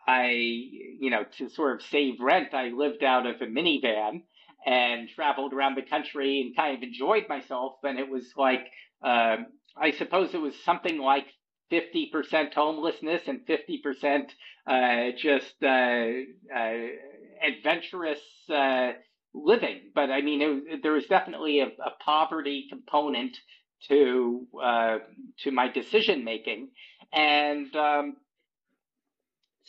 I, 0.06 0.30
you 0.30 1.10
know, 1.10 1.24
to 1.38 1.48
sort 1.48 1.74
of 1.74 1.86
save 1.86 2.20
rent, 2.20 2.54
I 2.54 2.68
lived 2.68 3.02
out 3.02 3.26
of 3.26 3.40
a 3.40 3.46
minivan 3.46 4.22
and 4.64 5.08
traveled 5.08 5.52
around 5.52 5.76
the 5.76 5.82
country 5.82 6.40
and 6.40 6.56
kind 6.56 6.76
of 6.76 6.82
enjoyed 6.82 7.28
myself. 7.28 7.74
And 7.82 7.98
it 7.98 8.08
was 8.08 8.32
like, 8.36 8.66
uh, 9.02 9.36
I 9.76 9.92
suppose 9.92 10.34
it 10.34 10.40
was 10.40 10.54
something 10.64 10.98
like 10.98 11.26
50% 11.72 12.54
homelessness 12.54 13.22
and 13.26 13.40
50% 13.46 14.30
uh, 14.66 15.16
just 15.16 15.54
uh, 15.62 16.56
uh, 16.56 17.46
adventurous 17.46 18.20
uh, 18.52 18.92
living. 19.34 19.90
But 19.94 20.10
I 20.10 20.20
mean, 20.22 20.42
it, 20.42 20.82
there 20.82 20.92
was 20.92 21.06
definitely 21.06 21.60
a, 21.60 21.66
a 21.66 21.90
poverty 22.04 22.66
component 22.70 23.36
to 23.88 24.46
uh, 24.62 24.98
to 25.44 25.50
my 25.50 25.68
decision 25.68 26.24
making, 26.24 26.70
and 27.12 27.74
um, 27.76 28.16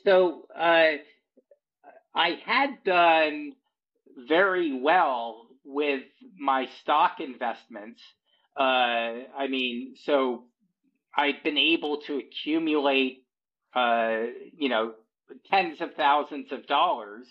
so 0.05 0.47
uh, 0.57 0.97
I 2.15 2.29
had 2.45 2.83
done 2.83 3.53
very 4.27 4.79
well 4.81 5.47
with 5.63 6.03
my 6.37 6.67
stock 6.81 7.19
investments. 7.19 8.01
Uh, 8.59 9.27
I 9.37 9.47
mean, 9.49 9.95
so 10.03 10.45
I'd 11.15 11.43
been 11.43 11.57
able 11.57 11.97
to 12.07 12.17
accumulate, 12.17 13.23
uh, 13.75 14.23
you 14.57 14.69
know, 14.69 14.93
tens 15.51 15.81
of 15.81 15.93
thousands 15.95 16.51
of 16.51 16.67
dollars, 16.67 17.27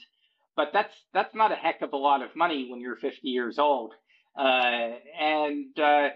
but 0.55 0.71
that's 0.73 0.95
that's 1.13 1.35
not 1.35 1.53
a 1.53 1.57
heck 1.57 1.83
of 1.83 1.93
a 1.93 1.97
lot 1.97 2.23
of 2.23 2.37
money 2.37 2.69
when 2.71 2.81
you're 2.81 2.97
50 2.97 3.29
years 3.29 3.59
old. 3.59 3.95
Uh, 4.39 4.91
and 5.19 5.79
uh, 5.79 6.09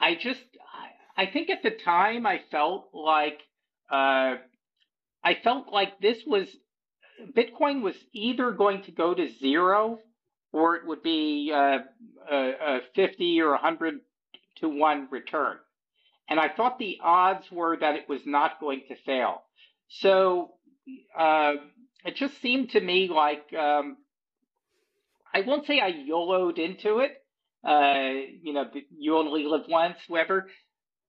I 0.00 0.14
just, 0.14 0.40
I 1.16 1.26
think 1.26 1.50
at 1.50 1.62
the 1.62 1.70
time 1.70 2.26
I 2.26 2.40
felt 2.50 2.90
like, 2.92 3.40
uh, 3.90 4.36
I 5.24 5.34
felt 5.34 5.72
like 5.72 6.00
this 6.00 6.18
was, 6.26 6.48
Bitcoin 7.36 7.82
was 7.82 7.96
either 8.12 8.50
going 8.52 8.82
to 8.84 8.92
go 8.92 9.14
to 9.14 9.28
zero 9.38 10.00
or 10.52 10.76
it 10.76 10.86
would 10.86 11.02
be 11.02 11.52
uh, 11.54 11.78
a, 12.30 12.36
a 12.36 12.80
50 12.94 13.40
or 13.42 13.50
100 13.52 14.00
to 14.60 14.68
1 14.68 15.08
return. 15.10 15.58
and 16.28 16.38
I 16.40 16.48
thought 16.48 16.78
the 16.78 16.98
odds 17.02 17.50
were 17.50 17.76
that 17.78 17.96
it 17.96 18.08
was 18.08 18.20
not 18.26 18.60
going 18.60 18.82
to 18.88 18.96
fail. 18.96 19.42
So 19.88 20.54
uh, 21.16 21.54
it 22.04 22.16
just 22.16 22.40
seemed 22.40 22.70
to 22.70 22.80
me 22.80 23.08
like 23.08 23.52
um, 23.58 23.96
I 25.34 25.40
won't 25.42 25.66
say 25.66 25.80
I 25.80 25.88
YOLO'd 25.88 26.58
into 26.58 27.00
it. 27.00 27.12
Uh, 27.66 28.12
you 28.42 28.52
know, 28.52 28.66
you 28.96 29.16
only 29.16 29.44
live 29.44 29.66
once, 29.68 29.98
whatever. 30.08 30.48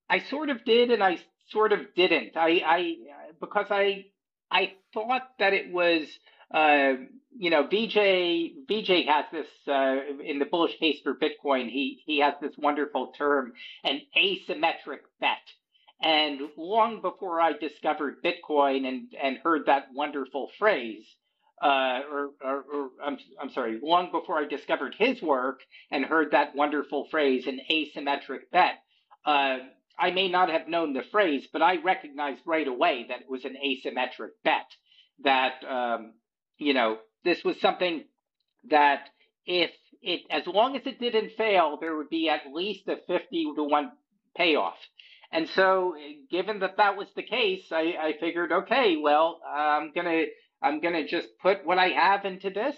I 0.10 0.20
sort 0.20 0.50
of 0.50 0.66
did, 0.66 0.90
and 0.92 1.04
I 1.04 1.20
sort 1.50 1.72
of 1.74 1.94
didn't. 1.96 2.36
I, 2.36 2.62
I 2.66 2.96
because 3.42 3.68
I 3.72 4.06
I 4.52 4.74
thought 4.94 5.30
that 5.40 5.54
it 5.54 5.72
was 5.72 6.08
uh, 6.54 6.94
you 7.38 7.50
know, 7.52 7.66
Vijay 7.66 8.54
Vijay 8.70 9.08
has 9.08 9.26
this 9.32 9.48
uh, 9.68 9.98
in 10.24 10.40
the 10.40 10.46
bullish 10.46 10.78
case 10.80 11.00
for 11.04 11.16
Bitcoin. 11.16 11.70
He 11.70 12.02
he 12.06 12.20
has 12.20 12.36
this 12.42 12.54
wonderful 12.58 13.14
term, 13.18 13.54
an 13.84 14.02
asymmetric 14.18 15.02
bet. 15.20 15.38
And 16.02 16.42
long 16.58 17.02
before 17.02 17.42
I 17.42 17.54
discovered 17.54 18.24
Bitcoin 18.24 18.88
and 18.88 19.14
and 19.22 19.38
heard 19.40 19.68
that 19.68 19.88
wonderful 19.94 20.50
phrase, 20.60 21.06
uh, 21.62 22.02
or, 22.12 22.32
or, 22.44 22.66
or, 22.74 22.90
I'm 23.04 23.18
I'm 23.42 23.52
sorry, 23.52 23.80
long 23.84 24.12
before 24.12 24.40
I 24.40 24.46
discovered 24.48 24.96
his 24.98 25.22
work 25.22 25.62
and 25.92 26.06
heard 26.06 26.32
that 26.32 26.56
wonderful 26.56 27.08
phrase, 27.12 27.48
an 27.48 27.60
asymmetric 27.72 28.50
bet. 28.52 28.76
I 30.00 30.12
may 30.12 30.30
not 30.30 30.50
have 30.50 30.68
known 30.68 30.94
the 30.94 31.04
phrase, 31.12 31.48
but 31.52 31.62
I 31.62 31.82
recognized 31.82 32.42
right 32.46 32.68
away 32.68 33.06
that 33.10 33.22
it 33.22 33.30
was 33.30 33.46
an 33.46 33.56
asymmetric 33.64 34.30
bet. 34.44 34.66
That 35.24 35.64
um, 35.70 36.14
you 36.58 36.74
know, 36.74 36.98
this 37.24 37.44
was 37.44 37.60
something 37.60 38.04
that 38.70 39.10
if 39.46 39.72
it, 40.02 40.22
as 40.30 40.46
long 40.48 40.76
as 40.76 40.86
it 40.86 41.00
didn't 41.00 41.32
fail, 41.38 41.78
there 41.80 41.96
would 41.96 42.10
be 42.10 42.30
at 42.30 42.54
least 42.54 42.88
a 42.88 42.98
50 43.08 43.54
to 43.56 43.64
1 43.64 43.92
payoff. 44.36 44.78
And 45.32 45.48
so, 45.50 45.96
given 46.32 46.60
that 46.60 46.78
that 46.78 46.98
was 46.98 47.08
the 47.16 47.24
case, 47.24 47.66
I, 47.72 47.94
I 48.00 48.14
figured, 48.20 48.52
okay, 48.52 48.98
well, 48.98 49.40
I'm 49.48 49.92
gonna, 49.94 50.24
I'm 50.62 50.82
gonna 50.82 51.08
just 51.08 51.28
put 51.42 51.66
what 51.66 51.78
I 51.78 51.90
have 51.90 52.26
into 52.26 52.50
this. 52.50 52.76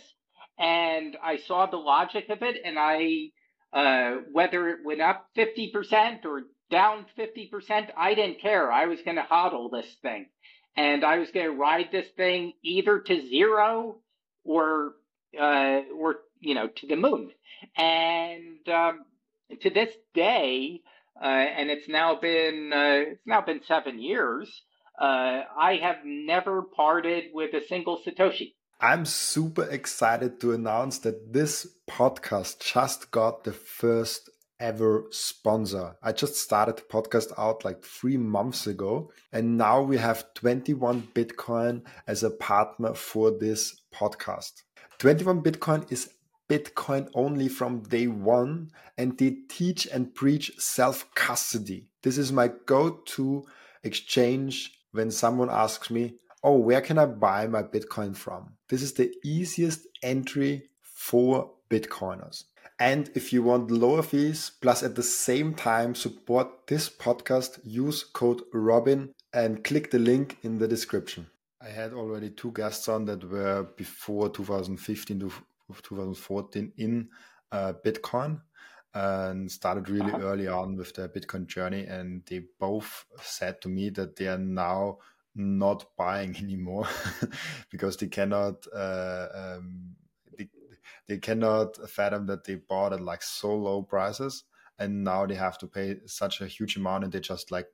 And 0.60 1.18
I 1.24 1.38
saw 1.38 1.66
the 1.66 1.78
logic 1.78 2.30
of 2.30 2.42
it, 2.42 2.58
and 2.64 2.78
I, 2.78 3.30
uh, 3.74 4.22
whether 4.32 4.68
it 4.70 4.80
went 4.84 5.02
up 5.02 5.28
50% 5.38 6.26
or 6.26 6.42
down 6.72 7.06
50%, 7.18 7.90
I 7.96 8.16
didn't 8.16 8.42
care. 8.42 8.72
I 8.72 8.86
was 8.86 9.02
gonna 9.04 9.26
hodl 9.30 9.70
this 9.70 9.94
thing 10.02 10.28
and 10.76 11.04
I 11.04 11.20
was 11.20 11.32
going 11.32 11.46
to 11.46 11.52
ride 11.52 11.90
this 11.92 12.08
thing 12.16 12.54
either 12.64 13.00
to 13.00 13.30
zero 13.30 13.98
or 14.44 14.94
uh, 15.40 15.82
or 15.98 16.18
you 16.40 16.56
know 16.56 16.68
to 16.68 16.88
the 16.88 16.96
moon. 16.96 17.32
And 17.76 18.68
um, 18.70 19.06
to 19.62 19.70
this 19.70 19.94
day, 20.14 20.82
uh, 21.22 21.26
and 21.26 21.70
it's 21.70 21.88
now 21.88 22.20
been 22.20 22.72
uh, 22.74 23.12
it's 23.12 23.26
now 23.26 23.42
been 23.42 23.62
seven 23.68 24.02
years. 24.02 24.64
Uh, 25.00 25.44
I 25.58 25.80
have 25.82 25.98
never 26.06 26.62
parted 26.62 27.26
with 27.34 27.54
a 27.54 27.66
single 27.68 28.02
satoshi. 28.06 28.54
I'm 28.80 29.06
super 29.06 29.64
excited 29.64 30.42
to 30.42 30.54
announce 30.54 31.00
that 31.00 31.34
this 31.34 31.68
podcast 31.88 32.74
just 32.74 33.12
got 33.12 33.44
the 33.44 33.54
first 33.54 34.31
ever 34.62 35.06
sponsor. 35.10 35.96
I 36.02 36.12
just 36.12 36.36
started 36.38 36.78
the 36.78 36.84
podcast 36.84 37.34
out 37.38 37.66
like 37.66 37.84
three 37.84 38.16
months 38.16 38.68
ago, 38.68 39.12
and 39.34 39.58
now 39.58 39.82
we 39.82 39.98
have 39.98 40.34
21 40.36 41.10
Bitcoin 41.14 41.82
as 42.08 42.24
a 42.24 42.30
partner 42.30 42.94
for 42.94 43.32
this 43.32 43.82
podcast. 43.94 44.62
21 45.00 45.42
Bitcoin 45.42 45.92
is 45.92 46.14
Bitcoin 46.48 47.10
only 47.16 47.50
from 47.50 47.82
day 47.84 48.08
one, 48.08 48.70
and 48.98 49.18
they 49.18 49.38
teach 49.50 49.88
and 49.88 50.14
preach 50.14 50.52
self 50.58 51.14
custody. 51.16 51.90
This 52.04 52.18
is 52.18 52.32
my 52.32 52.52
go 52.66 53.02
to 53.16 53.44
exchange 53.84 54.78
when 54.92 55.12
someone 55.12 55.50
asks 55.50 55.90
me, 55.90 56.16
Oh, 56.44 56.58
where 56.58 56.82
can 56.82 56.98
I 56.98 57.06
buy 57.06 57.48
my 57.48 57.64
Bitcoin 57.64 58.16
from? 58.16 58.54
This 58.68 58.82
is 58.82 58.94
the 58.94 59.14
easiest 59.24 59.88
entry 60.02 60.70
for 60.82 61.52
Bitcoiners. 61.70 62.44
And 62.82 63.12
if 63.14 63.32
you 63.32 63.44
want 63.44 63.70
lower 63.70 64.02
fees, 64.02 64.54
plus 64.60 64.82
at 64.82 64.96
the 64.96 65.04
same 65.04 65.54
time 65.54 65.94
support 65.94 66.66
this 66.66 66.90
podcast, 66.90 67.60
use 67.64 68.04
code 68.04 68.42
Robin 68.54 69.14
and 69.32 69.64
click 69.64 69.92
the 69.92 70.00
link 70.00 70.40
in 70.42 70.58
the 70.58 70.68
description. 70.68 71.28
I 71.62 71.70
had 71.70 71.94
already 71.94 72.32
two 72.32 72.52
guests 72.52 72.90
on 72.90 73.06
that 73.06 73.24
were 73.30 73.68
before 73.78 74.30
2015 74.30 75.20
to 75.20 75.32
2014 75.84 76.74
in 76.78 77.10
uh, 77.52 77.74
Bitcoin 77.86 78.42
and 78.96 79.52
started 79.52 79.88
really 79.88 80.12
uh-huh. 80.12 80.24
early 80.24 80.48
on 80.48 80.76
with 80.76 80.96
their 80.96 81.08
Bitcoin 81.08 81.46
journey. 81.46 81.86
And 81.86 82.24
they 82.26 82.46
both 82.60 83.06
said 83.22 83.62
to 83.62 83.70
me 83.70 83.92
that 83.92 84.16
they 84.16 84.26
are 84.26 84.40
now 84.40 84.98
not 85.36 85.86
buying 85.96 86.36
anymore 86.42 86.88
because 87.70 87.98
they 87.98 88.08
cannot 88.08 88.66
uh, 88.76 89.28
um, 89.36 89.98
they 91.12 91.18
cannot 91.18 91.76
fathom 91.90 92.26
that 92.26 92.46
they 92.46 92.56
bought 92.56 92.94
at 92.94 93.02
like 93.02 93.22
so 93.22 93.54
low 93.54 93.84
prices 93.84 94.46
and 94.80 95.04
now 95.04 95.26
they 95.26 95.36
have 95.36 95.58
to 95.58 95.68
pay 95.68 95.98
such 96.06 96.40
a 96.40 96.48
huge 96.48 96.78
amount 96.78 97.04
and 97.04 97.12
they 97.12 97.20
just 97.20 97.52
like 97.52 97.68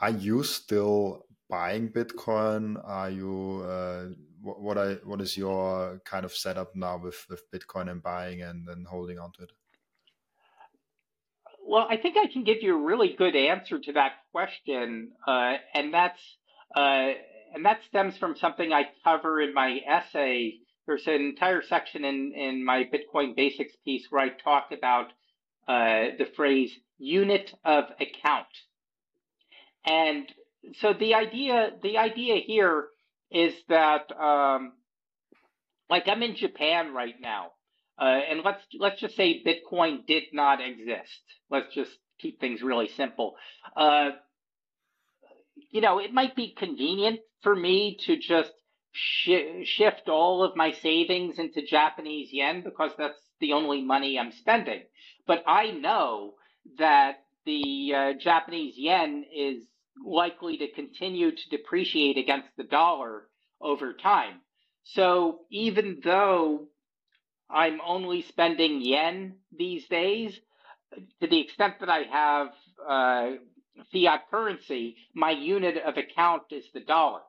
are 0.00 0.16
you 0.26 0.42
still 0.42 1.26
buying 1.50 1.90
bitcoin? 1.90 2.80
Are 2.82 3.10
you 3.10 3.62
uh, 3.68 4.06
what, 4.40 4.62
what 4.62 4.78
I, 4.78 4.94
what 5.04 5.20
is 5.20 5.36
your 5.36 6.00
kind 6.06 6.24
of 6.24 6.32
setup 6.32 6.74
now 6.74 6.96
with 6.96 7.26
with 7.28 7.42
bitcoin 7.50 7.90
and 7.90 8.02
buying 8.02 8.40
and 8.40 8.66
then 8.66 8.86
holding 8.88 9.18
on 9.18 9.32
to 9.32 9.42
it? 9.42 9.52
Well 11.66 11.86
i 11.90 11.98
think 11.98 12.16
i 12.16 12.26
can 12.32 12.44
give 12.44 12.62
you 12.62 12.74
a 12.74 12.82
really 12.90 13.14
good 13.18 13.36
answer 13.36 13.78
to 13.78 13.92
that 13.92 14.12
question 14.32 15.10
uh, 15.26 15.56
and 15.74 15.92
that's 15.92 16.22
uh, 16.74 17.08
and 17.54 17.66
that 17.66 17.80
stems 17.88 18.16
from 18.16 18.34
something 18.36 18.72
i 18.72 18.84
cover 19.04 19.42
in 19.42 19.52
my 19.52 19.80
essay 19.86 20.60
there's 20.88 21.06
an 21.06 21.20
entire 21.20 21.60
section 21.62 22.04
in, 22.04 22.32
in 22.34 22.64
my 22.64 22.82
Bitcoin 22.82 23.36
basics 23.36 23.74
piece 23.84 24.06
where 24.08 24.22
I 24.22 24.30
talk 24.30 24.70
about 24.72 25.08
uh, 25.68 26.16
the 26.18 26.26
phrase 26.34 26.72
unit 26.96 27.52
of 27.62 27.84
account. 28.00 28.46
And 29.84 30.26
so 30.80 30.94
the 30.98 31.14
idea, 31.14 31.72
the 31.82 31.98
idea 31.98 32.36
here 32.36 32.86
is 33.30 33.52
that, 33.68 34.10
um, 34.18 34.72
like 35.90 36.08
I'm 36.08 36.22
in 36.22 36.36
Japan 36.36 36.94
right 36.94 37.14
now, 37.20 37.50
uh, 38.00 38.20
and 38.30 38.40
let's 38.42 38.62
let's 38.78 39.00
just 39.00 39.16
say 39.16 39.42
Bitcoin 39.44 40.06
did 40.06 40.24
not 40.32 40.60
exist. 40.60 41.20
Let's 41.50 41.74
just 41.74 41.90
keep 42.18 42.40
things 42.40 42.62
really 42.62 42.88
simple. 42.96 43.34
Uh, 43.76 44.10
you 45.70 45.80
know, 45.82 45.98
it 45.98 46.14
might 46.14 46.34
be 46.34 46.54
convenient 46.56 47.20
for 47.42 47.54
me 47.54 47.98
to 48.06 48.16
just 48.16 48.52
sh- 48.92 49.64
shift 49.64 50.08
all 50.08 50.42
of 50.44 50.56
my 50.56 50.72
savings 50.72 51.38
into 51.38 51.62
Japanese 51.62 52.30
yen 52.32 52.62
because 52.62 52.92
that's 52.98 53.20
the 53.40 53.52
only 53.54 53.82
money 53.82 54.18
I'm 54.18 54.32
spending. 54.32 54.82
But 55.26 55.44
I 55.46 55.72
know 55.72 56.34
that 56.78 57.24
the 57.46 57.94
uh, 57.96 58.12
Japanese 58.14 58.74
yen 58.76 59.24
is 59.34 59.64
likely 60.04 60.58
to 60.58 60.72
continue 60.72 61.32
to 61.32 61.50
depreciate 61.50 62.18
against 62.18 62.48
the 62.56 62.64
dollar 62.64 63.28
over 63.60 63.92
time. 63.94 64.40
So 64.84 65.40
even 65.50 66.00
though 66.04 66.68
I'm 67.50 67.80
only 67.86 68.22
spending 68.22 68.82
yen 68.82 69.36
these 69.56 69.86
days, 69.88 70.38
to 71.20 71.28
the 71.28 71.40
extent 71.40 71.76
that 71.80 71.90
I 71.90 72.04
have 72.04 72.48
uh, 72.88 73.30
fiat 73.92 74.30
currency, 74.30 74.96
my 75.14 75.32
unit 75.32 75.78
of 75.78 75.96
account 75.98 76.44
is 76.52 76.64
the 76.74 76.80
dollar. 76.80 77.20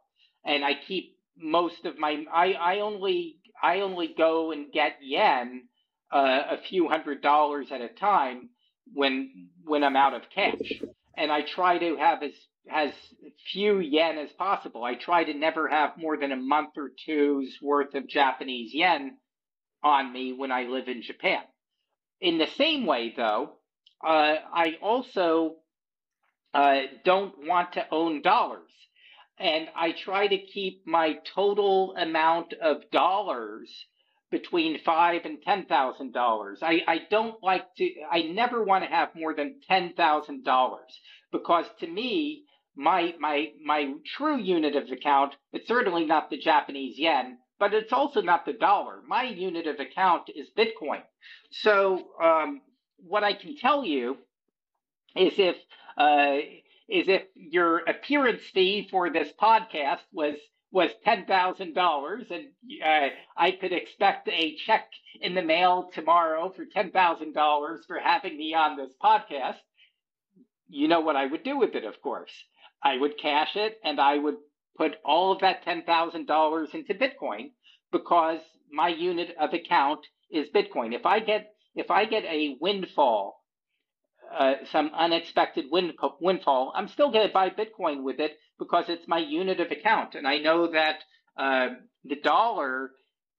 And 0.46 0.66
I 0.66 0.74
keep 0.76 1.18
most 1.40 1.86
of 1.86 1.98
my 1.98 2.26
I, 2.34 2.54
I 2.54 2.80
only 2.80 3.38
I 3.62 3.82
only 3.82 4.14
go 4.18 4.52
and 4.52 4.72
get 4.72 4.98
yen 5.02 5.64
uh, 6.12 6.42
a 6.52 6.58
few 6.70 6.88
hundred 6.88 7.22
dollars 7.22 7.68
at 7.72 7.82
a 7.82 7.90
time 7.90 8.50
when 8.94 9.50
when 9.64 9.84
I'm 9.84 9.96
out 9.96 10.14
of 10.14 10.24
cash, 10.34 10.82
and 11.18 11.32
I 11.32 11.42
try 11.42 11.78
to 11.78 11.98
have 11.98 12.24
as 12.24 12.34
as 12.72 12.92
few 13.52 13.80
yen 13.80 14.18
as 14.18 14.32
possible. 14.34 14.84
I 14.84 14.96
try 14.96 15.24
to 15.24 15.34
never 15.34 15.68
have 15.68 15.98
more 15.98 16.18
than 16.18 16.32
a 16.32 16.38
month 16.38 16.72
or 16.78 16.92
two's 17.06 17.58
worth 17.62 17.96
of 17.96 18.08
Japanese 18.08 18.72
yen 18.74 19.18
on 19.84 20.12
me 20.12 20.34
when 20.34 20.52
I 20.52 20.64
live 20.64 20.88
in 20.88 21.02
Japan. 21.02 21.42
In 22.22 22.38
the 22.38 22.48
same 22.58 22.86
way, 22.86 23.14
though, 23.16 23.54
uh, 24.06 24.36
I 24.54 24.78
also 24.82 25.56
uh, 26.54 26.82
don't 27.06 27.48
want 27.48 27.74
to 27.74 27.86
own 27.92 28.22
dollars 28.22 28.70
and 29.40 29.68
I 29.76 29.94
try 29.94 30.28
to 30.28 30.38
keep 30.38 30.86
my 30.86 31.18
total 31.36 31.96
amount 31.98 32.54
of 32.54 32.90
dollars 32.92 33.72
between 34.32 34.80
five 34.84 35.22
and 35.26 35.42
ten 35.42 35.66
thousand 35.66 36.14
dollars. 36.14 36.60
I, 36.62 36.82
I 36.88 37.02
don't 37.10 37.42
like 37.42 37.64
to 37.78 37.90
I 38.12 38.24
never 38.24 38.64
want 38.64 38.84
to 38.84 38.90
have 38.90 39.10
more 39.16 39.34
than 39.34 39.62
ten 39.68 39.94
thousand 39.94 40.44
dollars 40.44 41.00
because 41.32 41.66
to 41.80 41.88
me 41.88 42.44
my 42.76 43.16
my 43.20 43.48
my 43.64 43.94
true 44.18 44.38
unit 44.38 44.76
of 44.76 44.92
account 44.92 45.34
it's 45.54 45.68
certainly 45.68 46.06
not 46.06 46.30
the 46.30 46.38
Japanese 46.38 47.00
yen, 47.00 47.38
but 47.60 47.74
it's 47.74 47.94
also 47.94 48.22
not 48.22 48.46
the 48.46 48.54
dollar. 48.54 49.02
My 49.08 49.24
unit 49.24 49.68
of 49.68 49.80
account 49.80 50.30
is 50.36 50.50
Bitcoin. 50.58 51.02
So 51.52 52.10
um, 52.22 52.62
what 52.98 53.24
I 53.24 53.34
can 53.34 53.58
tell 53.58 53.84
you 53.86 54.18
is 55.16 55.34
if 55.38 55.56
uh, 55.98 56.38
is 56.90 57.08
if 57.08 57.24
your 57.36 57.80
appearance 57.80 58.42
fee 58.54 58.88
for 58.90 59.10
this 59.10 59.30
podcast 59.40 60.00
was 60.12 60.36
was 60.72 60.92
ten 61.04 61.26
thousand 61.26 61.74
dollars, 61.74 62.26
and 62.30 62.48
uh, 62.84 63.10
I 63.36 63.52
could 63.52 63.72
expect 63.72 64.28
a 64.28 64.56
check 64.56 64.90
in 65.22 65.34
the 65.34 65.42
mail 65.42 65.90
tomorrow 65.94 66.52
for 66.56 66.66
ten 66.66 66.92
thousand 66.92 67.34
dollars 67.34 67.86
for 67.88 68.00
having 68.00 68.38
me 68.38 68.54
on 68.54 68.78
this 68.78 68.94
podcast. 69.04 69.58
You 70.68 70.88
know 70.88 71.02
what 71.02 71.16
I 71.16 71.26
would 71.26 71.44
do 71.44 71.58
with 71.58 71.76
it, 71.76 71.84
of 71.86 72.02
course. 72.02 72.32
I 72.84 72.98
would 72.98 73.18
cash 73.18 73.56
it, 73.56 73.80
and 73.84 74.00
I 74.00 74.18
would 74.18 74.38
put 74.78 74.98
all 75.04 75.32
of 75.32 75.42
that 75.42 75.64
ten 75.64 75.84
thousand 75.84 76.28
dollars 76.28 76.70
into 76.74 76.94
Bitcoin 76.94 77.52
because 77.92 78.42
my 78.72 78.90
unit 78.90 79.36
of 79.40 79.54
account 79.54 80.06
is 80.30 80.50
Bitcoin. 80.50 80.94
If 80.94 81.06
I 81.06 81.20
get 81.20 81.52
if 81.76 81.90
I 81.92 82.06
get 82.06 82.26
a 82.26 82.58
windfall, 82.62 83.39
uh, 84.38 84.54
some 84.72 84.92
unexpected 84.94 85.66
wind, 85.72 85.94
windfall, 86.20 86.74
I'm 86.76 86.88
still 86.88 87.12
going 87.12 87.28
to 87.28 87.34
buy 87.34 87.50
Bitcoin 87.50 88.04
with 88.04 88.20
it 88.20 88.38
because 88.58 88.86
it's 88.88 89.08
my 89.08 89.20
unit 89.20 89.60
of 89.60 89.72
account, 89.72 90.16
and 90.16 90.28
I 90.28 90.40
know 90.40 90.72
that 90.72 91.00
uh, 91.38 91.70
the 92.04 92.18
dollar 92.18 92.92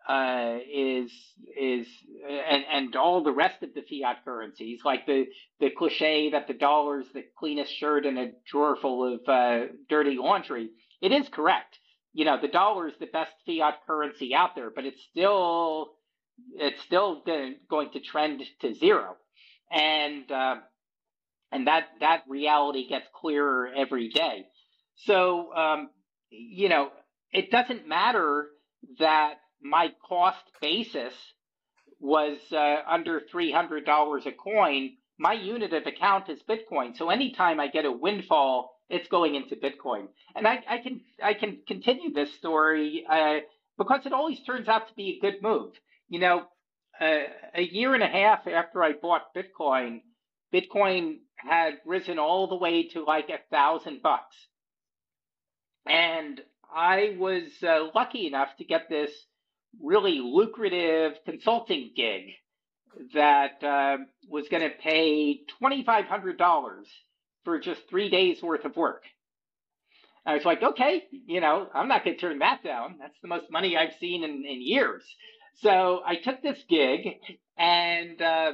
uh, 0.08 0.56
is 0.72 1.12
is 1.58 1.86
and 2.28 2.64
and 2.70 2.96
all 2.96 3.22
the 3.22 3.32
rest 3.32 3.62
of 3.62 3.70
the 3.74 3.82
fiat 3.82 4.24
currencies, 4.24 4.80
like 4.84 5.06
the 5.06 5.26
the 5.60 5.70
cliche 5.70 6.30
that 6.30 6.48
the 6.48 6.54
dollar 6.54 7.00
is 7.00 7.06
the 7.12 7.24
cleanest 7.38 7.72
shirt 7.72 8.06
in 8.06 8.16
a 8.16 8.32
drawer 8.50 8.76
full 8.76 9.14
of 9.14 9.20
uh, 9.28 9.66
dirty 9.88 10.16
laundry. 10.16 10.70
It 11.00 11.12
is 11.12 11.28
correct. 11.28 11.78
You 12.12 12.24
know, 12.24 12.40
the 12.40 12.48
dollar 12.48 12.88
is 12.88 12.94
the 12.98 13.06
best 13.06 13.32
fiat 13.46 13.86
currency 13.86 14.34
out 14.34 14.54
there, 14.56 14.70
but 14.74 14.84
it's 14.84 15.02
still 15.10 15.92
it's 16.54 16.82
still 16.82 17.22
going 17.68 17.90
to 17.92 18.00
trend 18.00 18.42
to 18.62 18.74
zero, 18.74 19.16
and 19.70 20.30
uh, 20.32 20.56
and 21.52 21.66
that 21.66 21.84
that 22.00 22.22
reality 22.28 22.88
gets 22.88 23.06
clearer 23.14 23.68
every 23.76 24.08
day. 24.08 24.46
So 25.06 25.52
um, 25.54 25.90
you 26.30 26.68
know, 26.68 26.90
it 27.32 27.50
doesn't 27.50 27.88
matter 27.88 28.48
that 28.98 29.34
my 29.62 29.92
cost 30.08 30.44
basis 30.60 31.14
was 31.98 32.38
uh, 32.52 32.76
under 32.88 33.20
three 33.30 33.52
hundred 33.52 33.84
dollars 33.84 34.26
a 34.26 34.32
coin. 34.32 34.92
My 35.18 35.34
unit 35.34 35.72
of 35.74 35.86
account 35.86 36.30
is 36.30 36.40
Bitcoin. 36.48 36.96
So 36.96 37.10
anytime 37.10 37.60
I 37.60 37.68
get 37.68 37.84
a 37.84 37.92
windfall, 37.92 38.72
it's 38.88 39.08
going 39.08 39.34
into 39.34 39.54
Bitcoin. 39.56 40.08
And 40.34 40.46
I, 40.48 40.62
I 40.68 40.78
can 40.78 41.00
I 41.22 41.34
can 41.34 41.58
continue 41.66 42.12
this 42.12 42.34
story 42.34 43.04
uh, 43.08 43.40
because 43.78 44.06
it 44.06 44.12
always 44.12 44.40
turns 44.44 44.68
out 44.68 44.88
to 44.88 44.94
be 44.94 45.18
a 45.18 45.20
good 45.20 45.42
move. 45.42 45.72
You 46.08 46.20
know, 46.20 46.42
uh, 47.00 47.24
a 47.54 47.62
year 47.62 47.94
and 47.94 48.02
a 48.02 48.08
half 48.08 48.46
after 48.46 48.82
I 48.82 48.92
bought 48.92 49.34
Bitcoin, 49.34 50.00
Bitcoin 50.52 51.18
had 51.36 51.78
risen 51.86 52.18
all 52.18 52.46
the 52.46 52.56
way 52.56 52.88
to 52.88 53.04
like 53.04 53.28
a 53.28 53.38
thousand 53.50 54.02
bucks. 54.02 54.36
And 55.86 56.40
I 56.74 57.16
was 57.18 57.50
uh, 57.62 57.88
lucky 57.94 58.26
enough 58.26 58.48
to 58.58 58.64
get 58.64 58.88
this 58.88 59.10
really 59.82 60.18
lucrative 60.18 61.18
consulting 61.24 61.90
gig 61.96 62.32
that 63.14 63.62
uh, 63.62 63.98
was 64.28 64.48
going 64.48 64.62
to 64.62 64.70
pay 64.70 65.40
$2,500 65.62 66.84
for 67.44 67.58
just 67.58 67.80
three 67.88 68.10
days 68.10 68.42
worth 68.42 68.64
of 68.64 68.76
work. 68.76 69.04
I 70.26 70.34
was 70.34 70.44
like, 70.44 70.62
okay, 70.62 71.04
you 71.26 71.40
know, 71.40 71.68
I'm 71.72 71.88
not 71.88 72.04
going 72.04 72.16
to 72.16 72.20
turn 72.20 72.40
that 72.40 72.62
down. 72.62 72.96
That's 73.00 73.18
the 73.22 73.28
most 73.28 73.50
money 73.50 73.76
I've 73.76 73.94
seen 74.00 74.22
in, 74.22 74.44
in 74.44 74.60
years. 74.62 75.02
So 75.56 76.02
I 76.06 76.16
took 76.16 76.42
this 76.42 76.62
gig 76.68 77.16
and 77.56 78.20
uh, 78.20 78.52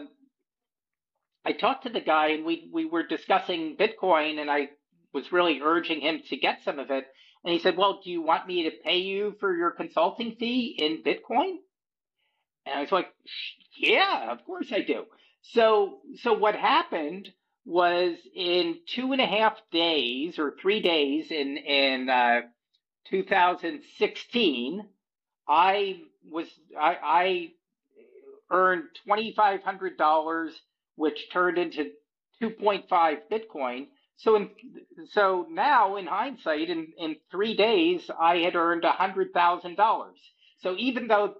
I 1.46 1.52
talked 1.52 1.84
to 1.84 1.90
the 1.90 2.00
guy 2.02 2.30
and 2.30 2.46
we, 2.46 2.68
we 2.72 2.86
were 2.86 3.06
discussing 3.06 3.76
Bitcoin 3.78 4.40
and 4.40 4.50
I 4.50 4.70
was 5.14 5.32
really 5.32 5.60
urging 5.62 6.00
him 6.02 6.22
to 6.30 6.38
get 6.38 6.64
some 6.64 6.80
of 6.80 6.90
it. 6.90 7.06
And 7.44 7.54
he 7.54 7.60
said, 7.60 7.78
well, 7.78 8.00
do 8.04 8.10
you 8.10 8.22
want 8.22 8.48
me 8.48 8.64
to 8.64 8.76
pay 8.84 8.98
you 8.98 9.36
for 9.40 9.56
your 9.56 9.72
consulting 9.72 10.36
fee 10.36 10.76
in 10.78 11.04
Bitcoin? 11.04 11.56
And 12.66 12.76
I 12.76 12.80
was 12.82 12.92
like, 12.92 13.08
yeah, 13.78 14.32
of 14.32 14.44
course 14.46 14.72
I 14.72 14.82
do. 14.82 15.04
So, 15.42 16.00
so 16.22 16.34
what 16.34 16.56
happened 16.56 17.30
was 17.64 18.16
in 18.34 18.80
two 18.88 19.12
and 19.12 19.22
a 19.22 19.26
half 19.26 19.54
days 19.72 20.38
or 20.40 20.54
three 20.60 20.82
days 20.82 21.30
in, 21.30 21.58
in, 21.58 22.10
uh, 22.10 22.40
2016, 23.10 24.82
I 25.48 26.00
was 26.30 26.48
I, 26.78 26.96
I 27.02 27.48
earned 28.50 28.84
twenty 29.06 29.34
five 29.34 29.62
hundred 29.62 29.98
dollars, 29.98 30.52
which 30.96 31.30
turned 31.32 31.58
into 31.58 31.90
two 32.40 32.50
point 32.50 32.86
five 32.88 33.18
Bitcoin. 33.32 33.88
So 34.18 34.36
in 34.36 34.50
so 35.12 35.46
now 35.50 35.96
in 35.96 36.06
hindsight, 36.06 36.70
in 36.70 36.88
in 36.98 37.16
three 37.30 37.56
days, 37.56 38.10
I 38.20 38.38
had 38.38 38.56
earned 38.56 38.84
a 38.84 38.92
hundred 38.92 39.32
thousand 39.34 39.76
dollars. 39.76 40.18
So 40.60 40.74
even 40.78 41.08
though 41.08 41.34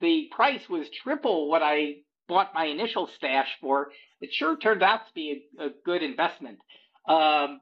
the 0.00 0.28
price 0.34 0.68
was 0.68 0.88
triple 0.90 1.48
what 1.50 1.62
I 1.62 1.96
bought 2.28 2.54
my 2.54 2.66
initial 2.66 3.08
stash 3.16 3.48
for, 3.60 3.92
it 4.20 4.32
sure 4.32 4.56
turned 4.56 4.82
out 4.82 5.06
to 5.06 5.14
be 5.14 5.44
a, 5.58 5.66
a 5.66 5.70
good 5.84 6.02
investment. 6.02 6.58
Um, 7.08 7.60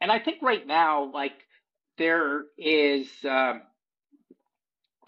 and 0.00 0.12
I 0.12 0.18
think 0.20 0.42
right 0.42 0.66
now, 0.66 1.10
like 1.12 1.34
there 1.98 2.44
is. 2.58 3.08
Um, 3.28 3.62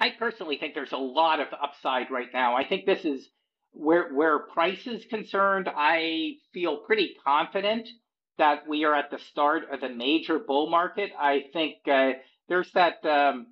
I 0.00 0.10
personally 0.10 0.58
think 0.58 0.74
there's 0.74 0.92
a 0.92 0.98
lot 0.98 1.40
of 1.40 1.48
upside 1.62 2.10
right 2.10 2.28
now. 2.32 2.56
I 2.56 2.66
think 2.68 2.86
this 2.86 3.04
is 3.04 3.28
where 3.74 4.12
where 4.12 4.38
price 4.38 4.86
is 4.86 5.04
concerned. 5.06 5.68
I 5.74 6.36
feel 6.52 6.78
pretty 6.78 7.16
confident 7.24 7.88
that 8.38 8.66
we 8.68 8.84
are 8.84 8.94
at 8.94 9.10
the 9.10 9.18
start 9.18 9.64
of 9.70 9.82
a 9.82 9.88
major 9.88 10.38
bull 10.38 10.68
market. 10.68 11.10
I 11.18 11.44
think 11.52 11.76
uh, 11.90 12.12
there's 12.48 12.70
that 12.72 13.04
um, 13.04 13.48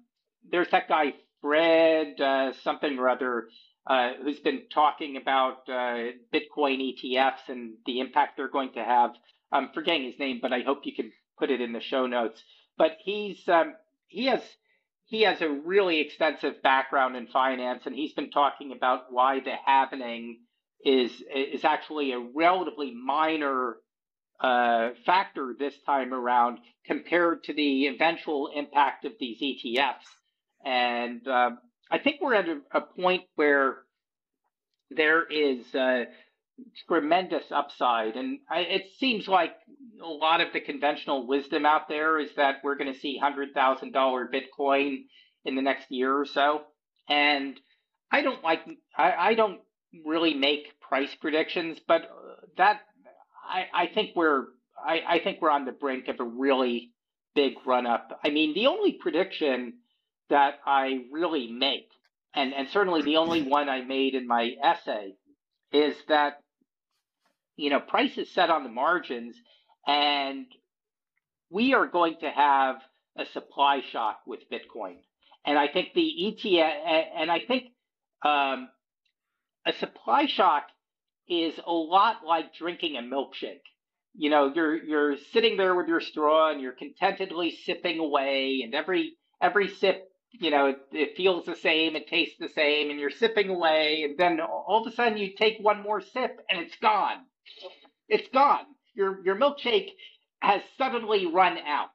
there's 0.51 0.71
that 0.71 0.89
guy 0.89 1.15
Fred 1.41 2.21
uh, 2.21 2.53
something 2.63 2.99
or 2.99 3.09
other 3.09 3.49
uh, 3.87 4.13
who's 4.23 4.41
been 4.41 4.63
talking 4.73 5.17
about 5.17 5.69
uh, 5.69 6.13
Bitcoin 6.33 6.95
ETFs 6.95 7.49
and 7.49 7.75
the 7.85 8.01
impact 8.01 8.37
they're 8.37 8.49
going 8.49 8.73
to 8.75 8.85
have. 8.85 9.11
I'm 9.51 9.71
forgetting 9.75 10.05
his 10.05 10.19
name, 10.19 10.39
but 10.41 10.53
I 10.53 10.61
hope 10.61 10.87
you 10.87 10.95
can 10.95 11.13
put 11.39 11.51
it 11.51 11.61
in 11.61 11.73
the 11.73 11.81
show 11.81 12.07
notes. 12.07 12.43
But 12.79 12.99
he's 13.05 13.47
um, 13.49 13.75
he 14.07 14.27
has 14.27 14.43
he 15.13 15.25
has 15.25 15.43
a 15.43 15.49
really 15.49 16.01
extensive 16.01 16.63
background 16.63 17.17
in 17.17 17.27
finance, 17.27 17.83
and 17.85 17.95
he's 17.95 18.15
been 18.15 18.31
talking 18.31 18.73
about 18.73 19.13
why 19.13 19.41
the 19.41 19.53
halving 19.67 20.39
is 20.83 21.13
is 21.37 21.67
actually 21.67 22.13
a 22.13 22.19
relatively 22.19 22.95
minor 22.95 23.77
uh, 24.41 24.89
factor 25.05 25.55
this 25.57 25.75
time 25.85 26.15
around 26.15 26.61
compared 26.87 27.45
to 27.45 27.53
the 27.53 27.89
eventual 27.89 28.49
impact 28.57 29.05
of 29.05 29.13
these 29.21 29.39
ETFs. 29.43 30.09
And 30.65 31.29
uh, 31.29 31.51
I 31.91 31.99
think 31.99 32.23
we're 32.23 32.35
at 32.35 32.49
a, 32.49 32.61
a 32.73 32.81
point 32.81 33.25
where 33.35 33.83
there 34.91 35.25
is 35.31 35.75
uh, 35.75 36.05
tremendous 36.89 37.45
upside. 37.51 38.17
And 38.17 38.41
I, 38.51 38.61
it 38.61 38.83
seems 38.99 39.29
like 39.29 39.55
a 40.03 40.07
lot 40.07 40.41
of 40.41 40.53
the 40.53 40.61
conventional 40.61 41.27
wisdom 41.27 41.67
out 41.67 41.89
there 41.89 42.19
is 42.19 42.31
that 42.37 42.57
we're 42.63 42.77
going 42.77 42.93
to 42.93 42.99
see 42.99 43.21
$100,000 43.23 43.53
Bitcoin 43.95 45.05
in 45.45 45.57
the 45.57 45.63
next 45.63 45.91
year 45.91 46.17
or 46.17 46.27
so. 46.27 46.63
And 47.09 47.59
I 48.11 48.23
don't 48.23 48.43
like, 48.43 48.61
I, 48.97 49.13
I 49.13 49.35
don't 49.35 49.61
really 50.05 50.35
make 50.35 50.81
price 50.81 51.15
predictions, 51.21 51.79
but 51.87 52.03
uh, 52.03 52.47
that, 52.57 52.81
I, 53.49 53.67
I 53.75 53.87
think 53.87 54.11
we're, 54.15 54.45
I, 54.85 55.01
I 55.07 55.19
think 55.19 55.41
we're 55.41 55.51
on 55.51 55.65
the 55.65 55.73
brink 55.73 56.09
of 56.09 56.21
a 56.21 56.25
really 56.25 56.93
big 57.35 57.55
run 57.67 57.87
up. 57.87 58.21
I 58.25 58.31
mean, 58.31 58.55
the 58.55 58.67
only 58.67 58.93
prediction 58.93 59.75
that 60.31 60.61
I 60.67 61.05
really 61.11 61.51
make, 61.51 61.89
and, 62.35 62.55
and 62.55 62.69
certainly 62.69 63.03
the 63.03 63.17
only 63.17 63.43
one 63.43 63.69
I 63.69 63.83
made 63.83 64.15
in 64.15 64.27
my 64.27 64.53
essay, 64.63 65.15
is 65.73 65.97
that 66.09 66.42
you 67.57 67.71
know, 67.71 67.81
price 67.81 68.17
is 68.19 68.31
set 68.33 68.51
on 68.51 68.65
the 68.65 68.71
margins, 68.71 69.37
and 69.87 70.47
we 71.51 71.75
are 71.75 71.87
going 71.87 72.17
to 72.21 72.31
have 72.31 72.77
a 73.17 73.27
supply 73.27 73.83
shock 73.91 74.21
with 74.27 74.41
Bitcoin. 74.51 74.97
And 75.45 75.59
I 75.59 75.69
think 75.69 75.89
the 75.95 76.01
ETF, 76.01 77.05
and 77.17 77.31
I 77.31 77.41
think 77.41 77.65
um, 78.25 78.69
a 79.67 79.73
supply 79.73 80.27
shock 80.27 80.65
is 81.29 81.55
a 81.67 81.73
lot 81.73 82.19
like 82.27 82.55
drinking 82.55 82.97
a 82.97 83.03
milkshake. 83.03 83.61
You 84.15 84.31
know, 84.31 84.53
you're 84.55 84.77
you're 84.83 85.17
sitting 85.33 85.57
there 85.57 85.75
with 85.75 85.89
your 85.89 86.01
straw 86.01 86.51
and 86.51 86.61
you're 86.61 86.73
contentedly 86.73 87.51
sipping 87.65 87.99
away, 87.99 88.61
and 88.63 88.75
every 88.75 89.15
every 89.41 89.69
sip, 89.69 90.09
you 90.33 90.51
know, 90.51 90.67
it, 90.67 90.77
it 90.93 91.17
feels 91.17 91.47
the 91.47 91.57
same, 91.57 91.97
it 91.97 92.09
tastes 92.09 92.37
the 92.39 92.49
same, 92.49 92.91
and 92.91 93.01
you're 93.01 93.11
sipping 93.11 93.49
away, 93.49 94.03
and 94.05 94.17
then 94.19 94.41
all 94.41 94.85
of 94.87 94.93
a 94.93 94.95
sudden 94.95 95.19
you 95.19 95.35
take 95.37 95.59
one 95.61 95.83
more 95.83 96.01
sip 96.01 96.41
and 96.49 96.61
it's 96.61 96.77
gone 96.77 97.25
it's 98.09 98.29
gone. 98.33 98.67
Your 98.95 99.25
your 99.25 99.37
milkshake 99.37 99.91
has 100.41 100.63
suddenly 100.79 101.27
run 101.27 101.59
out. 101.59 101.91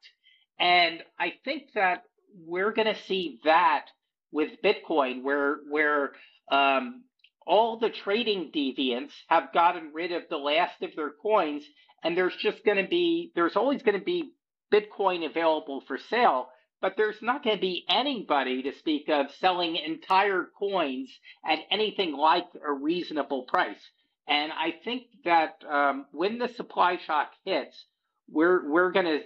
And 0.59 1.03
I 1.19 1.33
think 1.45 1.73
that 1.75 2.03
we're 2.45 2.73
going 2.73 2.93
to 2.93 3.01
see 3.03 3.39
that 3.45 3.85
with 4.31 4.51
Bitcoin, 4.63 5.23
where 5.23 5.57
where 5.69 6.13
um, 6.51 7.03
all 7.45 7.79
the 7.79 7.89
trading 7.89 8.51
deviants 8.55 9.13
have 9.29 9.53
gotten 9.53 9.91
rid 9.93 10.11
of 10.11 10.23
the 10.29 10.37
last 10.37 10.81
of 10.81 10.91
their 10.95 11.11
coins, 11.11 11.63
and 12.03 12.17
there's 12.17 12.35
just 12.37 12.63
going 12.65 12.83
to 12.83 12.89
be 12.89 13.31
there's 13.35 13.55
always 13.55 13.83
going 13.83 13.99
to 13.99 14.05
be 14.05 14.31
Bitcoin 14.73 15.25
available 15.29 15.83
for 15.87 15.97
sale, 16.09 16.49
but 16.81 16.95
there's 16.97 17.21
not 17.21 17.43
going 17.43 17.57
to 17.57 17.61
be 17.61 17.85
anybody 17.89 18.63
to 18.63 18.73
speak 18.79 19.09
of 19.09 19.27
selling 19.39 19.75
entire 19.77 20.49
coins 20.59 21.09
at 21.45 21.59
anything 21.71 22.13
like 22.17 22.47
a 22.67 22.73
reasonable 22.73 23.43
price. 23.43 23.81
And 24.27 24.51
I 24.51 24.73
think 24.83 25.03
that 25.25 25.63
um, 25.69 26.05
when 26.11 26.37
the 26.39 26.47
supply 26.49 26.97
shock 26.97 27.31
hits, 27.45 27.85
we're 28.29 28.69
we're 28.69 28.91
to 29.05 29.21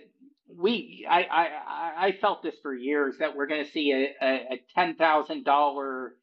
we 0.58 1.06
I, 1.10 1.24
I 1.24 2.08
I 2.08 2.12
felt 2.22 2.44
this 2.44 2.56
for 2.62 2.76
years 2.76 3.18
that 3.20 3.36
we're 3.36 3.48
to 3.66 3.72
see 3.72 3.92
a, 3.94 4.26
a, 4.26 4.36
a 4.56 4.62
ten 4.76 4.96
thousand 4.96 5.46
dollar 5.46 6.16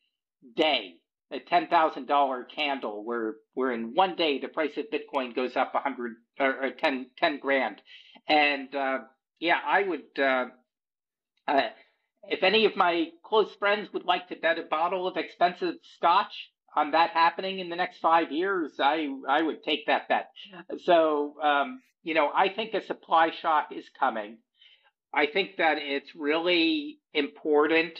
day, 0.57 0.97
a 1.33 1.41
ten 1.41 1.68
thousand 1.68 2.07
dollar 2.07 2.45
candle, 2.45 3.05
where 3.05 3.37
where 3.55 3.72
in 3.72 3.95
one 3.95 4.16
day 4.16 4.41
the 4.41 4.49
price 4.49 4.76
of 4.76 4.87
Bitcoin 4.93 5.35
goes 5.35 5.57
up 5.57 5.74
a 5.74 5.81
hundred 5.81 6.14
or, 6.41 6.66
or 6.66 6.70
10, 6.70 7.11
10 7.18 7.39
grand, 7.41 7.83
and 8.29 8.74
uh, 8.74 8.99
yeah, 9.41 9.59
I 9.66 9.83
would. 9.85 10.18
Uh, 10.18 10.47
uh, 11.49 11.68
if 12.29 12.43
any 12.43 12.64
of 12.66 12.76
my 12.76 13.09
close 13.24 13.55
friends 13.57 13.93
would 13.93 14.05
like 14.05 14.29
to 14.29 14.37
bet 14.37 14.59
a 14.59 14.62
bottle 14.62 15.07
of 15.09 15.16
expensive 15.16 15.74
scotch 15.97 16.51
on 16.77 16.93
that 16.93 17.11
happening 17.11 17.59
in 17.59 17.69
the 17.69 17.77
next 17.77 17.99
five 17.99 18.31
years, 18.33 18.73
I 18.79 19.09
I 19.29 19.43
would 19.43 19.62
take 19.62 19.87
that 19.87 20.09
bet. 20.09 20.31
So 20.85 21.35
um, 21.43 21.81
you 22.03 22.14
know, 22.14 22.31
I 22.35 22.49
think 22.49 22.75
a 22.75 22.85
supply 22.85 23.31
shock 23.31 23.69
is 23.73 23.85
coming. 23.99 24.39
I 25.12 25.27
think 25.27 25.57
that 25.57 25.79
it's 25.79 26.14
really 26.14 26.99
important 27.14 27.99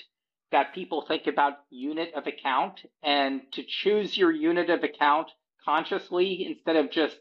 that 0.51 0.75
people 0.75 1.05
think 1.07 1.27
about 1.27 1.55
unit 1.71 2.13
of 2.15 2.27
account 2.27 2.81
and 3.03 3.43
to 3.53 3.63
choose 3.67 4.17
your 4.17 4.33
unit 4.33 4.71
of 4.71 4.83
account 4.83 5.29
consciously 5.65 6.47
instead 6.47 6.77
of 6.77 6.91
just 6.91 7.17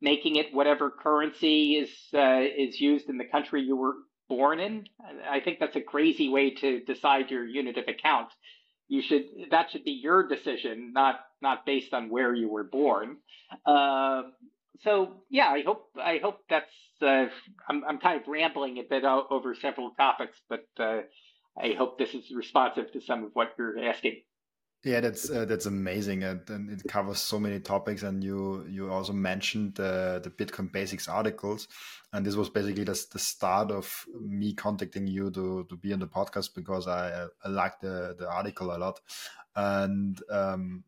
making 0.00 0.36
it 0.36 0.54
whatever 0.54 0.90
currency 0.90 1.74
is 1.74 1.90
uh, 2.14 2.40
is 2.40 2.80
used 2.80 3.08
in 3.08 3.18
the 3.18 3.24
country 3.24 3.62
you 3.62 3.76
were 3.76 3.94
born 4.28 4.60
in. 4.60 4.86
I 5.28 5.40
think 5.40 5.58
that's 5.58 5.76
a 5.76 5.82
crazy 5.82 6.28
way 6.28 6.54
to 6.54 6.80
decide 6.80 7.30
your 7.30 7.44
unit 7.44 7.76
of 7.76 7.84
account. 7.88 8.28
You 8.90 9.02
should 9.02 9.26
that 9.52 9.70
should 9.70 9.84
be 9.84 9.92
your 9.92 10.26
decision, 10.26 10.92
not 10.92 11.20
not 11.40 11.64
based 11.64 11.94
on 11.94 12.10
where 12.10 12.34
you 12.34 12.50
were 12.50 12.64
born. 12.64 13.18
Uh, 13.64 14.22
so 14.80 15.22
yeah, 15.30 15.48
I 15.48 15.62
hope 15.62 15.90
I 15.96 16.18
hope 16.20 16.40
that's 16.50 16.72
uh, 17.00 17.26
I'm 17.68 17.84
I'm 17.88 17.98
kind 17.98 18.20
of 18.20 18.26
rambling 18.26 18.78
a 18.78 18.82
bit 18.82 19.04
over 19.04 19.54
several 19.54 19.92
topics, 19.92 20.36
but 20.48 20.66
uh, 20.80 21.02
I 21.56 21.74
hope 21.78 21.98
this 21.98 22.14
is 22.14 22.32
responsive 22.34 22.90
to 22.92 23.00
some 23.00 23.22
of 23.24 23.30
what 23.34 23.54
you're 23.56 23.78
asking. 23.78 24.22
Yeah, 24.82 25.00
that's 25.00 25.28
uh, 25.28 25.44
that's 25.44 25.66
amazing, 25.66 26.22
and, 26.22 26.48
and, 26.48 26.70
it 26.70 26.82
covers 26.88 27.18
so 27.18 27.38
many 27.38 27.60
topics. 27.60 28.02
And 28.02 28.24
you 28.24 28.64
you 28.66 28.90
also 28.90 29.12
mentioned 29.12 29.74
the 29.74 30.32
Bitcoin 30.38 30.72
Basics 30.72 31.06
articles, 31.06 31.68
and 32.14 32.24
this 32.24 32.34
was 32.34 32.48
basically 32.48 32.84
the, 32.84 33.06
the 33.12 33.18
start 33.18 33.70
of 33.70 34.06
me 34.18 34.54
contacting 34.54 35.06
you 35.06 35.30
to, 35.32 35.66
to 35.68 35.76
be 35.76 35.92
on 35.92 35.98
the 35.98 36.06
podcast 36.06 36.54
because 36.54 36.88
I, 36.88 37.26
I 37.44 37.48
like 37.50 37.78
the 37.80 38.16
the 38.18 38.26
article 38.30 38.74
a 38.74 38.78
lot, 38.78 39.00
and 39.54 40.18
um, 40.30 40.84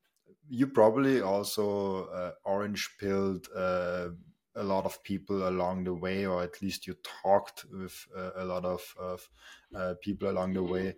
you 0.48 0.68
probably 0.68 1.20
also 1.20 2.06
uh, 2.06 2.32
orange 2.44 2.96
pilled 2.98 3.46
uh, 3.54 4.08
a 4.56 4.62
lot 4.62 4.86
of 4.86 5.02
people 5.02 5.48
along 5.48 5.84
the 5.84 5.94
way, 5.94 6.24
or 6.24 6.42
at 6.42 6.62
least 6.62 6.86
you 6.86 6.94
talked 7.22 7.66
with 7.70 8.06
uh, 8.16 8.30
a 8.36 8.44
lot 8.44 8.64
of, 8.64 8.94
of 8.98 9.28
uh, 9.74 9.94
people 10.02 10.30
along 10.30 10.54
the 10.54 10.62
way. 10.62 10.94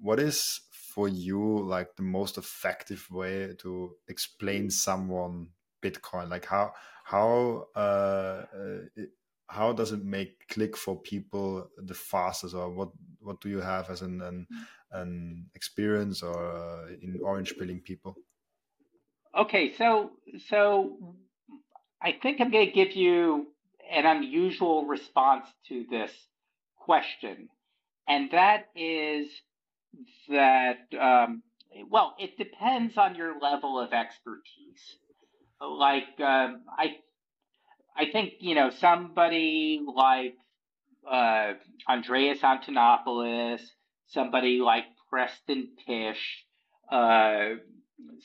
What 0.00 0.18
is 0.18 0.60
for 0.98 1.06
you 1.06 1.60
like 1.60 1.94
the 1.94 2.02
most 2.02 2.38
effective 2.38 3.06
way 3.08 3.54
to 3.56 3.94
explain 4.08 4.68
someone 4.68 5.46
Bitcoin? 5.80 6.28
Like 6.28 6.44
how 6.44 6.72
how 7.04 7.66
uh, 7.76 8.42
how 9.46 9.72
does 9.72 9.92
it 9.92 10.04
make 10.04 10.48
click 10.48 10.76
for 10.76 11.00
people 11.00 11.70
the 11.76 11.94
fastest, 11.94 12.52
or 12.52 12.68
what 12.68 12.88
what 13.20 13.40
do 13.40 13.48
you 13.48 13.60
have 13.60 13.88
as 13.90 14.02
an 14.02 14.20
an, 14.22 14.46
an 14.90 15.46
experience 15.54 16.20
or 16.20 16.88
in 17.00 17.20
orange 17.22 17.56
pilling 17.56 17.80
people? 17.80 18.16
Okay, 19.38 19.74
so 19.76 20.10
so 20.48 20.98
I 22.02 22.10
think 22.20 22.40
I'm 22.40 22.50
going 22.50 22.66
to 22.66 22.72
give 22.72 22.96
you 22.96 23.46
an 23.88 24.04
unusual 24.04 24.84
response 24.84 25.46
to 25.68 25.84
this 25.88 26.10
question, 26.74 27.48
and 28.08 28.32
that 28.32 28.66
is 28.74 29.28
that 30.28 30.78
um, 31.00 31.42
well, 31.90 32.14
it 32.18 32.36
depends 32.38 32.96
on 32.98 33.14
your 33.14 33.38
level 33.40 33.80
of 33.80 33.92
expertise. 33.92 34.98
Like 35.60 36.20
um, 36.20 36.62
I, 36.78 36.96
I 37.96 38.10
think 38.12 38.34
you 38.40 38.54
know 38.54 38.70
somebody 38.70 39.80
like 39.94 40.34
uh, 41.10 41.54
Andreas 41.88 42.40
Antonopoulos, 42.40 43.60
somebody 44.08 44.60
like 44.60 44.84
Preston 45.10 45.70
Pysh, 45.86 46.44
Uh, 46.90 47.56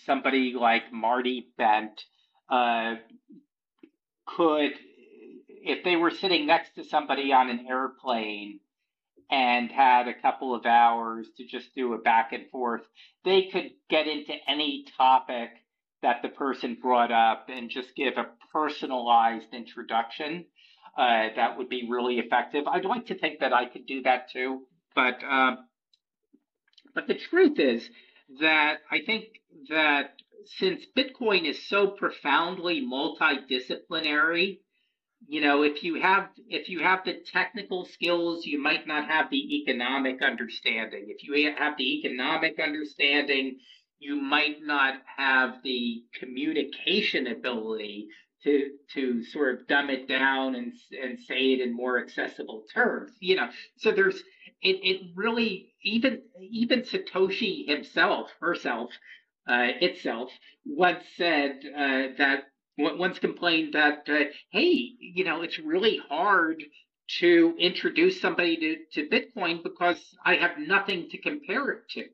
somebody 0.06 0.54
like 0.54 0.92
Marty 0.94 1.50
Bent 1.58 2.02
uh, 2.50 2.96
could, 4.26 4.72
if 5.48 5.84
they 5.84 5.96
were 5.96 6.12
sitting 6.12 6.46
next 6.48 6.76
to 6.76 6.84
somebody 6.84 7.34
on 7.34 7.50
an 7.50 7.66
airplane 7.70 8.60
and 9.30 9.72
had 9.72 10.08
a 10.08 10.22
couple 10.22 10.56
of 10.56 10.66
hours 10.66 11.28
to 11.38 11.46
just 11.46 11.74
do 11.76 11.94
a 11.94 11.98
back 11.98 12.34
and 12.34 12.50
forth, 12.50 12.82
they 13.24 13.50
could 13.52 13.72
get 13.90 14.08
into 14.08 14.34
any 14.48 14.86
topic 14.98 15.50
that 16.02 16.22
the 16.22 16.30
person 16.30 16.78
brought 16.82 17.12
up 17.12 17.48
and 17.50 17.70
just 17.70 17.96
give 17.96 18.18
a 18.18 18.28
personalized 18.52 19.54
introduction. 19.54 20.46
Uh, 20.98 21.30
that 21.36 21.58
would 21.58 21.70
be 21.70 21.88
really 21.90 22.20
effective. 22.20 22.68
I'd 22.68 22.86
like 22.86 23.08
to 23.08 23.18
think 23.18 23.40
that 23.40 23.54
I 23.54 23.66
could 23.66 23.88
do 23.88 24.04
that 24.04 24.30
too, 24.32 24.68
but 24.94 25.24
uh, 25.28 25.56
but 26.94 27.08
the 27.08 27.16
truth 27.16 27.58
is 27.58 27.90
that 28.40 28.80
I 28.92 29.00
think 29.06 29.26
that 29.70 30.16
since 30.46 30.86
Bitcoin 30.96 31.46
is 31.46 31.68
so 31.68 31.88
profoundly 31.88 32.86
multidisciplinary, 32.86 34.60
you 35.34 35.42
know, 35.42 35.64
if 35.64 35.84
you 35.84 36.00
have 36.00 36.30
if 36.48 36.70
you 36.70 36.82
have 36.82 37.04
the 37.06 37.16
technical 37.32 37.86
skills, 37.86 38.46
you 38.46 38.62
might 38.62 38.86
not 38.86 39.08
have 39.08 39.32
the 39.32 39.56
economic 39.62 40.22
understanding. 40.22 41.06
If 41.08 41.24
you 41.24 41.56
have 41.58 41.76
the 41.76 41.92
economic 41.98 42.60
understanding, 42.60 43.58
you 43.98 44.16
might 44.16 44.58
not 44.62 45.02
have 45.18 45.56
the 45.64 46.04
communication 46.20 47.26
ability 47.26 48.10
to 48.44 48.74
to 48.94 49.24
sort 49.24 49.56
of 49.56 49.68
dumb 49.68 49.90
it 49.90 50.08
down 50.08 50.54
and 50.54 50.72
and 51.02 51.20
say 51.20 51.54
it 51.54 51.62
in 51.62 51.76
more 51.76 51.98
accessible 51.98 52.66
terms. 52.72 53.14
You 53.20 53.38
know, 53.38 53.50
so 53.78 53.92
there's 53.92 54.22
it 54.62 54.78
it 54.84 55.02
really 55.16 55.74
even 55.82 56.22
even 56.40 56.82
Satoshi 56.82 57.68
himself 57.68 58.30
herself 58.40 58.92
uh, 59.50 59.72
itself 59.82 60.30
once 60.64 61.04
said 61.18 61.60
uh, 61.76 62.14
that 62.20 62.44
once 62.78 63.20
complained 63.20 63.74
that 63.74 64.08
uh, 64.10 64.26
hey 64.50 64.90
you 65.00 65.24
know 65.24 65.42
it's 65.42 65.60
really 65.60 66.00
hard 66.10 66.64
to 67.20 67.56
introduce 67.60 68.20
somebody 68.20 68.58
to, 68.58 68.78
to 68.94 69.10
Bitcoin 69.10 69.62
because 69.62 70.00
I 70.26 70.36
have 70.36 70.58
nothing 70.58 71.10
to 71.10 71.18
compare 71.18 71.70
it 71.70 71.90
to. 71.92 72.06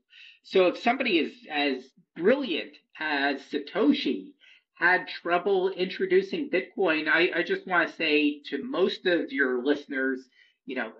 So 0.44 0.68
if 0.68 0.80
somebody 0.80 1.20
is 1.20 1.34
as 1.50 1.84
brilliant 2.16 2.72
as 3.00 3.42
Satoshi 3.44 4.34
had 4.74 5.08
trouble 5.08 5.70
introducing 5.70 6.50
Bitcoin, 6.50 7.08
I, 7.08 7.40
I 7.40 7.44
just 7.44 7.68
want 7.68 7.90
to 7.90 7.96
say 7.96 8.42
to 8.50 8.64
most 8.64 9.06
of 9.06 9.32
your 9.32 9.64
listeners, 9.64 10.22
you 10.66 10.76
know, 10.76 10.92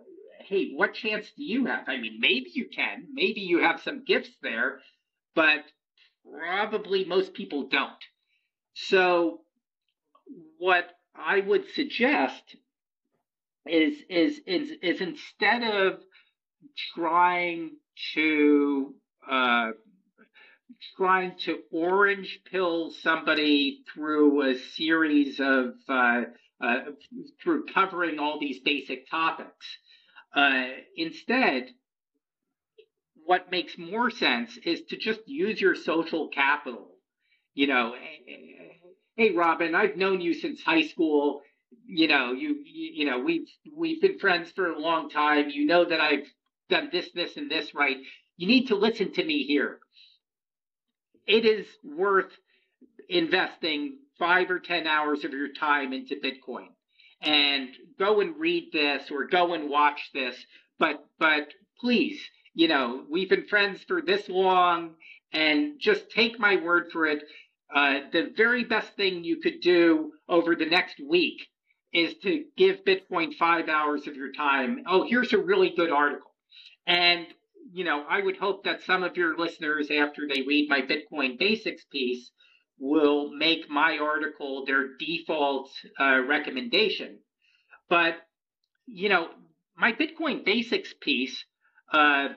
hey, 0.42 0.72
what 0.74 0.94
chance 0.94 1.32
do 1.36 1.44
you 1.44 1.66
have? 1.66 1.88
I 1.88 1.98
mean, 1.98 2.20
maybe 2.20 2.52
you 2.54 2.68
can, 2.70 3.08
maybe 3.14 3.42
you 3.42 3.60
have 3.62 3.82
some 3.82 4.04
gifts 4.06 4.32
there, 4.42 4.80
but 5.36 5.64
probably 6.30 7.06
most 7.06 7.34
people 7.34 7.68
don't. 7.70 7.92
So, 8.74 9.42
what 10.60 10.86
I 11.16 11.40
would 11.40 11.66
suggest 11.74 12.56
is 13.66 13.98
is 14.10 14.40
is, 14.46 14.72
is 14.82 15.02
instead 15.02 15.64
of 15.64 16.00
trying 16.94 17.72
to 18.14 18.94
uh, 19.30 19.72
trying 20.98 21.34
to 21.46 21.60
orange 21.72 22.42
pill 22.52 22.92
somebody 22.92 23.84
through 23.94 24.52
a 24.52 24.56
series 24.56 25.40
of 25.40 25.74
uh, 25.88 26.22
uh, 26.62 26.80
through 27.42 27.66
covering 27.74 28.20
all 28.20 28.40
these 28.40 28.60
basic 28.60 29.10
topics. 29.10 29.66
Uh, 30.36 30.66
instead, 30.96 31.70
what 33.26 33.50
makes 33.52 33.78
more 33.78 34.10
sense 34.10 34.58
is 34.66 34.82
to 34.90 34.98
just 34.98 35.22
use 35.26 35.60
your 35.62 35.76
social 35.76 36.28
capital. 36.28 36.96
You 37.54 37.68
know, 37.68 37.96
hey 39.20 39.32
Robin, 39.32 39.76
I've 39.76 39.98
known 39.98 40.22
you 40.22 40.34
since 40.34 40.62
high 40.64 40.88
school. 40.88 41.42
You 41.86 42.08
know, 42.08 42.32
you 42.32 42.56
you 42.66 43.06
know 43.06 43.20
we've 43.20 43.50
we've 43.76 44.02
been 44.02 44.18
friends 44.18 44.50
for 44.52 44.72
a 44.72 44.80
long 44.80 45.10
time. 45.10 45.50
You 45.50 45.66
know 45.66 45.84
that 45.84 46.00
I've 46.00 46.26
done 46.70 46.88
this, 46.90 47.10
this, 47.14 47.36
and 47.36 47.52
this 47.52 47.76
right. 47.76 47.98
You 48.38 48.48
need 48.48 48.68
to 48.68 48.76
listen 48.76 49.12
to 49.14 49.26
me 49.26 49.44
here. 49.44 49.80
It 51.28 51.46
is 51.46 51.68
worth 51.84 52.32
investing 53.10 53.98
five 54.18 54.50
or 54.50 54.60
10 54.60 54.88
hours 54.88 55.26
of 55.26 55.32
your 55.34 55.52
time 55.52 55.92
into 55.92 56.16
Bitcoin 56.16 56.68
and 57.22 57.70
go 57.98 58.22
and 58.22 58.40
read 58.40 58.70
this 58.72 59.12
or 59.12 59.26
go 59.26 59.54
and 59.54 59.70
watch 59.70 60.12
this. 60.14 60.36
But, 60.80 61.06
but 61.20 61.50
please, 61.82 62.22
you 62.54 62.70
know, 62.70 63.04
we've 63.10 63.30
been 63.30 63.48
friends 63.48 63.84
for 63.86 64.02
this 64.02 64.30
long 64.30 64.96
and 65.34 65.80
just 65.80 66.10
take 66.10 66.40
my 66.40 66.56
word 66.56 66.86
for 66.94 67.06
it. 67.06 67.24
Uh, 67.74 68.00
the 68.12 68.32
very 68.36 68.64
best 68.64 68.96
thing 68.96 69.24
you 69.24 69.40
could 69.42 69.62
do 69.62 70.12
over 70.28 70.56
the 70.56 70.66
next 70.66 71.00
week 71.00 71.48
is 71.94 72.16
to 72.24 72.46
give 72.58 72.84
Bitcoin 72.84 73.34
five 73.34 73.70
hours 73.70 74.08
of 74.08 74.16
your 74.16 74.32
time. 74.32 74.84
Oh, 74.88 75.06
here's 75.08 75.34
a 75.34 75.38
really 75.38 75.72
good 75.76 75.92
article. 75.92 76.32
And, 76.88 77.28
you 77.72 77.84
know, 77.84 78.04
I 78.10 78.22
would 78.22 78.38
hope 78.38 78.64
that 78.64 78.84
some 78.84 79.04
of 79.04 79.18
your 79.18 79.38
listeners, 79.38 79.90
after 79.92 80.28
they 80.28 80.42
read 80.42 80.70
my 80.70 80.82
Bitcoin 80.82 81.38
basics 81.38 81.84
piece, 81.92 82.32
will 82.80 83.32
make 83.32 83.70
my 83.70 83.98
article 83.98 84.66
their 84.66 84.98
default 84.98 85.70
uh, 86.00 86.22
recommendation. 86.28 87.20
But, 87.90 88.16
you 88.88 89.10
know, 89.10 89.30
my 89.78 89.94
Bitcoin 89.94 90.46
basics 90.46 90.94
piece 91.00 91.44
uh, 91.94 92.30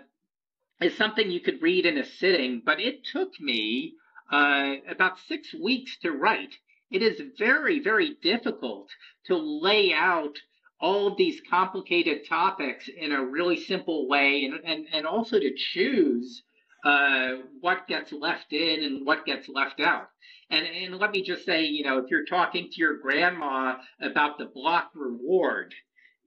is 0.80 0.96
something 0.96 1.30
you 1.30 1.40
could 1.40 1.62
read 1.62 1.86
in 1.86 1.98
a 1.98 2.04
sitting, 2.04 2.62
but 2.64 2.80
it 2.80 3.04
took 3.04 3.38
me 3.40 3.94
uh, 4.30 4.74
about 4.88 5.18
six 5.28 5.54
weeks 5.54 5.98
to 5.98 6.12
write. 6.12 6.54
It 6.90 7.02
is 7.02 7.20
very, 7.38 7.80
very 7.80 8.16
difficult 8.22 8.88
to 9.26 9.36
lay 9.36 9.92
out 9.92 10.38
all 10.80 11.14
these 11.14 11.40
complicated 11.48 12.26
topics 12.28 12.88
in 12.88 13.12
a 13.12 13.24
really 13.24 13.56
simple 13.56 14.08
way 14.08 14.44
and, 14.44 14.60
and, 14.64 14.86
and 14.92 15.06
also 15.06 15.38
to 15.38 15.54
choose 15.54 16.42
uh, 16.84 17.36
what 17.60 17.86
gets 17.86 18.12
left 18.12 18.52
in 18.52 18.82
and 18.82 19.06
what 19.06 19.24
gets 19.24 19.48
left 19.48 19.80
out. 19.80 20.08
And, 20.50 20.66
and 20.66 20.98
let 20.98 21.12
me 21.12 21.22
just 21.22 21.46
say, 21.46 21.64
you 21.64 21.84
know, 21.84 21.98
if 21.98 22.10
you're 22.10 22.26
talking 22.26 22.68
to 22.68 22.76
your 22.76 22.98
grandma 22.98 23.76
about 24.00 24.38
the 24.38 24.46
block 24.46 24.90
reward, 24.94 25.72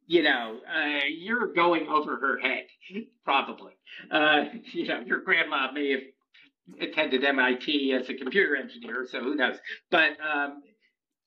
you 0.07 0.23
know, 0.23 0.59
uh, 0.73 1.05
you're 1.09 1.53
going 1.53 1.87
over 1.87 2.15
her 2.17 2.39
head, 2.39 2.65
probably. 3.23 3.73
Uh, 4.09 4.45
you 4.71 4.87
know, 4.87 5.01
your 5.01 5.19
grandma 5.21 5.71
may 5.71 5.91
have 5.91 6.01
attended 6.79 7.23
MIT 7.23 7.93
as 7.93 8.09
a 8.09 8.13
computer 8.13 8.55
engineer, 8.55 9.07
so 9.09 9.19
who 9.21 9.35
knows? 9.35 9.57
But 9.91 10.17
um, 10.19 10.63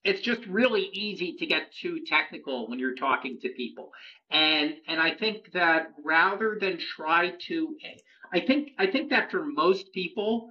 it's 0.05 0.21
just 0.21 0.45
really 0.47 0.91
easy 0.93 1.37
to 1.39 1.47
get 1.47 1.73
too 1.73 2.01
technical 2.07 2.69
when 2.69 2.79
you're 2.79 2.95
talking 2.95 3.39
to 3.41 3.49
people, 3.51 3.91
and 4.31 4.75
and 4.87 5.01
I 5.01 5.15
think 5.15 5.53
that 5.53 5.93
rather 6.05 6.59
than 6.61 6.79
try 6.79 7.35
to, 7.49 7.77
I 8.33 8.41
think 8.41 8.71
I 8.79 8.87
think 8.87 9.11
that 9.11 9.31
for 9.31 9.45
most 9.45 9.93
people, 9.93 10.51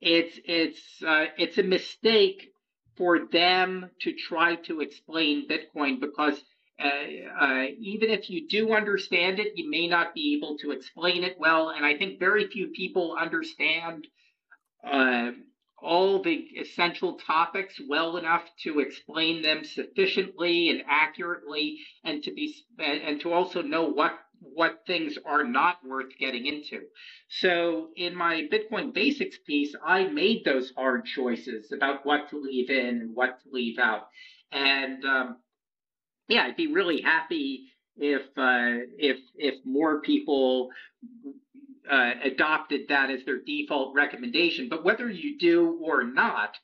it's 0.00 0.38
it's 0.44 1.02
uh, 1.06 1.26
it's 1.36 1.58
a 1.58 1.62
mistake 1.62 2.52
for 2.96 3.26
them 3.30 3.88
to 4.00 4.12
try 4.12 4.56
to 4.56 4.80
explain 4.80 5.48
Bitcoin 5.48 6.00
because 6.00 6.42
uh, 6.82 6.88
uh, 7.40 7.64
even 7.80 8.10
if 8.10 8.30
you 8.30 8.46
do 8.48 8.72
understand 8.72 9.40
it, 9.40 9.52
you 9.56 9.68
may 9.68 9.88
not 9.88 10.14
be 10.14 10.36
able 10.36 10.56
to 10.58 10.70
explain 10.70 11.24
it 11.24 11.36
well. 11.38 11.70
And 11.70 11.84
I 11.84 11.96
think 11.96 12.20
very 12.20 12.46
few 12.48 12.68
people 12.68 13.16
understand 13.20 14.06
uh, 14.84 15.30
all 15.80 16.22
the 16.22 16.46
essential 16.60 17.18
topics 17.18 17.80
well 17.88 18.16
enough 18.16 18.42
to 18.64 18.80
explain 18.80 19.42
them 19.42 19.64
sufficiently 19.64 20.70
and 20.70 20.82
accurately, 20.88 21.78
and 22.04 22.22
to 22.24 22.32
be 22.32 22.54
and 22.78 23.20
to 23.20 23.32
also 23.32 23.62
know 23.62 23.84
what 23.84 24.18
what 24.40 24.82
things 24.86 25.18
are 25.24 25.44
not 25.44 25.78
worth 25.86 26.16
getting 26.18 26.46
into. 26.46 26.82
So 27.28 27.88
in 27.96 28.14
my 28.14 28.48
Bitcoin 28.52 28.92
basics 28.94 29.38
piece, 29.46 29.74
I 29.84 30.04
made 30.04 30.44
those 30.44 30.72
hard 30.76 31.04
choices 31.06 31.72
about 31.72 32.06
what 32.06 32.30
to 32.30 32.40
leave 32.40 32.70
in 32.70 32.86
and 33.00 33.16
what 33.16 33.40
to 33.42 33.50
leave 33.52 33.78
out. 33.78 34.08
And 34.52 35.04
um, 35.04 35.36
yeah, 36.28 36.44
I'd 36.44 36.56
be 36.56 36.72
really 36.72 37.00
happy 37.02 37.66
if 37.96 38.22
uh, 38.36 38.84
if 38.98 39.18
if 39.36 39.56
more 39.64 40.00
people 40.00 40.70
uh, 41.90 42.12
adopted 42.22 42.88
that 42.88 43.10
as 43.10 43.24
their 43.24 43.40
default 43.40 43.94
recommendation. 43.94 44.68
But 44.68 44.84
whether 44.84 45.10
you 45.10 45.38
do 45.38 45.78
or 45.82 46.04
not, 46.04 46.56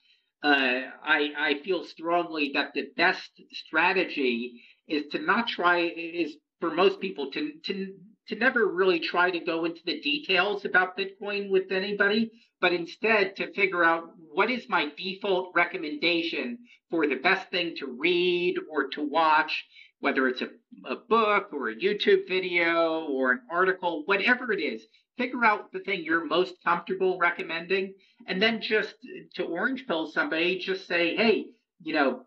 uh, 0.43 0.83
I 1.03 1.31
I 1.39 1.61
feel 1.65 1.85
strongly 1.85 2.53
that 2.55 2.73
the 2.75 2.89
best 2.97 3.31
strategy 3.53 4.63
is 4.87 5.05
to 5.13 5.19
not 5.19 5.49
try 5.49 5.81
is 5.81 6.37
for 6.61 6.71
most 6.71 7.01
people 7.01 7.31
to 7.33 7.53
to 7.65 7.95
to 8.29 8.37
never 8.37 8.67
really 8.67 9.01
try 9.01 9.31
to 9.31 9.41
go 9.41 9.65
into 9.65 9.81
the 9.85 10.01
details 10.01 10.65
about 10.65 10.97
Bitcoin 10.97 11.51
with 11.51 11.71
anybody, 11.71 12.31
but 12.61 12.73
instead 12.73 13.37
to 13.37 13.53
figure 13.53 13.85
out 13.85 14.11
what 14.33 14.51
is 14.51 14.69
my 14.69 14.89
default 14.97 15.53
recommendation 15.55 16.59
for 16.91 17.07
the 17.07 17.17
best 17.17 17.51
thing 17.51 17.75
to 17.77 17.87
read 17.87 18.57
or 18.71 18.89
to 18.89 19.03
watch, 19.03 19.65
whether 20.01 20.27
it's 20.29 20.43
a, 20.43 20.49
a 20.87 20.97
book 20.97 21.49
or 21.53 21.69
a 21.69 21.77
YouTube 21.77 22.27
video 22.29 23.07
or 23.07 23.33
an 23.33 23.41
article, 23.51 24.03
whatever 24.07 24.53
it 24.53 24.61
is. 24.61 24.83
Figure 25.17 25.45
out 25.45 25.73
the 25.73 25.81
thing 25.81 26.03
you're 26.03 26.25
most 26.25 26.55
comfortable 26.65 27.19
recommending, 27.19 27.95
and 28.27 28.43
then 28.43 28.61
just 28.61 28.95
to 29.35 29.45
orange 29.45 29.87
pill 29.87 30.09
somebody, 30.09 30.59
just 30.59 30.87
say, 30.89 31.15
hey, 31.15 31.47
you 31.83 31.95
know, 31.95 32.25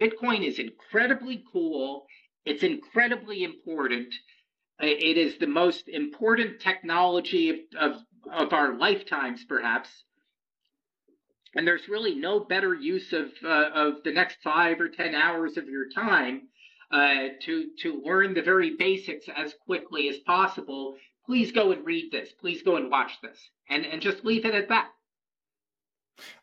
Bitcoin 0.00 0.46
is 0.46 0.58
incredibly 0.58 1.42
cool. 1.52 2.06
It's 2.44 2.62
incredibly 2.62 3.44
important. 3.44 4.14
It 4.80 5.16
is 5.16 5.38
the 5.38 5.46
most 5.46 5.88
important 5.88 6.60
technology 6.60 7.50
of, 7.50 7.56
of, 7.78 8.02
of 8.32 8.52
our 8.52 8.76
lifetimes, 8.76 9.44
perhaps. 9.44 9.88
And 11.54 11.66
there's 11.66 11.88
really 11.88 12.14
no 12.14 12.40
better 12.40 12.74
use 12.74 13.12
of, 13.12 13.32
uh, 13.44 13.70
of 13.74 14.02
the 14.04 14.12
next 14.12 14.38
five 14.44 14.80
or 14.80 14.88
10 14.88 15.14
hours 15.14 15.56
of 15.56 15.66
your 15.66 15.88
time 15.94 16.42
uh, 16.92 17.28
to, 17.42 17.70
to 17.82 18.02
learn 18.04 18.34
the 18.34 18.42
very 18.42 18.76
basics 18.76 19.26
as 19.34 19.54
quickly 19.66 20.08
as 20.08 20.18
possible. 20.18 20.94
Please 21.28 21.52
go 21.52 21.72
and 21.72 21.84
read 21.84 22.10
this. 22.10 22.30
Please 22.32 22.62
go 22.62 22.76
and 22.76 22.90
watch 22.90 23.20
this. 23.22 23.38
And, 23.68 23.84
and 23.84 24.00
just 24.00 24.24
leave 24.24 24.46
it 24.46 24.54
at 24.54 24.70
that. 24.70 24.88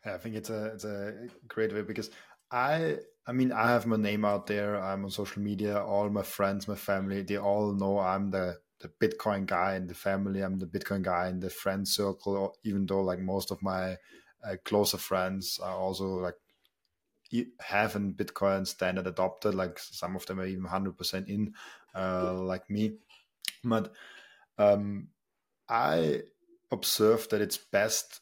I 0.04 0.16
think 0.16 0.36
it's 0.36 0.48
a, 0.48 0.66
it's 0.66 0.84
a 0.84 1.12
great 1.48 1.74
way 1.74 1.82
because 1.82 2.10
I 2.52 2.98
I 3.26 3.32
mean, 3.32 3.50
I 3.50 3.70
have 3.70 3.86
my 3.86 3.96
name 3.96 4.24
out 4.24 4.46
there. 4.46 4.80
I'm 4.80 5.04
on 5.04 5.10
social 5.10 5.42
media. 5.42 5.82
All 5.82 6.08
my 6.08 6.22
friends, 6.22 6.68
my 6.68 6.76
family, 6.76 7.22
they 7.22 7.36
all 7.36 7.72
know 7.72 7.98
I'm 7.98 8.30
the 8.30 8.58
the 8.80 8.88
Bitcoin 9.00 9.46
guy 9.46 9.74
in 9.74 9.88
the 9.88 9.94
family. 9.94 10.42
I'm 10.42 10.58
the 10.58 10.66
Bitcoin 10.66 11.02
guy 11.02 11.28
in 11.28 11.40
the 11.40 11.50
friend 11.50 11.86
circle. 11.86 12.56
Even 12.62 12.86
though 12.86 13.02
like 13.02 13.18
most 13.18 13.50
of 13.50 13.60
my 13.62 13.96
uh, 14.44 14.56
closer 14.64 14.98
friends 14.98 15.58
are 15.60 15.74
also 15.74 16.06
like 16.20 16.36
have 17.58 17.96
an 17.96 18.14
Bitcoin 18.14 18.66
standard 18.66 19.08
adopted. 19.08 19.56
Like 19.56 19.78
some 19.80 20.14
of 20.14 20.24
them 20.26 20.38
are 20.38 20.46
even 20.46 20.64
hundred 20.64 20.96
percent 20.96 21.28
in, 21.28 21.52
uh, 21.94 22.32
like 22.32 22.70
me. 22.70 22.98
But 23.64 23.92
um, 24.58 25.08
I 25.68 26.22
observed 26.70 27.30
that 27.30 27.40
it's 27.40 27.58
best 27.58 28.20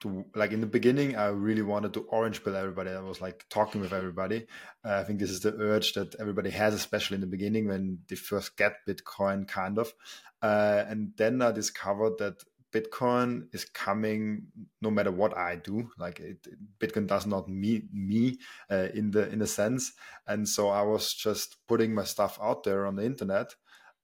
to 0.00 0.24
like 0.34 0.52
in 0.52 0.60
the 0.60 0.66
beginning 0.66 1.16
i 1.16 1.26
really 1.26 1.62
wanted 1.62 1.92
to 1.94 2.00
orange 2.10 2.42
pill 2.44 2.56
everybody. 2.56 2.90
I 2.90 3.00
was 3.00 3.20
like 3.20 3.44
talking 3.48 3.80
with 3.80 3.92
everybody. 3.92 4.46
Uh, 4.84 4.94
i 4.94 5.04
think 5.04 5.18
this 5.18 5.30
is 5.30 5.40
the 5.40 5.54
urge 5.58 5.94
that 5.94 6.14
everybody 6.18 6.50
has 6.50 6.74
especially 6.74 7.16
in 7.16 7.20
the 7.20 7.26
beginning 7.26 7.68
when 7.68 7.98
they 8.08 8.16
first 8.16 8.56
get 8.56 8.86
bitcoin 8.88 9.48
kind 9.48 9.78
of. 9.78 9.92
Uh, 10.42 10.84
and 10.88 11.12
then 11.16 11.40
i 11.42 11.50
discovered 11.52 12.18
that 12.18 12.42
bitcoin 12.72 13.46
is 13.54 13.64
coming 13.64 14.46
no 14.82 14.90
matter 14.90 15.12
what 15.12 15.36
i 15.38 15.56
do. 15.56 15.88
Like 15.98 16.20
it, 16.20 16.46
bitcoin 16.78 17.06
does 17.06 17.24
not 17.26 17.48
meet 17.48 17.84
me 17.92 18.38
uh, 18.70 18.88
in 18.92 19.12
the 19.12 19.30
in 19.30 19.40
a 19.42 19.46
sense. 19.46 19.92
And 20.26 20.48
so 20.48 20.68
i 20.68 20.82
was 20.82 21.14
just 21.14 21.56
putting 21.68 21.94
my 21.94 22.04
stuff 22.04 22.38
out 22.42 22.64
there 22.64 22.84
on 22.86 22.96
the 22.96 23.04
internet 23.04 23.54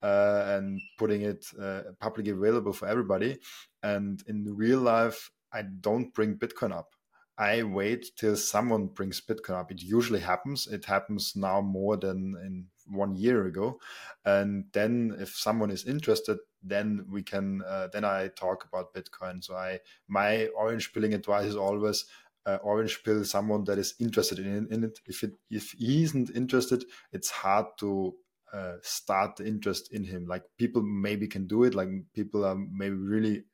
uh, 0.03 0.45
and 0.47 0.81
putting 0.99 1.23
it 1.23 1.47
uh, 1.61 1.83
publicly 2.01 2.33
available 2.33 2.73
for 2.73 2.89
everybody. 2.89 3.39
And 3.83 4.23
in 4.27 4.45
real 4.57 4.81
life, 4.81 5.31
I 5.53 5.63
don't 5.63 6.15
bring 6.15 6.37
Bitcoin 6.37 6.73
up. 6.73 6.95
I 7.39 7.63
wait 7.63 8.11
till 8.19 8.37
someone 8.37 8.89
brings 8.89 9.21
Bitcoin 9.21 9.59
up. 9.59 9.71
It 9.73 9.81
usually 9.83 10.21
happens. 10.21 10.67
It 10.67 10.85
happens 10.85 11.33
now 11.35 11.63
more 11.63 11.97
than 11.97 12.37
in 12.45 12.67
one 12.87 13.17
year 13.17 13.47
ago. 13.47 13.81
And 14.27 14.67
then 14.73 15.17
if 15.19 15.31
someone 15.31 15.71
is 15.71 15.87
interested, 15.87 16.39
then 16.63 17.07
we 17.11 17.23
can, 17.23 17.63
uh, 17.67 17.89
then 17.93 18.05
I 18.05 18.29
talk 18.29 18.67
about 18.71 18.93
Bitcoin. 18.93 19.43
So 19.43 19.55
I, 19.55 19.79
my 20.07 20.49
orange 20.49 20.93
pilling 20.93 21.15
advice 21.15 21.47
is 21.47 21.57
always 21.57 22.05
uh, 22.45 22.59
orange 22.63 23.03
pill 23.05 23.25
someone 23.25 23.65
that 23.65 23.79
is 23.79 23.95
interested 23.99 24.39
in, 24.39 24.69
in 24.71 24.85
it. 24.85 24.99
If 25.07 25.23
it, 25.23 25.33
if 25.51 25.71
he 25.79 26.03
isn't 26.05 26.31
interested, 26.35 26.85
it's 27.11 27.31
hard 27.31 27.67
to 27.79 28.15
uh, 28.53 28.75
start 28.83 29.37
the 29.37 29.47
interest 29.47 29.93
in 29.93 30.05
him. 30.05 30.27
Like 30.27 30.45
people 30.57 30.83
maybe 30.83 31.27
can 31.29 31.47
do 31.47 31.65
it. 31.65 31.75
Like 31.75 31.89
people 32.15 32.45
are 32.45 32.57
maybe 32.57 32.97
really 32.97 33.45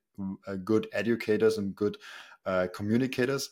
uh, 0.46 0.56
good 0.56 0.88
educators 0.92 1.58
and 1.58 1.74
good 1.74 1.96
uh, 2.44 2.68
communicators. 2.74 3.50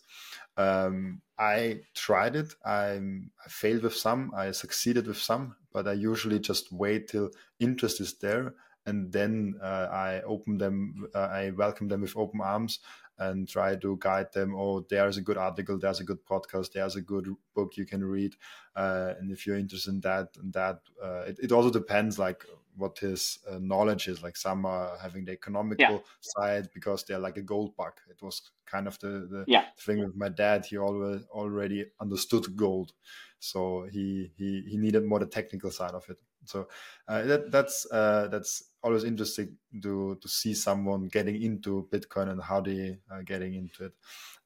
Um, 0.57 1.21
I 1.39 1.81
tried 1.95 2.37
it. 2.37 2.55
I, 2.65 3.01
I, 3.45 3.49
failed 3.49 3.83
with 3.83 3.97
some. 3.97 4.33
I 4.37 4.53
succeeded 4.53 5.07
with 5.07 5.19
some, 5.19 5.57
but 5.73 5.89
I 5.89 5.93
usually 5.95 6.39
just 6.39 6.73
wait 6.73 7.09
till 7.09 7.31
interest 7.59 8.01
is 8.01 8.15
there 8.19 8.55
and 8.87 9.13
then 9.13 9.55
uh, 9.63 9.89
I 9.91 10.23
open 10.23 10.59
them, 10.59 11.09
uh, 11.15 11.19
I 11.19 11.51
welcome 11.51 11.89
them 11.89 12.03
with 12.03 12.17
open 12.17 12.41
arms 12.41 12.81
and 13.19 13.49
try 13.49 13.77
to 13.77 13.97
guide 14.01 14.33
them. 14.33 14.55
Oh, 14.57 14.85
there's 14.89 15.17
a 15.17 15.23
good 15.23 15.37
article, 15.37 15.79
there's 15.79 16.01
a 16.01 16.05
good 16.05 16.25
podcast, 16.25 16.73
there's 16.73 16.97
a 16.97 17.03
good 17.03 17.29
book 17.55 17.77
you 17.77 17.87
can 17.87 18.05
read, 18.05 18.35
uh, 18.77 19.15
and 19.19 19.31
if 19.31 19.47
you're 19.47 19.59
interested 19.59 19.91
in 19.91 20.01
that 20.01 20.29
and 20.41 20.53
that, 20.53 20.81
uh, 21.03 21.23
it, 21.27 21.39
it 21.43 21.53
also 21.53 21.71
depends 21.71 22.19
like 22.19 22.45
what 22.77 22.99
his 22.99 23.39
uh, 23.49 23.59
knowledge 23.61 24.09
is. 24.09 24.23
Like 24.23 24.37
some 24.37 24.67
are 24.67 24.99
having 25.01 25.25
the 25.25 25.33
economical 25.33 25.95
yeah. 25.95 25.99
side 26.21 26.69
because 26.75 27.05
they're 27.05 27.19
like 27.19 27.37
a 27.37 27.43
gold 27.43 27.77
bug. 27.77 27.93
It 28.09 28.23
was 28.23 28.51
kind 28.67 28.87
of 28.87 28.99
the, 28.99 29.29
the 29.31 29.45
yeah. 29.47 29.67
thing 29.79 30.01
with 30.01 30.17
my 30.17 30.29
dad. 30.29 30.67
He 30.67 30.77
always 30.77 31.23
already 31.31 31.87
understood 32.01 32.57
gold, 32.57 32.93
so 33.39 33.87
he 33.91 34.33
he 34.37 34.65
he 34.69 34.77
needed 34.77 35.05
more 35.05 35.21
the 35.21 35.27
technical 35.27 35.71
side 35.71 35.93
of 35.93 36.09
it. 36.09 36.19
So 36.45 36.69
uh, 37.09 37.23
that 37.23 37.51
that's 37.51 37.87
uh, 37.91 38.29
that's 38.29 38.65
always 38.85 39.05
interesting 39.05 39.57
to 39.83 40.17
to 40.21 40.29
see 40.29 40.55
someone 40.55 41.09
getting 41.09 41.43
into 41.43 41.89
Bitcoin 41.91 42.31
and 42.31 42.43
how 42.43 42.61
they 42.61 42.99
are 43.11 43.23
getting 43.23 43.55
into 43.55 43.87
it. 43.87 43.93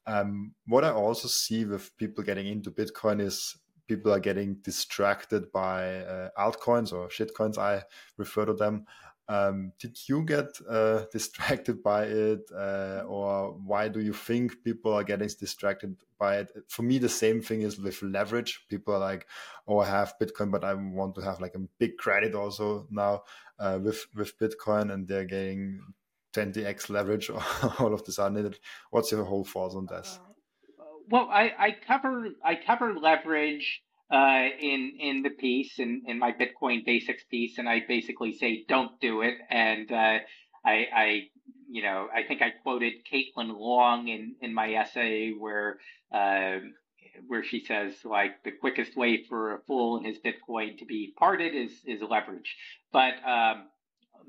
Um, 0.07 0.55
what 0.65 0.83
I 0.83 0.91
also 0.91 1.27
see 1.27 1.65
with 1.65 1.95
people 1.97 2.23
getting 2.23 2.47
into 2.47 2.71
Bitcoin 2.71 3.21
is 3.21 3.57
people 3.89 4.13
are 4.13 4.19
getting 4.19 4.55
distracted 4.63 5.51
by 5.51 5.97
uh, 5.97 6.29
altcoins 6.37 6.93
or 6.93 7.09
shitcoins, 7.09 7.57
I 7.57 7.83
refer 8.17 8.45
to 8.45 8.53
them. 8.53 8.85
Um, 9.29 9.73
did 9.79 9.95
you 10.09 10.23
get 10.23 10.47
uh, 10.67 11.05
distracted 11.11 11.83
by 11.83 12.05
it, 12.05 12.41
uh, 12.53 13.03
or 13.07 13.51
why 13.63 13.87
do 13.87 13.99
you 13.99 14.11
think 14.11 14.63
people 14.63 14.91
are 14.91 15.03
getting 15.03 15.29
distracted 15.39 15.95
by 16.17 16.37
it? 16.37 16.51
For 16.67 16.81
me, 16.81 16.97
the 16.97 17.09
same 17.09 17.39
thing 17.39 17.61
is 17.61 17.79
with 17.79 18.01
leverage. 18.01 18.65
People 18.69 18.95
are 18.95 18.99
like, 18.99 19.27
"Oh, 19.67 19.77
I 19.77 19.87
have 19.87 20.15
Bitcoin, 20.19 20.51
but 20.51 20.63
I 20.63 20.73
want 20.73 21.13
to 21.15 21.21
have 21.21 21.39
like 21.39 21.53
a 21.53 21.67
big 21.77 21.97
credit 21.97 22.33
also 22.33 22.87
now 22.89 23.21
uh, 23.59 23.77
with 23.81 24.03
with 24.15 24.37
Bitcoin," 24.39 24.91
and 24.91 25.07
they're 25.07 25.25
getting 25.25 25.79
20x 26.33 26.89
leverage 26.89 27.29
all 27.79 27.93
of 27.93 28.03
the 28.05 28.11
sudden. 28.11 28.51
What's 28.89 29.11
your 29.11 29.25
whole 29.25 29.45
thoughts 29.45 29.75
on 29.75 29.85
this? 29.85 30.19
Uh, 30.79 30.83
well, 31.07 31.29
I, 31.31 31.53
I 31.57 31.75
cover 31.85 32.29
I 32.43 32.55
cover 32.55 32.95
leverage 32.95 33.83
uh, 34.11 34.45
in 34.59 34.93
in 34.99 35.21
the 35.23 35.29
piece 35.29 35.79
in, 35.79 36.03
in 36.07 36.19
my 36.19 36.31
Bitcoin 36.31 36.85
basics 36.85 37.23
piece, 37.25 37.57
and 37.57 37.69
I 37.69 37.83
basically 37.87 38.33
say 38.33 38.65
don't 38.67 38.99
do 38.99 39.21
it. 39.21 39.35
And 39.49 39.91
uh, 39.91 40.19
I, 40.65 40.87
I 40.95 41.21
you 41.69 41.83
know 41.83 42.07
I 42.13 42.23
think 42.27 42.41
I 42.41 42.49
quoted 42.49 42.93
Caitlin 43.11 43.57
Long 43.57 44.07
in 44.07 44.35
in 44.41 44.53
my 44.53 44.73
essay 44.73 45.31
where 45.31 45.77
uh, 46.13 46.57
where 47.27 47.43
she 47.43 47.63
says 47.65 47.93
like 48.03 48.43
the 48.43 48.51
quickest 48.51 48.95
way 48.97 49.23
for 49.27 49.55
a 49.55 49.59
fool 49.67 49.97
and 49.97 50.05
his 50.05 50.17
Bitcoin 50.17 50.77
to 50.79 50.85
be 50.85 51.13
parted 51.17 51.53
is 51.55 51.71
is 51.85 52.01
leverage. 52.01 52.55
But 52.91 53.13
um, 53.25 53.65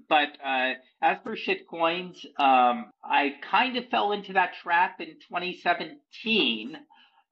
but 0.09 0.29
uh, 0.45 0.75
as 1.03 1.19
for 1.23 1.37
shitcoins, 1.37 2.25
um, 2.39 2.91
I 3.03 3.35
kind 3.51 3.77
of 3.77 3.89
fell 3.89 4.13
into 4.13 4.35
that 4.35 4.55
trap 4.63 5.01
in 5.01 5.15
2017, 5.29 6.77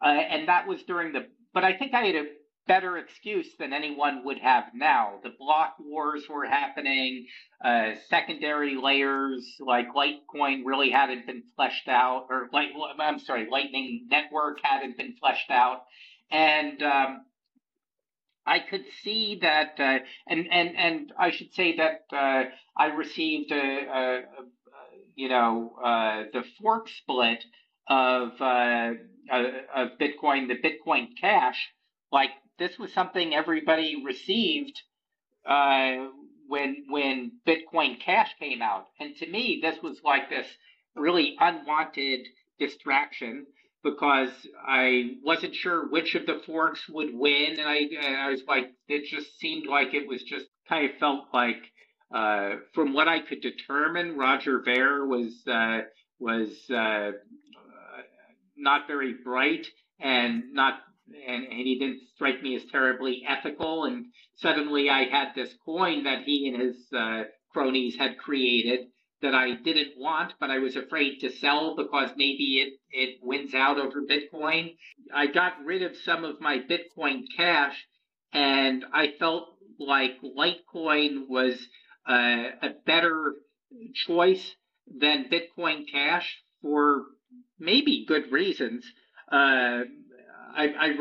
uh, 0.02 0.06
and 0.06 0.48
that 0.48 0.66
was 0.66 0.82
during 0.84 1.12
the. 1.12 1.26
But 1.54 1.64
I 1.64 1.76
think 1.76 1.94
I 1.94 2.04
had 2.04 2.14
a 2.14 2.24
better 2.68 2.98
excuse 2.98 3.48
than 3.58 3.72
anyone 3.72 4.24
would 4.24 4.38
have 4.38 4.64
now. 4.74 5.18
The 5.24 5.34
block 5.38 5.76
wars 5.80 6.24
were 6.28 6.44
happening. 6.44 7.26
Uh, 7.64 7.94
secondary 8.08 8.76
layers 8.76 9.56
like 9.58 9.88
Litecoin 9.94 10.62
really 10.64 10.90
hadn't 10.90 11.26
been 11.26 11.42
fleshed 11.56 11.88
out, 11.88 12.26
or 12.30 12.48
light, 12.52 12.68
I'm 13.00 13.18
sorry, 13.18 13.48
Lightning 13.50 14.06
Network 14.08 14.58
hadn't 14.62 14.96
been 14.98 15.16
fleshed 15.18 15.50
out, 15.50 15.82
and 16.30 16.80
um, 16.82 17.24
I 18.46 18.60
could 18.60 18.84
see 19.02 19.38
that, 19.42 19.74
uh, 19.78 19.98
and 20.28 20.46
and 20.50 20.76
and 20.76 21.12
I 21.18 21.30
should 21.32 21.52
say 21.54 21.76
that 21.76 22.04
uh, 22.12 22.44
I 22.76 22.86
received 22.86 23.50
a, 23.50 23.56
a, 23.56 24.18
a 24.20 24.22
you 25.16 25.28
know 25.28 25.74
uh, 25.82 26.24
the 26.32 26.44
fork 26.60 26.88
split 26.88 27.44
of 27.88 28.40
uh, 28.40 28.92
uh, 29.32 29.44
of 29.74 29.88
Bitcoin, 30.00 30.48
the 30.48 30.56
Bitcoin 30.62 31.08
Cash. 31.20 31.68
Like 32.10 32.30
this 32.58 32.78
was 32.78 32.92
something 32.92 33.34
everybody 33.34 34.02
received 34.04 34.82
uh, 35.46 36.08
when 36.48 36.84
when 36.88 37.32
Bitcoin 37.46 38.00
Cash 38.00 38.34
came 38.38 38.62
out, 38.62 38.86
and 38.98 39.16
to 39.16 39.30
me, 39.30 39.60
this 39.62 39.82
was 39.82 40.00
like 40.04 40.28
this 40.28 40.46
really 40.94 41.36
unwanted 41.38 42.26
distraction 42.58 43.46
because 43.84 44.30
I 44.66 45.16
wasn't 45.22 45.54
sure 45.54 45.88
which 45.88 46.14
of 46.14 46.26
the 46.26 46.40
forks 46.46 46.88
would 46.88 47.14
win, 47.14 47.58
and 47.58 47.68
I 47.68 47.88
I 48.24 48.30
was 48.30 48.42
like, 48.46 48.72
it 48.88 49.04
just 49.04 49.38
seemed 49.38 49.66
like 49.66 49.94
it 49.94 50.08
was 50.08 50.22
just 50.22 50.46
kind 50.68 50.90
of 50.90 50.96
felt 50.98 51.26
like, 51.32 51.62
uh, 52.14 52.56
from 52.74 52.92
what 52.92 53.08
I 53.08 53.20
could 53.20 53.40
determine, 53.40 54.16
Roger 54.16 54.60
Ver 54.64 55.06
was 55.06 55.46
uh, 55.46 55.82
was 56.18 56.50
uh, 56.70 57.12
not 58.56 58.86
very 58.88 59.14
bright 59.24 59.66
and 60.00 60.52
not 60.52 60.80
and, 61.26 61.44
and 61.44 61.52
he 61.52 61.78
didn't 61.78 62.00
strike 62.14 62.42
me 62.42 62.56
as 62.56 62.64
terribly 62.70 63.22
ethical. 63.26 63.84
And 63.84 64.06
suddenly 64.36 64.88
I 64.90 65.04
had 65.04 65.28
this 65.34 65.54
coin 65.64 66.04
that 66.04 66.22
he 66.24 66.48
and 66.48 66.60
his 66.60 66.76
uh, 66.96 67.24
cronies 67.52 67.96
had 67.96 68.18
created 68.18 68.88
that 69.20 69.34
I 69.34 69.54
didn't 69.54 69.94
want, 69.96 70.34
but 70.38 70.50
I 70.50 70.58
was 70.58 70.76
afraid 70.76 71.18
to 71.20 71.30
sell 71.30 71.74
because 71.76 72.10
maybe 72.16 72.60
it, 72.60 72.74
it 72.90 73.18
wins 73.20 73.52
out 73.52 73.78
over 73.78 74.02
Bitcoin. 74.02 74.76
I 75.12 75.26
got 75.26 75.64
rid 75.64 75.82
of 75.82 75.96
some 75.96 76.24
of 76.24 76.40
my 76.40 76.58
Bitcoin 76.58 77.22
cash 77.36 77.76
and 78.32 78.84
I 78.92 79.12
felt 79.18 79.48
like 79.78 80.20
Litecoin 80.22 81.28
was 81.28 81.54
uh, 82.08 82.50
a 82.62 82.70
better 82.86 83.34
choice 84.06 84.54
than 84.86 85.30
Bitcoin 85.30 85.84
Cash 85.90 86.42
for 86.62 87.04
maybe 87.58 88.04
good 88.06 88.30
reasons. 88.32 88.84
Uh, 89.30 89.82
I, 90.54 90.64
I, 90.78 90.96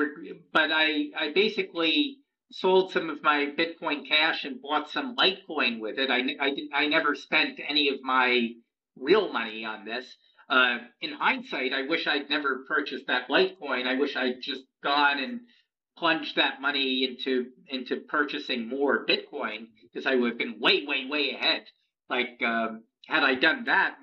but 0.53 0.71
I, 0.71 1.09
I 1.17 1.31
basically 1.33 2.17
sold 2.51 2.91
some 2.91 3.09
of 3.09 3.21
my 3.23 3.53
Bitcoin 3.57 4.07
Cash 4.07 4.45
and 4.45 4.61
bought 4.61 4.89
some 4.89 5.15
Litecoin 5.15 5.79
with 5.79 5.97
it. 5.99 6.09
I, 6.09 6.21
I, 6.39 6.83
I 6.83 6.87
never 6.87 7.15
spent 7.15 7.59
any 7.67 7.89
of 7.89 8.01
my 8.03 8.49
real 8.95 9.31
money 9.31 9.65
on 9.65 9.85
this. 9.85 10.05
Uh, 10.49 10.77
in 11.01 11.11
hindsight, 11.11 11.73
I 11.73 11.87
wish 11.87 12.07
I'd 12.07 12.29
never 12.29 12.63
purchased 12.67 13.07
that 13.07 13.27
Litecoin. 13.29 13.85
I 13.85 13.95
wish 13.95 14.15
I'd 14.15 14.41
just 14.41 14.63
gone 14.83 15.19
and 15.19 15.41
plunged 15.97 16.35
that 16.35 16.61
money 16.61 17.03
into 17.03 17.47
into 17.67 17.97
purchasing 18.07 18.67
more 18.69 19.05
Bitcoin 19.05 19.67
because 19.81 20.05
I 20.05 20.15
would 20.15 20.29
have 20.29 20.37
been 20.37 20.59
way, 20.59 20.85
way, 20.85 21.05
way 21.09 21.31
ahead. 21.31 21.63
Like 22.09 22.41
um, 22.45 22.83
had 23.07 23.23
I 23.23 23.35
done 23.35 23.65
that, 23.65 23.95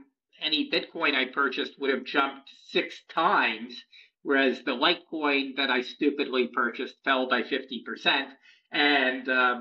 any 0.42 0.70
Bitcoin 0.70 1.14
I 1.14 1.26
purchased 1.32 1.80
would 1.80 1.90
have 1.90 2.05
jumped 2.05 2.51
six 2.68 3.01
times 3.09 3.82
whereas 4.25 4.59
the 4.64 4.72
Litecoin 4.72 5.57
that 5.57 5.70
I 5.70 5.83
stupidly 5.83 6.49
purchased 6.49 6.97
fell 7.05 7.29
by 7.29 7.43
50%. 7.43 8.27
And, 8.72 9.29
uh, 9.29 9.61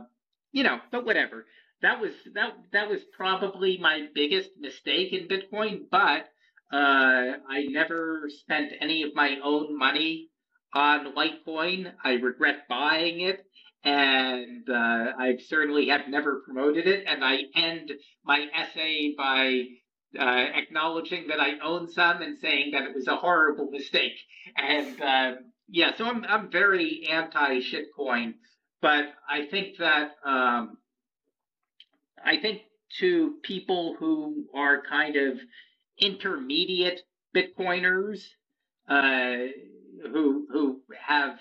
you 0.52 0.64
know, 0.64 0.80
but 0.92 1.06
whatever. 1.06 1.46
That 1.84 2.00
was 2.00 2.14
that 2.34 2.54
that 2.72 2.90
was 2.90 3.02
probably 3.16 3.78
my 3.78 4.08
biggest 4.16 4.52
mistake 4.58 5.12
in 5.12 5.28
Bitcoin, 5.28 5.82
but 5.92 6.30
uh, 6.72 7.38
I 7.50 7.66
never 7.68 8.30
spent 8.30 8.72
any 8.80 9.04
of 9.04 9.14
my 9.14 9.36
own 9.44 9.78
money 9.78 10.30
on 10.74 11.14
Litecoin. 11.14 11.92
I 12.02 12.14
regret 12.14 12.70
buying 12.70 13.20
it, 13.20 13.46
and 13.84 14.68
uh, 14.70 15.12
I 15.20 15.38
certainly 15.46 15.90
have 15.90 16.08
never 16.08 16.42
promoted 16.46 16.88
it. 16.88 17.04
And 17.06 17.22
I 17.22 17.40
end 17.54 17.92
my 18.24 18.48
essay 18.56 19.14
by 19.18 19.66
uh, 20.20 20.46
acknowledging 20.56 21.28
that 21.30 21.40
I 21.40 21.60
own 21.64 21.90
some 21.90 22.22
and 22.22 22.38
saying 22.40 22.72
that 22.72 22.84
it 22.84 22.96
was 22.96 23.08
a 23.08 23.16
horrible 23.16 23.70
mistake. 23.72 24.14
And 24.58 25.02
uh, 25.02 25.32
yeah, 25.70 25.96
so 25.96 26.06
I'm 26.06 26.26
I'm 26.26 26.52
very 26.52 27.08
anti 27.12 27.62
shitcoin, 27.62 28.36
but 28.82 29.06
I 29.30 29.46
think 29.48 29.78
that 29.80 30.12
um, 30.26 30.78
I 32.24 32.38
think 32.38 32.62
to 33.00 33.36
people 33.44 33.96
who 34.00 34.46
are 34.56 34.84
kind 34.90 35.16
of 35.16 35.40
intermediate 36.00 37.02
Bitcoiners, 37.36 38.24
uh, 38.90 39.48
who 40.12 40.48
who 40.52 40.82
have 41.00 41.40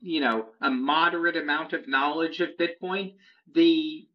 you 0.00 0.20
know 0.20 0.46
a 0.60 0.70
moderate 0.70 1.36
amount 1.36 1.72
of 1.72 1.88
knowledge 1.88 2.40
of 2.40 2.50
Bitcoin, 2.60 3.14
the 3.54 4.06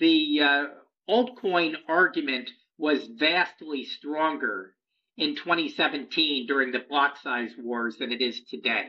the 0.00 0.40
uh, 0.42 0.64
altcoin 1.08 1.74
argument 1.88 2.50
was 2.82 3.06
vastly 3.06 3.84
stronger 3.84 4.74
in 5.16 5.36
2017 5.36 6.48
during 6.48 6.72
the 6.72 6.80
block 6.80 7.16
size 7.22 7.52
wars 7.56 7.96
than 7.98 8.10
it 8.10 8.20
is 8.20 8.40
today. 8.50 8.88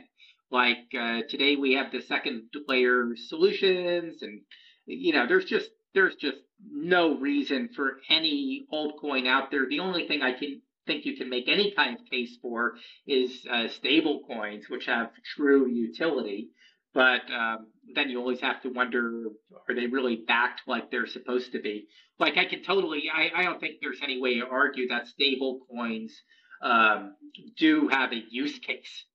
Like 0.50 0.88
uh, 1.00 1.22
today, 1.30 1.58
we 1.58 1.74
have 1.74 1.92
the 1.92 2.02
second 2.02 2.50
layer 2.68 3.16
solutions, 3.16 4.24
and 4.24 4.42
you 4.88 5.14
know, 5.14 5.28
there's 5.28 5.46
just 5.46 5.70
there's 5.94 6.16
just 6.16 6.38
no 6.72 7.20
reason 7.20 7.70
for 7.76 8.00
any 8.10 8.66
altcoin 8.74 9.28
out 9.28 9.52
there. 9.52 9.68
The 9.70 9.80
only 9.80 10.08
thing 10.08 10.24
I 10.24 10.34
can 10.34 10.62
think 10.88 11.06
you 11.06 11.16
can 11.16 11.30
make 11.30 11.48
any 11.48 11.72
kind 11.72 11.96
of 12.00 12.06
case 12.10 12.36
for 12.42 12.74
is 13.06 13.46
uh, 13.50 13.68
stable 13.68 14.24
coins, 14.26 14.66
which 14.70 14.88
have 14.88 15.12
true 15.36 15.68
utility. 15.68 16.50
But 16.94 17.22
um, 17.32 17.68
then 17.96 18.10
you 18.10 18.20
always 18.20 18.42
have 18.42 18.62
to 18.64 18.70
wonder: 18.70 19.26
Are 19.68 19.76
they 19.76 19.88
really 19.88 20.24
backed 20.28 20.62
like 20.68 20.92
they're 20.92 21.08
supposed 21.08 21.52
to 21.54 21.60
be? 21.60 21.88
Like 22.20 22.38
I 22.38 22.46
can 22.46 22.64
totally, 22.64 23.12
I, 23.14 23.32
I 23.36 23.44
don't 23.44 23.60
think 23.60 23.76
there's 23.82 24.00
any 24.04 24.22
way 24.22 24.40
to 24.40 24.48
argue 24.48 24.88
that 24.90 25.08
stable 25.08 25.62
coins 25.70 26.14
um, 26.62 27.16
do 27.58 27.88
have 27.90 28.12
a 28.12 28.24
use 28.30 28.60
case, 28.60 29.06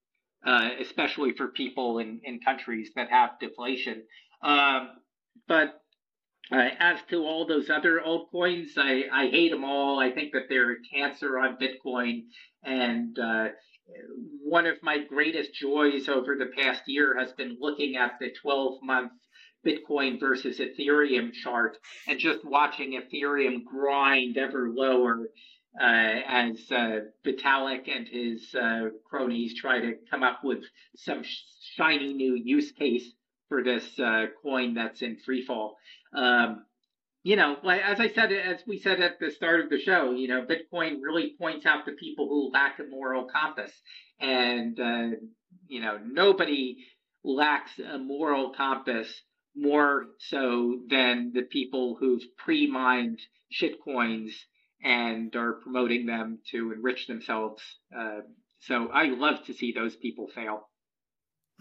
uh, 0.44 0.70
especially 0.80 1.32
for 1.32 1.48
people 1.48 1.98
in, 1.98 2.20
in 2.24 2.40
countries 2.40 2.90
that 2.96 3.10
have 3.10 3.38
deflation. 3.40 4.02
Um, 4.42 4.90
but 5.46 5.80
uh, 6.50 6.68
as 6.78 6.98
to 7.10 7.24
all 7.24 7.46
those 7.46 7.70
other 7.70 8.00
altcoins, 8.04 8.70
I, 8.76 9.04
I 9.12 9.28
hate 9.28 9.50
them 9.50 9.64
all. 9.64 9.98
I 9.98 10.10
think 10.10 10.32
that 10.32 10.48
they're 10.48 10.72
a 10.72 10.82
cancer 10.92 11.38
on 11.38 11.58
Bitcoin. 11.58 12.24
And 12.64 13.18
uh, 13.18 13.48
one 14.42 14.66
of 14.66 14.76
my 14.82 14.98
greatest 14.98 15.54
joys 15.54 16.08
over 16.08 16.36
the 16.36 16.50
past 16.56 16.82
year 16.86 17.18
has 17.18 17.32
been 17.32 17.56
looking 17.60 17.96
at 17.96 18.12
the 18.20 18.30
12 18.42 18.82
month 18.82 19.12
Bitcoin 19.66 20.20
versus 20.20 20.60
Ethereum 20.60 21.32
chart 21.32 21.76
and 22.06 22.18
just 22.18 22.44
watching 22.44 23.00
Ethereum 23.00 23.64
grind 23.64 24.36
ever 24.36 24.70
lower 24.70 25.28
uh, 25.80 25.84
as 25.84 26.70
uh, 26.70 27.00
Vitalik 27.26 27.88
and 27.94 28.08
his 28.08 28.54
uh, 28.54 28.88
cronies 29.08 29.54
try 29.60 29.80
to 29.80 29.94
come 30.10 30.22
up 30.22 30.40
with 30.42 30.60
some 30.96 31.22
shiny 31.76 32.14
new 32.14 32.34
use 32.34 32.72
case 32.72 33.12
for 33.48 33.62
this 33.62 33.98
uh, 33.98 34.26
coin 34.42 34.74
that's 34.74 35.02
in 35.02 35.16
free 35.24 35.44
fall. 35.44 35.76
Um, 36.14 36.64
you 37.28 37.36
know, 37.36 37.58
like 37.62 37.82
as 37.82 38.00
I 38.00 38.08
said, 38.08 38.32
as 38.32 38.62
we 38.66 38.78
said 38.78 39.02
at 39.02 39.20
the 39.20 39.30
start 39.30 39.60
of 39.60 39.68
the 39.68 39.78
show, 39.78 40.12
you 40.12 40.28
know, 40.28 40.46
Bitcoin 40.46 41.02
really 41.02 41.34
points 41.38 41.66
out 41.66 41.84
the 41.84 41.92
people 41.92 42.26
who 42.26 42.50
lack 42.50 42.78
a 42.78 42.84
moral 42.84 43.26
compass, 43.26 43.70
and 44.18 44.80
uh, 44.80 45.08
you 45.66 45.82
know, 45.82 45.98
nobody 46.02 46.78
lacks 47.22 47.72
a 47.80 47.98
moral 47.98 48.54
compass 48.54 49.12
more 49.54 50.06
so 50.18 50.78
than 50.88 51.32
the 51.34 51.42
people 51.42 51.98
who've 52.00 52.22
pre-mined 52.38 53.20
shitcoins 53.52 54.30
and 54.82 55.36
are 55.36 55.60
promoting 55.62 56.06
them 56.06 56.38
to 56.52 56.72
enrich 56.72 57.08
themselves. 57.08 57.62
Uh, 57.94 58.20
so 58.60 58.88
I 58.88 59.08
love 59.08 59.44
to 59.48 59.52
see 59.52 59.72
those 59.72 59.96
people 59.96 60.28
fail. 60.34 60.70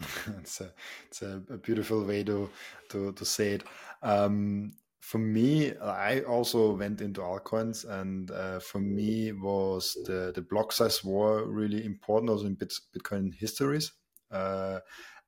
it's 0.40 0.62
a 0.62 0.72
it's 1.08 1.20
a, 1.20 1.42
beautiful 1.62 2.06
way 2.06 2.24
to 2.24 2.48
to 2.88 3.12
to 3.12 3.24
say 3.26 3.52
it. 3.52 3.64
Um, 4.02 4.72
for 5.08 5.16
me, 5.16 5.74
I 5.78 6.20
also 6.20 6.76
went 6.76 7.00
into 7.00 7.22
altcoins, 7.22 7.88
and 7.88 8.30
uh, 8.30 8.58
for 8.58 8.78
me 8.78 9.32
was 9.32 9.96
the 10.04 10.32
the 10.34 10.42
block 10.42 10.70
size 10.70 11.02
war 11.02 11.46
really 11.48 11.82
important 11.86 12.28
also 12.28 12.44
in 12.44 12.56
Bitcoin 12.56 13.32
histories, 13.32 13.92
uh, 14.30 14.80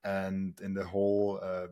and 0.04 0.60
in 0.60 0.74
the 0.74 0.84
whole 0.84 1.40
uh, 1.42 1.68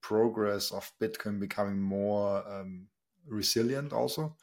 progress 0.00 0.72
of 0.72 0.90
Bitcoin 0.98 1.38
becoming 1.38 1.78
more 1.78 2.42
um, 2.50 2.86
resilient 3.28 3.92
also. 3.92 4.34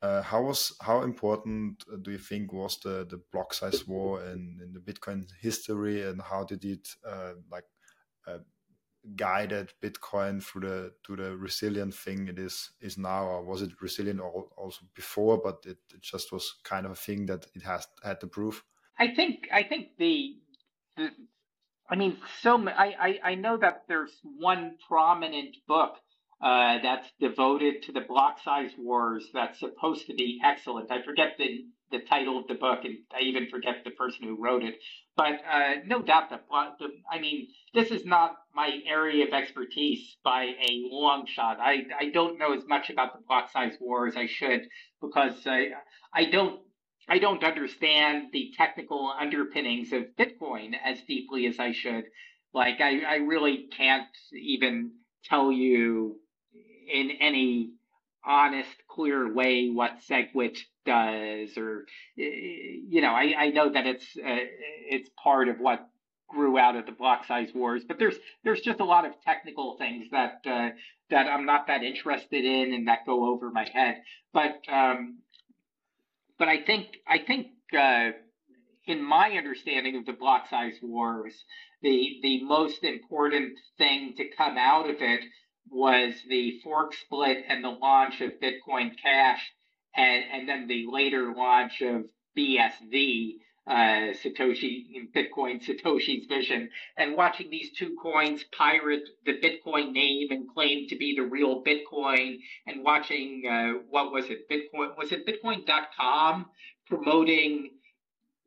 Uh, 0.00 0.22
how 0.22 0.42
was 0.42 0.72
how 0.82 1.02
important 1.02 1.82
uh, 1.92 1.96
do 2.00 2.12
you 2.12 2.18
think 2.18 2.52
was 2.52 2.78
the 2.84 3.04
the 3.10 3.20
block 3.32 3.54
size 3.54 3.88
war 3.88 4.22
in, 4.22 4.60
in 4.62 4.72
the 4.72 4.92
Bitcoin 4.92 5.26
history, 5.40 6.02
and 6.02 6.22
how 6.22 6.44
did 6.44 6.64
it 6.64 6.86
uh, 7.04 7.32
like 7.50 7.66
guided 9.16 9.72
Bitcoin 9.82 10.42
through 10.42 10.68
the 10.68 10.92
to 11.04 11.16
the 11.16 11.36
resilient 11.36 11.94
thing 11.94 12.28
it 12.28 12.38
is 12.38 12.70
is 12.80 12.98
now, 12.98 13.24
or 13.24 13.44
was 13.44 13.62
it 13.62 13.80
resilient 13.80 14.20
also 14.20 14.80
before, 14.94 15.40
but 15.42 15.64
it, 15.66 15.78
it 15.94 16.00
just 16.00 16.32
was 16.32 16.54
kind 16.64 16.86
of 16.86 16.92
a 16.92 16.96
thing 16.96 17.26
that 17.26 17.46
it 17.54 17.62
has 17.62 17.86
had 18.02 18.20
to 18.20 18.26
prove? 18.26 18.62
I 18.98 19.14
think 19.14 19.48
I 19.52 19.62
think 19.62 19.96
the, 19.98 20.36
the 20.96 21.10
I 21.90 21.96
mean, 21.96 22.18
so 22.40 22.68
I, 22.68 22.94
I 22.98 23.30
I 23.30 23.34
know 23.34 23.56
that 23.56 23.84
there's 23.88 24.12
one 24.22 24.76
prominent 24.88 25.56
book 25.66 25.96
uh, 26.42 26.78
that's 26.82 27.08
devoted 27.20 27.82
to 27.84 27.92
the 27.92 28.00
block 28.00 28.38
size 28.42 28.72
wars 28.76 29.24
that's 29.32 29.60
supposed 29.60 30.06
to 30.08 30.14
be 30.14 30.40
excellent. 30.44 30.90
I 30.90 31.02
forget 31.02 31.36
the, 31.38 31.64
the 31.92 32.00
title 32.00 32.38
of 32.38 32.48
the 32.48 32.54
book, 32.54 32.80
and 32.84 32.96
I 33.14 33.20
even 33.20 33.48
forget 33.48 33.84
the 33.84 33.90
person 33.90 34.24
who 34.24 34.42
wrote 34.42 34.64
it. 34.64 34.74
But 35.16 35.40
uh, 35.48 35.74
no 35.86 36.02
doubt 36.02 36.30
that, 36.30 36.44
the, 36.78 36.88
I 37.10 37.20
mean, 37.20 37.48
this 37.74 37.90
is 37.90 38.04
not 38.04 38.36
my 38.54 38.80
area 38.86 39.26
of 39.26 39.32
expertise 39.32 40.16
by 40.24 40.44
a 40.44 40.82
long 40.90 41.26
shot. 41.26 41.58
I, 41.60 41.84
I 41.98 42.10
don't 42.10 42.38
know 42.38 42.54
as 42.54 42.66
much 42.66 42.90
about 42.90 43.12
the 43.12 43.24
block 43.28 43.50
size 43.52 43.74
war 43.80 44.08
as 44.08 44.16
I 44.16 44.26
should 44.26 44.62
because 45.00 45.46
I, 45.46 45.68
I 46.12 46.24
don't 46.24 46.60
I 47.08 47.18
don't 47.18 47.42
understand 47.42 48.28
the 48.32 48.52
technical 48.56 49.12
underpinnings 49.18 49.92
of 49.92 50.04
Bitcoin 50.18 50.72
as 50.84 51.02
deeply 51.02 51.46
as 51.46 51.58
I 51.58 51.72
should. 51.72 52.04
Like 52.54 52.80
I, 52.80 53.00
I 53.02 53.14
really 53.16 53.68
can't 53.76 54.06
even 54.32 54.92
tell 55.24 55.50
you 55.50 56.20
in 56.90 57.10
any 57.20 57.72
honest, 58.24 58.70
clear 58.94 59.32
way 59.32 59.70
what 59.70 60.00
SegWit 60.08 60.58
does, 60.84 61.56
or 61.56 61.86
you 62.16 63.00
know, 63.00 63.12
I, 63.12 63.34
I 63.38 63.48
know 63.50 63.72
that 63.72 63.86
it's 63.86 64.06
uh, 64.16 64.44
it's 64.90 65.10
part 65.22 65.48
of 65.48 65.58
what 65.58 65.88
grew 66.28 66.58
out 66.58 66.76
of 66.76 66.86
the 66.86 66.92
block 66.92 67.26
size 67.26 67.50
wars, 67.54 67.82
but 67.86 67.98
there's 67.98 68.16
there's 68.44 68.60
just 68.60 68.80
a 68.80 68.84
lot 68.84 69.04
of 69.04 69.12
technical 69.24 69.76
things 69.76 70.06
that 70.10 70.40
uh, 70.46 70.70
that 71.10 71.26
I'm 71.26 71.46
not 71.46 71.66
that 71.68 71.82
interested 71.82 72.44
in 72.44 72.72
and 72.72 72.88
that 72.88 73.06
go 73.06 73.32
over 73.32 73.50
my 73.50 73.68
head. 73.72 74.02
But 74.32 74.60
um, 74.68 75.18
but 76.38 76.48
I 76.48 76.62
think 76.62 76.86
I 77.06 77.18
think 77.18 77.48
uh, 77.78 78.10
in 78.86 79.02
my 79.02 79.32
understanding 79.32 79.96
of 79.96 80.06
the 80.06 80.12
block 80.12 80.48
size 80.48 80.76
wars, 80.82 81.34
the 81.82 82.18
the 82.22 82.42
most 82.44 82.82
important 82.82 83.58
thing 83.78 84.14
to 84.16 84.24
come 84.36 84.56
out 84.58 84.88
of 84.88 84.96
it 85.00 85.20
was 85.70 86.14
the 86.28 86.60
fork 86.62 86.94
split 86.94 87.44
and 87.48 87.64
the 87.64 87.70
launch 87.70 88.20
of 88.20 88.32
Bitcoin 88.40 88.92
Cash, 89.00 89.52
and, 89.94 90.24
and 90.32 90.48
then 90.48 90.66
the 90.66 90.86
later 90.88 91.32
launch 91.34 91.80
of 91.82 92.04
BSV, 92.36 93.36
uh, 93.66 94.12
Satoshi, 94.12 94.86
Bitcoin 95.14 95.64
Satoshi's 95.64 96.26
vision, 96.26 96.68
and 96.96 97.16
watching 97.16 97.48
these 97.50 97.70
two 97.76 97.96
coins 98.02 98.44
pirate 98.56 99.08
the 99.24 99.38
Bitcoin 99.38 99.92
name 99.92 100.28
and 100.30 100.48
claim 100.52 100.88
to 100.88 100.96
be 100.96 101.14
the 101.14 101.22
real 101.22 101.62
Bitcoin, 101.62 102.38
and 102.66 102.82
watching, 102.82 103.44
uh, 103.48 103.78
what 103.88 104.12
was 104.12 104.26
it, 104.30 104.48
Bitcoin, 104.50 104.96
was 104.98 105.12
it 105.12 105.26
Bitcoin.com 105.26 106.46
promoting 106.86 107.70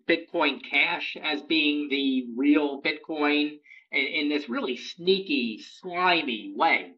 Bitcoin 0.07 0.61
Cash 0.70 1.18
as 1.24 1.41
being 1.43 1.89
the 1.89 2.28
real 2.36 2.82
Bitcoin 2.82 3.59
in, 3.91 4.05
in 4.05 4.30
this 4.30 4.49
really 4.49 4.78
sneaky, 4.78 5.59
slimy 5.59 6.53
way. 6.55 6.93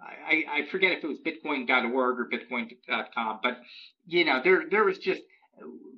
I, 0.00 0.44
I 0.50 0.66
forget 0.70 0.92
if 0.92 1.04
it 1.04 1.06
was 1.06 1.18
bitcoin.org 1.18 2.20
or 2.20 2.28
bitcoin.com, 2.28 3.40
but 3.42 3.58
you 4.06 4.24
know, 4.24 4.40
there 4.42 4.64
there 4.70 4.84
was 4.84 4.98
just 4.98 5.22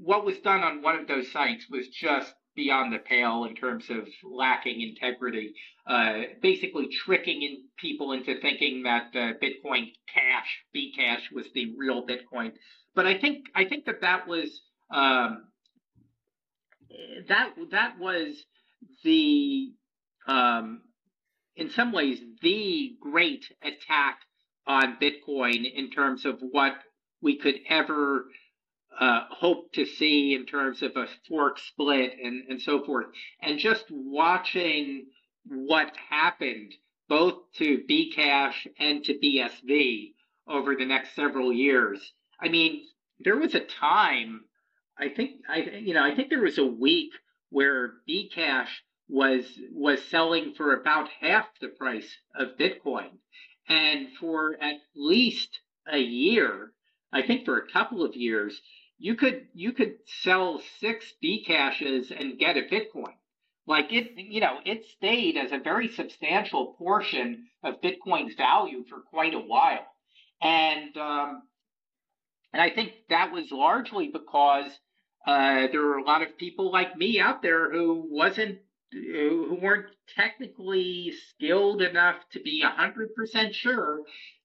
what 0.01 0.25
was 0.25 0.39
done 0.39 0.63
on 0.63 0.83
one 0.83 0.97
of 0.97 1.09
those 1.09 1.31
sites 1.33 1.67
was 1.71 1.89
just 1.89 2.33
beyond 2.55 2.93
the 2.93 2.99
pale 2.99 3.45
in 3.45 3.55
terms 3.55 3.89
of 3.89 4.09
lacking 4.25 4.81
integrity. 4.81 5.55
Uh, 5.87 6.23
basically, 6.43 6.89
tricking 6.89 7.43
in 7.43 7.63
people 7.79 8.13
into 8.13 8.41
thinking 8.41 8.83
that 8.83 9.09
uh, 9.15 9.33
Bitcoin 9.43 9.93
Cash, 10.13 10.65
Bcash, 10.75 11.33
was 11.33 11.47
the 11.55 11.75
real 11.77 12.07
Bitcoin. 12.07 12.53
But 12.95 13.07
I 13.07 13.19
think 13.19 13.47
I 13.55 13.65
think 13.65 13.85
that 13.87 14.01
that 14.01 14.27
was 14.27 14.61
um, 14.91 15.45
that 17.29 17.51
that 17.71 17.99
was 17.99 18.45
the 19.05 19.73
um, 20.27 20.83
in 21.59 21.71
some 21.71 21.93
ways 21.93 22.21
the 22.41 22.97
great 23.01 23.45
attack 23.63 24.21
on 24.67 24.97
Bitcoin 25.03 25.71
in 25.71 25.91
terms 25.91 26.25
of 26.25 26.39
what 26.41 26.75
we 27.21 27.37
could 27.37 27.57
ever 27.69 28.27
uh, 28.99 29.25
hope 29.31 29.73
to 29.73 29.85
see 29.85 30.35
in 30.35 30.47
terms 30.47 30.83
of 30.83 30.97
a 30.97 31.07
fork 31.29 31.59
split 31.59 32.13
and, 32.23 32.45
and 32.49 32.63
so 32.63 32.85
forth. 32.85 33.07
And 33.43 33.59
just 33.59 33.85
watching 33.91 35.07
what 35.47 35.93
happened 36.11 36.75
both 37.09 37.37
to 37.57 37.83
Bcash 37.91 38.67
and 38.79 39.03
to 39.05 39.19
BSV 39.19 40.13
over 40.47 40.77
the 40.77 40.85
next 40.85 41.15
several 41.15 41.53
years. 41.53 42.13
I 42.41 42.49
mean, 42.49 42.83
there 43.21 43.37
was 43.37 43.55
a 43.55 43.61
time, 43.61 44.45
I 44.99 45.09
think, 45.09 45.41
I 45.49 45.59
you 45.81 45.95
know, 45.95 46.05
I 46.05 46.15
think 46.15 46.29
there 46.29 46.43
was 46.43 46.59
a 46.59 46.67
week 46.67 47.13
where 47.51 47.95
Bcash 48.09 48.69
was 49.09 49.45
was 49.73 50.03
selling 50.05 50.55
for 50.55 50.75
about 50.75 51.09
half 51.21 51.47
the 51.61 51.69
price 51.69 52.17
of 52.35 52.57
Bitcoin. 52.59 53.11
And 53.69 54.09
for 54.21 54.57
at 54.61 54.77
least 54.95 55.61
a 55.91 55.99
year, 55.99 56.73
I 57.13 57.23
think 57.23 57.45
for 57.45 57.59
a 57.59 57.71
couple 57.71 58.05
of 58.05 58.15
years, 58.15 58.61
you 58.99 59.15
could 59.15 59.47
you 59.55 59.73
could 59.73 59.97
sell 60.23 60.61
six 60.81 61.13
Bcashes 61.23 62.11
and 62.11 62.39
get 62.39 62.57
a 62.57 62.63
Bitcoin. 62.63 63.15
Like 63.67 63.93
it, 63.93 64.13
you 64.17 64.41
know, 64.41 64.59
it 64.65 64.87
stayed 64.97 65.37
as 65.37 65.53
a 65.53 65.59
very 65.59 65.89
substantial 65.89 66.75
portion 66.79 67.49
of 67.63 67.83
Bitcoin's 67.83 68.35
value 68.35 68.85
for 68.89 69.01
quite 69.01 69.35
a 69.35 69.41
while, 69.41 69.87
and 70.41 70.97
um, 70.97 71.43
and 72.53 72.63
I 72.63 72.71
think 72.71 72.93
that 73.11 73.31
was 73.31 73.51
largely 73.51 74.09
because 74.09 74.71
uh, 75.27 75.67
there 75.71 75.83
were 75.83 75.99
a 75.99 76.05
lot 76.05 76.23
of 76.23 76.39
people 76.39 76.73
like 76.73 76.97
me 76.97 77.21
out 77.21 77.43
there 77.43 77.71
who 77.71 78.07
wasn't 78.11 78.59
who 78.93 79.59
weren't 79.61 79.91
technically 80.17 81.13
skilled 81.31 81.83
enough 81.83 82.17
to 82.33 82.41
be 82.41 82.63
hundred 82.65 83.15
percent 83.15 83.55
sure 83.55 84.01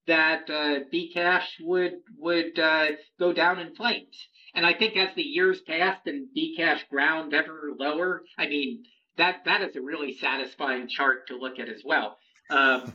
that 0.08 0.50
uh, 0.50 0.80
Bcash 0.94 1.46
would 1.62 1.94
would 2.18 2.60
uh, 2.60 2.88
go 3.20 3.34
down 3.34 3.60
in 3.60 3.76
flames. 3.76 4.28
And 4.56 4.66
I 4.66 4.74
think 4.74 4.96
as 4.98 5.16
the 5.16 5.24
years 5.24 5.62
passed 5.62 6.06
and 6.06 6.28
Bcash 6.38 6.88
ground 6.90 7.34
ever 7.34 7.72
lower, 7.78 8.24
I 8.38 8.48
mean 8.48 8.84
that 9.18 9.46
that 9.46 9.62
is 9.62 9.76
a 9.76 9.82
really 9.82 10.18
satisfying 10.18 10.88
chart 10.88 11.28
to 11.28 11.38
look 11.38 11.60
at 11.60 11.70
as 11.70 11.82
well. 11.86 12.18
Um, 12.50 12.94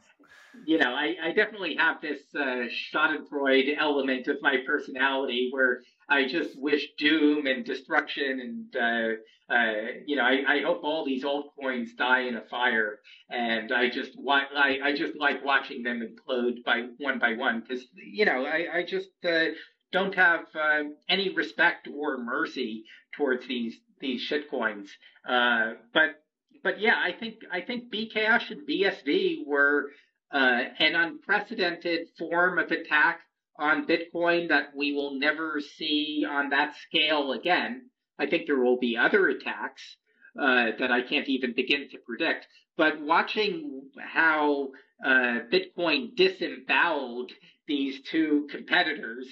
you 0.66 0.78
know, 0.78 0.94
I, 0.94 1.16
I 1.22 1.32
definitely 1.32 1.76
have 1.76 2.00
this 2.00 2.20
uh, 2.34 2.66
Schadenfreude 2.92 3.76
element 3.78 4.26
of 4.28 4.36
my 4.40 4.58
personality 4.66 5.48
where 5.50 5.82
I 6.08 6.26
just 6.26 6.58
wish 6.58 6.86
doom 6.98 7.46
and 7.46 7.64
destruction 7.64 8.40
and 8.40 8.76
uh, 8.76 9.54
uh, 9.54 9.72
you 10.06 10.16
know 10.16 10.22
I, 10.22 10.42
I 10.48 10.62
hope 10.62 10.80
all 10.82 11.04
these 11.04 11.24
altcoins 11.24 11.96
die 11.96 12.22
in 12.22 12.36
a 12.36 12.42
fire. 12.42 13.00
And 13.30 13.72
I 13.72 13.88
just 13.90 14.12
I, 14.28 14.78
I 14.82 14.94
just 14.96 15.16
like 15.18 15.44
watching 15.44 15.82
them 15.82 16.02
implode 16.02 16.64
by 16.64 16.86
one 16.98 17.18
by 17.18 17.34
one 17.34 17.60
because 17.60 17.84
you 17.94 18.24
know 18.24 18.44
I, 18.44 18.78
I 18.78 18.82
just 18.84 19.08
uh, 19.24 19.46
don't 19.92 20.14
have 20.14 20.46
uh, 20.54 20.82
any 21.08 21.34
respect 21.34 21.88
or 21.92 22.18
mercy 22.18 22.84
towards 23.16 23.46
these 23.46 23.76
these 24.00 24.28
shitcoins 24.30 24.88
uh, 25.28 25.74
but 25.94 26.22
but 26.62 26.80
yeah 26.80 26.96
I 26.96 27.12
think 27.12 27.36
I 27.50 27.60
think 27.60 27.92
Bcash 27.92 28.50
and 28.50 28.68
BSV 28.68 29.46
were 29.46 29.90
uh, 30.32 30.62
an 30.78 30.94
unprecedented 30.94 32.08
form 32.18 32.58
of 32.58 32.70
attack 32.70 33.20
on 33.58 33.86
Bitcoin 33.86 34.48
that 34.48 34.74
we 34.76 34.92
will 34.92 35.18
never 35.18 35.60
see 35.60 36.24
on 36.28 36.50
that 36.50 36.74
scale 36.76 37.32
again. 37.32 37.90
I 38.18 38.26
think 38.26 38.46
there 38.46 38.58
will 38.60 38.78
be 38.78 38.96
other 38.96 39.28
attacks 39.28 39.96
uh, 40.40 40.72
that 40.78 40.90
I 40.90 41.02
can't 41.02 41.28
even 41.28 41.54
begin 41.54 41.88
to 41.90 41.98
predict. 41.98 42.46
But 42.76 43.00
watching 43.00 43.90
how 43.98 44.68
uh, 45.04 45.40
Bitcoin 45.52 46.14
disemboweled 46.14 47.32
these 47.66 48.00
two 48.02 48.46
competitors 48.50 49.28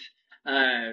uh, 0.47 0.93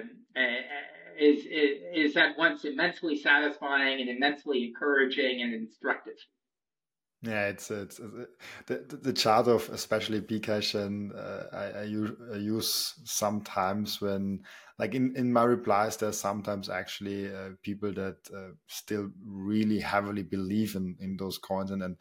is, 1.18 1.44
is, 1.44 1.78
is 1.94 2.16
at 2.16 2.38
once 2.38 2.64
immensely 2.64 3.18
satisfying 3.18 4.00
and 4.00 4.08
immensely 4.08 4.64
encouraging 4.64 5.42
and 5.42 5.54
instructive. 5.54 6.16
Yeah, 7.24 7.46
it's 7.46 7.70
it's, 7.70 7.98
the 8.66 8.78
the 9.00 9.12
chart 9.12 9.46
of 9.46 9.68
especially 9.70 10.20
Bcash 10.20 10.74
and 10.74 11.12
uh, 11.12 11.44
I, 11.52 11.64
I, 11.78 11.82
use, 11.84 12.10
I 12.32 12.36
use 12.36 12.94
sometimes 13.04 14.00
when 14.00 14.40
like 14.76 14.96
in 14.96 15.14
in 15.14 15.32
my 15.32 15.44
replies 15.44 15.96
there's 15.96 16.18
sometimes 16.18 16.68
actually 16.68 17.32
uh, 17.32 17.50
people 17.62 17.92
that 17.92 18.16
uh, 18.36 18.54
still 18.66 19.08
really 19.24 19.78
heavily 19.78 20.24
believe 20.24 20.74
in 20.74 20.96
in 20.98 21.16
those 21.16 21.38
coins. 21.38 21.70
And 21.70 21.80
then 21.82 21.96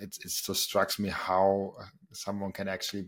it 0.00 0.18
it 0.24 0.32
just 0.32 0.64
strikes 0.64 0.98
me 0.98 1.08
how 1.08 1.74
someone 2.10 2.50
can 2.50 2.66
actually 2.66 3.06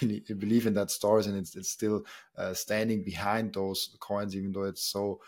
believe 0.38 0.66
in 0.66 0.74
that 0.74 0.90
stories. 0.90 1.28
And 1.28 1.38
it's 1.38 1.56
it's 1.56 1.70
still 1.70 2.04
uh, 2.36 2.52
standing 2.52 3.02
behind 3.02 3.54
those 3.54 3.96
coins 4.00 4.36
even 4.36 4.52
though 4.52 4.64
it's 4.64 4.84
so 4.84 5.20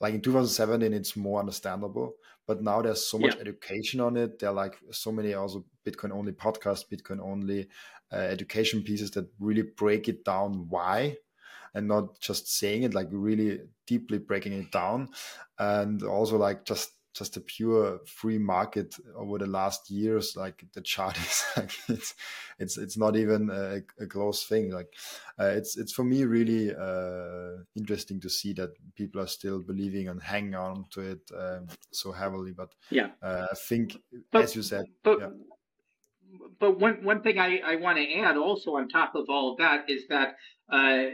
like 0.00 0.14
in 0.14 0.20
2017 0.20 0.92
it's 0.92 1.16
more 1.16 1.40
understandable 1.40 2.14
but 2.46 2.62
now 2.62 2.82
there's 2.82 3.06
so 3.06 3.18
much 3.18 3.34
yeah. 3.34 3.40
education 3.40 4.00
on 4.00 4.16
it 4.16 4.38
there 4.38 4.50
are 4.50 4.54
like 4.54 4.78
so 4.90 5.10
many 5.10 5.34
also 5.34 5.64
bitcoin 5.86 6.12
only 6.12 6.32
podcasts 6.32 6.84
bitcoin 6.90 7.20
only 7.20 7.68
uh, 8.12 8.16
education 8.16 8.82
pieces 8.82 9.10
that 9.10 9.28
really 9.40 9.62
break 9.62 10.08
it 10.08 10.24
down 10.24 10.66
why 10.68 11.16
and 11.74 11.88
not 11.88 12.18
just 12.20 12.56
saying 12.58 12.84
it 12.84 12.94
like 12.94 13.08
really 13.10 13.60
deeply 13.86 14.18
breaking 14.18 14.52
it 14.52 14.70
down 14.70 15.08
and 15.58 16.02
also 16.02 16.36
like 16.36 16.64
just 16.64 16.92
just 17.16 17.36
a 17.36 17.40
pure 17.40 18.00
free 18.06 18.38
market 18.38 18.94
over 19.16 19.38
the 19.38 19.46
last 19.46 19.90
years 19.90 20.36
like 20.36 20.64
the 20.74 20.80
chart 20.80 21.16
is 21.26 21.44
like 21.56 21.72
it's 21.88 22.14
it's 22.58 22.76
it's 22.76 22.96
not 22.96 23.16
even 23.16 23.50
a, 23.50 23.80
a 24.02 24.06
close 24.06 24.44
thing 24.44 24.70
like 24.70 24.92
uh, 25.38 25.46
it's 25.46 25.76
it's 25.76 25.92
for 25.92 26.04
me 26.04 26.24
really 26.24 26.74
uh, 26.74 27.62
interesting 27.74 28.20
to 28.20 28.28
see 28.28 28.52
that 28.52 28.70
people 28.94 29.20
are 29.20 29.26
still 29.26 29.60
believing 29.60 30.08
and 30.08 30.22
hanging 30.22 30.54
on 30.54 30.84
to 30.90 31.00
it 31.00 31.30
um, 31.36 31.66
so 31.90 32.12
heavily 32.12 32.52
but 32.52 32.74
yeah 32.90 33.08
uh, 33.22 33.46
i 33.50 33.54
think 33.68 33.96
but, 34.30 34.44
as 34.44 34.54
you 34.54 34.62
said 34.62 34.84
but, 35.02 35.20
yeah. 35.20 35.28
but 36.60 36.78
one 36.78 37.02
one 37.02 37.22
thing 37.22 37.38
I, 37.38 37.60
I 37.64 37.76
want 37.76 37.98
to 37.98 38.14
add 38.18 38.36
also 38.36 38.76
on 38.76 38.88
top 38.88 39.14
of 39.14 39.26
all 39.28 39.52
of 39.52 39.58
that 39.58 39.88
is 39.88 40.06
that 40.08 40.36
uh, 40.68 41.04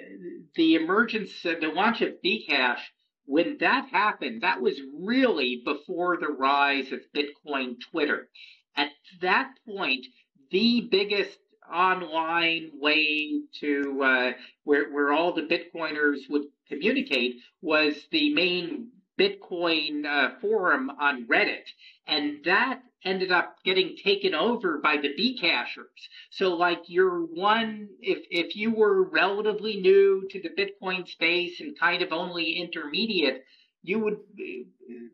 the 0.55 0.76
emergence, 0.76 1.42
the 1.42 1.70
launch 1.74 2.00
of 2.00 2.14
Bcash 2.24 2.80
when 3.26 3.58
that 3.60 3.88
happened, 3.90 4.42
that 4.42 4.60
was 4.60 4.80
really 5.00 5.62
before 5.64 6.16
the 6.16 6.28
rise 6.28 6.92
of 6.92 7.00
Bitcoin 7.14 7.76
Twitter. 7.90 8.28
At 8.76 8.90
that 9.20 9.54
point, 9.66 10.06
the 10.50 10.88
biggest 10.90 11.38
online 11.72 12.70
way 12.74 13.40
to 13.60 14.02
uh, 14.02 14.32
where 14.64 14.90
where 14.90 15.12
all 15.12 15.32
the 15.32 15.42
Bitcoiners 15.42 16.28
would 16.28 16.44
communicate 16.68 17.36
was 17.60 17.94
the 18.10 18.32
main 18.34 18.88
Bitcoin 19.18 20.04
uh, 20.04 20.38
forum 20.40 20.90
on 20.98 21.26
Reddit, 21.26 21.68
and 22.06 22.44
that 22.44 22.82
ended 23.05 23.32
up 23.32 23.57
getting 23.64 23.96
taken 23.96 24.34
over 24.34 24.78
by 24.78 24.96
the 24.96 25.14
B 25.16 25.38
cashers. 25.38 26.09
So 26.30 26.55
like 26.55 26.82
you're 26.86 27.20
one 27.20 27.88
if 28.00 28.24
if 28.30 28.57
you 28.57 28.72
were 28.72 29.03
relatively 29.03 29.80
new 29.80 30.26
to 30.30 30.40
the 30.40 30.50
Bitcoin 30.50 31.07
space 31.09 31.61
and 31.61 31.78
kind 31.78 32.03
of 32.03 32.12
only 32.12 32.53
intermediate, 32.53 33.44
you 33.82 33.98
would 33.98 34.18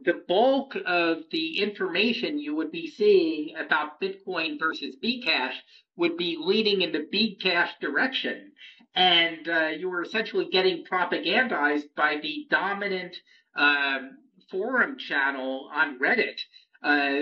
the 0.04 0.22
bulk 0.26 0.76
of 0.86 1.18
the 1.30 1.60
information 1.60 2.38
you 2.38 2.54
would 2.54 2.70
be 2.70 2.90
seeing 2.90 3.56
about 3.56 4.00
Bitcoin 4.00 4.58
versus 4.58 4.96
Bcash 5.02 5.54
would 5.96 6.16
be 6.16 6.36
leading 6.40 6.82
in 6.82 6.92
the 6.92 7.06
Bcash 7.12 7.70
direction. 7.80 8.52
And 8.94 9.48
uh, 9.48 9.68
you 9.78 9.88
were 9.88 10.02
essentially 10.02 10.48
getting 10.50 10.84
propagandized 10.84 11.94
by 11.96 12.18
the 12.22 12.46
dominant 12.50 13.16
um, 13.56 14.18
forum 14.50 14.96
channel 14.98 15.70
on 15.72 15.98
Reddit. 15.98 16.38
Uh, 16.82 17.20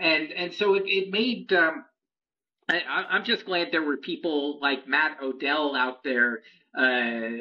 and 0.00 0.32
and 0.32 0.54
so 0.54 0.74
it, 0.74 0.84
it 0.86 1.10
made 1.10 1.52
um, 1.52 1.84
I, 2.68 3.16
am 3.16 3.24
just 3.24 3.46
glad 3.46 3.68
there 3.72 3.82
were 3.82 3.96
people 3.96 4.58
like 4.60 4.86
Matt 4.86 5.18
Odell 5.22 5.74
out 5.74 6.02
there 6.04 6.42
uh, 6.76 7.38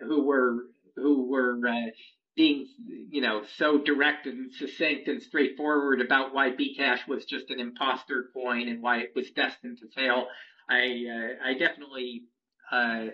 who 0.00 0.24
were 0.24 0.66
who 0.96 1.28
were 1.28 1.60
uh, 1.68 1.90
being 2.36 2.68
you 3.10 3.20
know 3.20 3.42
so 3.56 3.78
direct 3.78 4.26
and 4.26 4.52
succinct 4.52 5.08
and 5.08 5.22
straightforward 5.22 6.00
about 6.00 6.32
why 6.32 6.50
Bcash 6.50 7.06
was 7.08 7.24
just 7.24 7.50
an 7.50 7.60
imposter 7.60 8.26
coin 8.32 8.68
and 8.68 8.82
why 8.82 8.98
it 8.98 9.12
was 9.16 9.30
destined 9.30 9.78
to 9.78 9.88
fail. 9.88 10.26
I 10.70 11.04
uh, 11.10 11.48
I 11.48 11.58
definitely 11.58 12.24
uh, 12.70 13.06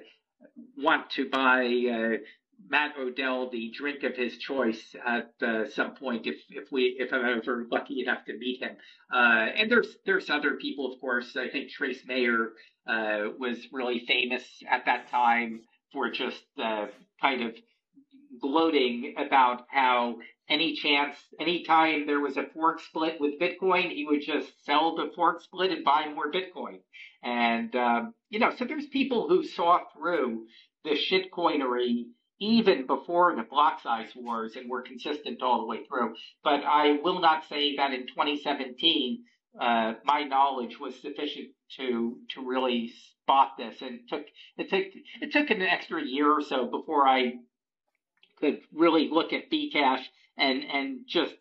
want 0.76 1.10
to 1.10 1.28
buy 1.30 2.18
Matt 2.68 2.94
Odell 2.98 3.50
the 3.50 3.70
drink 3.76 4.02
of 4.04 4.16
his 4.16 4.38
choice 4.38 4.94
at 5.04 5.32
uh, 5.42 5.68
some 5.70 5.94
point 5.94 6.26
if 6.26 6.36
if 6.50 6.70
we 6.72 6.96
if 6.98 7.12
I'm 7.12 7.24
ever 7.24 7.66
lucky 7.70 8.00
enough 8.00 8.24
to 8.26 8.36
meet 8.36 8.62
him. 8.62 8.76
Uh, 9.12 9.46
and 9.56 9.70
there's 9.70 9.96
there's 10.06 10.30
other 10.30 10.56
people, 10.56 10.92
of 10.92 11.00
course. 11.00 11.36
I 11.36 11.48
think 11.48 11.70
Trace 11.70 12.04
Mayer 12.06 12.52
uh, 12.86 13.30
was 13.38 13.58
really 13.72 14.04
famous 14.06 14.44
at 14.70 14.86
that 14.86 15.08
time 15.08 15.62
for 15.92 16.10
just 16.10 16.44
uh, 16.62 16.86
kind 17.20 17.42
of 17.42 17.54
gloating 18.40 19.14
about 19.16 19.62
how 19.70 20.16
any 20.48 20.74
chance, 20.74 21.16
any 21.40 21.64
time 21.64 22.06
there 22.06 22.20
was 22.20 22.36
a 22.36 22.44
fork 22.52 22.80
split 22.80 23.20
with 23.20 23.40
Bitcoin, 23.40 23.90
he 23.90 24.04
would 24.04 24.20
just 24.20 24.52
sell 24.64 24.94
the 24.96 25.10
fork 25.14 25.40
split 25.42 25.70
and 25.70 25.84
buy 25.84 26.08
more 26.14 26.30
Bitcoin. 26.30 26.80
And 27.22 27.74
um, 27.76 28.14
you 28.28 28.38
know, 28.38 28.52
so 28.56 28.64
there's 28.64 28.86
people 28.86 29.28
who 29.28 29.44
saw 29.44 29.80
through 29.96 30.46
the 30.84 30.90
shitcoinery 30.90 32.04
even 32.40 32.86
before 32.86 33.34
the 33.36 33.42
block 33.42 33.80
size 33.80 34.10
wars 34.16 34.56
and 34.56 34.68
were 34.68 34.82
consistent 34.82 35.42
all 35.42 35.60
the 35.60 35.66
way 35.66 35.84
through. 35.84 36.14
But 36.42 36.64
I 36.64 36.98
will 37.02 37.20
not 37.20 37.44
say 37.48 37.76
that 37.76 37.92
in 37.92 38.06
2017 38.06 39.24
uh, 39.60 39.94
my 40.04 40.24
knowledge 40.24 40.80
was 40.80 41.00
sufficient 41.00 41.50
to 41.76 42.18
to 42.30 42.44
really 42.44 42.92
spot 43.22 43.52
this, 43.56 43.80
and 43.82 44.00
it 44.00 44.08
took 44.08 44.24
it 44.58 44.68
took 44.68 44.84
it 45.20 45.32
took 45.32 45.50
an 45.50 45.62
extra 45.62 46.04
year 46.04 46.30
or 46.30 46.42
so 46.42 46.66
before 46.66 47.06
I 47.06 47.34
could 48.40 48.60
really 48.72 49.08
look 49.10 49.32
at 49.32 49.50
Bcash 49.50 50.02
and 50.36 50.64
and 50.64 51.00
just 51.06 51.36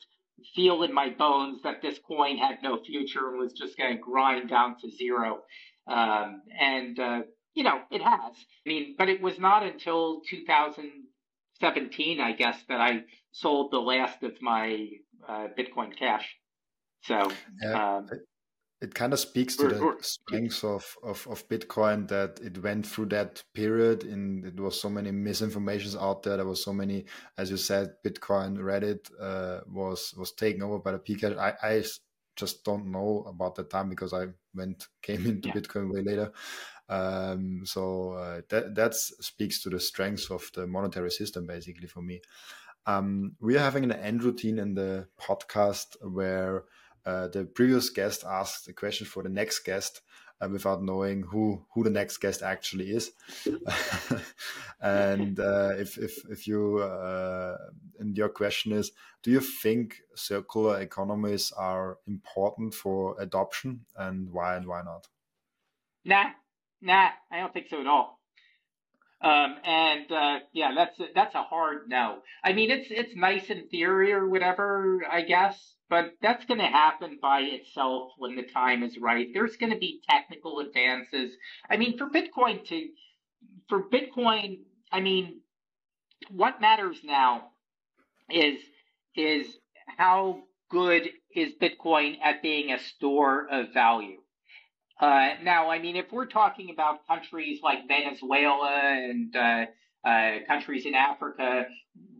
feel 0.55 0.83
in 0.83 0.93
my 0.93 1.09
bones 1.09 1.61
that 1.63 1.81
this 1.81 1.97
coin 2.07 2.37
had 2.37 2.57
no 2.61 2.79
future 2.83 3.29
and 3.29 3.39
was 3.39 3.53
just 3.53 3.77
going 3.77 3.95
to 3.95 4.01
grind 4.01 4.49
down 4.49 4.75
to 4.81 4.91
zero. 4.91 5.41
Um, 5.87 6.41
and 6.59 6.99
uh, 6.99 7.21
you 7.55 7.63
know, 7.63 7.81
it 7.91 8.01
has. 8.01 8.35
I 8.65 8.69
mean, 8.69 8.95
but 8.97 9.09
it 9.09 9.21
was 9.21 9.39
not 9.39 9.63
until 9.63 10.21
2017, 10.29 12.19
I 12.19 12.31
guess, 12.33 12.63
that 12.67 12.81
I 12.81 13.03
sold 13.31 13.71
the 13.71 13.79
last 13.79 14.23
of 14.23 14.41
my 14.41 14.89
uh, 15.27 15.47
Bitcoin 15.57 15.97
Cash. 15.97 16.37
So, 17.01 17.31
um, 17.73 18.09
it 18.83 18.93
kind 18.93 19.13
of 19.13 19.19
speaks 19.19 19.55
to 19.55 19.69
the 19.69 19.95
strength 20.01 20.61
of, 20.65 20.85
of, 21.03 21.25
of 21.29 21.47
Bitcoin 21.47 22.05
that 22.09 22.41
it 22.43 22.61
went 22.61 22.85
through 22.85 23.05
that 23.05 23.41
period 23.53 24.03
and 24.03 24.45
it 24.45 24.59
was 24.59 24.79
so 24.79 24.89
many 24.89 25.09
misinformations 25.09 25.97
out 25.99 26.21
there. 26.21 26.35
There 26.35 26.45
was 26.45 26.61
so 26.61 26.73
many, 26.73 27.05
as 27.37 27.49
you 27.49 27.55
said, 27.55 27.93
Bitcoin 28.05 28.57
Reddit 28.57 29.09
uh, 29.21 29.61
was 29.71 30.13
was 30.17 30.33
taken 30.33 30.63
over 30.63 30.79
by 30.79 30.91
the 30.91 30.99
Bcash. 30.99 31.37
I, 31.37 31.53
I 31.65 31.83
just 32.35 32.65
don't 32.65 32.91
know 32.91 33.23
about 33.27 33.55
that 33.55 33.69
time 33.69 33.89
because 33.89 34.11
I 34.11 34.25
went 34.53 34.87
came 35.01 35.25
into 35.27 35.47
yeah. 35.47 35.53
Bitcoin 35.53 35.89
way 35.89 36.01
later. 36.01 36.33
Um, 36.89 37.61
so 37.65 38.13
uh, 38.13 38.41
that 38.49 38.75
that 38.75 38.93
speaks 38.95 39.61
to 39.63 39.69
the 39.69 39.79
strengths 39.79 40.29
of 40.29 40.49
the 40.53 40.67
monetary 40.67 41.11
system, 41.11 41.47
basically 41.47 41.87
for 41.87 42.01
me. 42.01 42.21
Um, 42.85 43.35
we 43.39 43.55
are 43.55 43.61
having 43.61 43.85
an 43.85 43.93
end 43.93 44.23
routine 44.23 44.59
in 44.59 44.75
the 44.75 45.07
podcast 45.19 45.95
where 46.01 46.65
uh, 47.05 47.27
the 47.29 47.45
previous 47.45 47.89
guest 47.89 48.23
asked 48.25 48.67
a 48.67 48.73
question 48.73 49.07
for 49.07 49.23
the 49.23 49.29
next 49.29 49.59
guest 49.59 50.01
uh, 50.41 50.49
without 50.49 50.83
knowing 50.83 51.23
who 51.23 51.65
who 51.73 51.83
the 51.83 51.89
next 51.89 52.17
guest 52.17 52.41
actually 52.41 52.91
is. 52.91 53.11
and 54.81 55.39
uh, 55.39 55.71
if 55.77 55.97
if 55.97 56.29
if 56.29 56.47
you 56.47 56.79
uh, 56.79 57.57
and 57.99 58.17
your 58.17 58.29
question 58.29 58.71
is, 58.71 58.91
do 59.21 59.31
you 59.31 59.39
think 59.39 60.01
circular 60.15 60.81
economies 60.81 61.51
are 61.53 61.97
important 62.07 62.73
for 62.73 63.15
adoption, 63.19 63.85
and 63.95 64.29
why 64.31 64.55
and 64.55 64.67
why 64.67 64.81
not? 64.81 65.07
Nah, 66.05 66.31
nah, 66.83 67.09
I 67.31 67.39
don't 67.39 67.53
think 67.53 67.67
so 67.69 67.81
at 67.81 67.87
all. 67.87 68.19
Um, 69.21 69.55
and 69.63 70.11
uh, 70.11 70.39
yeah, 70.51 70.73
that's 70.75 70.99
that's 71.15 71.33
a 71.33 71.43
hard 71.43 71.87
no. 71.87 72.19
I 72.43 72.51
mean, 72.51 72.69
it's 72.69 72.87
it's 72.91 73.15
nice 73.15 73.49
in 73.49 73.69
theory 73.69 74.11
or 74.11 74.27
whatever, 74.27 75.01
I 75.09 75.21
guess, 75.21 75.75
but 75.89 76.11
that's 76.21 76.45
going 76.45 76.59
to 76.59 76.65
happen 76.65 77.19
by 77.21 77.39
itself 77.41 78.11
when 78.17 78.35
the 78.35 78.43
time 78.43 78.83
is 78.83 78.97
right. 78.97 79.27
There's 79.33 79.55
going 79.55 79.71
to 79.71 79.79
be 79.79 80.01
technical 80.09 80.59
advances. 80.59 81.33
I 81.69 81.77
mean, 81.77 81.97
for 81.97 82.09
Bitcoin 82.09 82.67
to 82.67 82.89
for 83.69 83.83
Bitcoin, 83.89 84.59
I 84.91 84.99
mean, 84.99 85.39
what 86.29 86.59
matters 86.59 86.99
now 87.05 87.51
is 88.29 88.59
is 89.15 89.47
how 89.97 90.43
good 90.69 91.09
is 91.35 91.53
Bitcoin 91.61 92.17
at 92.21 92.41
being 92.41 92.73
a 92.73 92.79
store 92.79 93.47
of 93.49 93.73
value. 93.73 94.22
Uh, 95.03 95.33
now, 95.43 95.69
I 95.69 95.79
mean, 95.79 95.97
if 95.97 96.13
we're 96.13 96.27
talking 96.27 96.69
about 96.69 97.05
countries 97.07 97.59
like 97.61 97.89
Venezuela 97.89 98.71
and 98.71 99.35
uh, 99.35 99.65
uh, 100.07 100.31
countries 100.47 100.85
in 100.85 100.95
Africa 100.95 101.65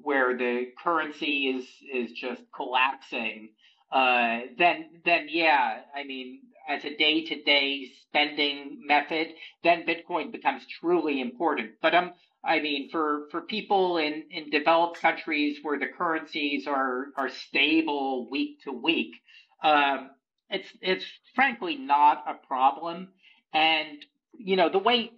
where 0.02 0.38
the 0.38 0.66
currency 0.84 1.48
is 1.48 1.66
is 1.94 2.12
just 2.12 2.42
collapsing, 2.54 3.52
uh, 3.90 4.42
then 4.58 5.02
then 5.06 5.28
yeah, 5.30 5.80
I 5.96 6.04
mean, 6.04 6.42
as 6.68 6.84
a 6.84 6.94
day 6.98 7.24
to 7.24 7.42
day 7.44 7.90
spending 8.10 8.82
method, 8.86 9.30
then 9.64 9.86
Bitcoin 9.86 10.34
becomes 10.34 10.64
truly 10.82 11.22
important. 11.22 11.76
But 11.82 11.96
um, 11.96 12.12
I 12.44 12.60
mean, 12.60 12.90
for 12.92 13.30
for 13.32 13.44
people 13.44 13.96
in 13.98 14.26
in 14.30 14.50
developed 14.50 15.00
countries 15.00 15.58
where 15.62 15.80
the 15.80 15.88
currencies 15.88 16.68
are 16.68 17.06
are 17.16 17.30
stable 17.30 18.30
week 18.30 18.62
to 18.66 18.74
week. 18.74 19.14
Um, 19.64 20.10
it's 20.50 20.68
it's 20.82 21.06
frankly 21.36 21.78
not 21.78 22.24
a 22.28 22.46
problem, 22.48 23.10
and 23.54 24.06
you 24.34 24.56
know 24.56 24.70
the 24.70 24.80
way 24.80 25.12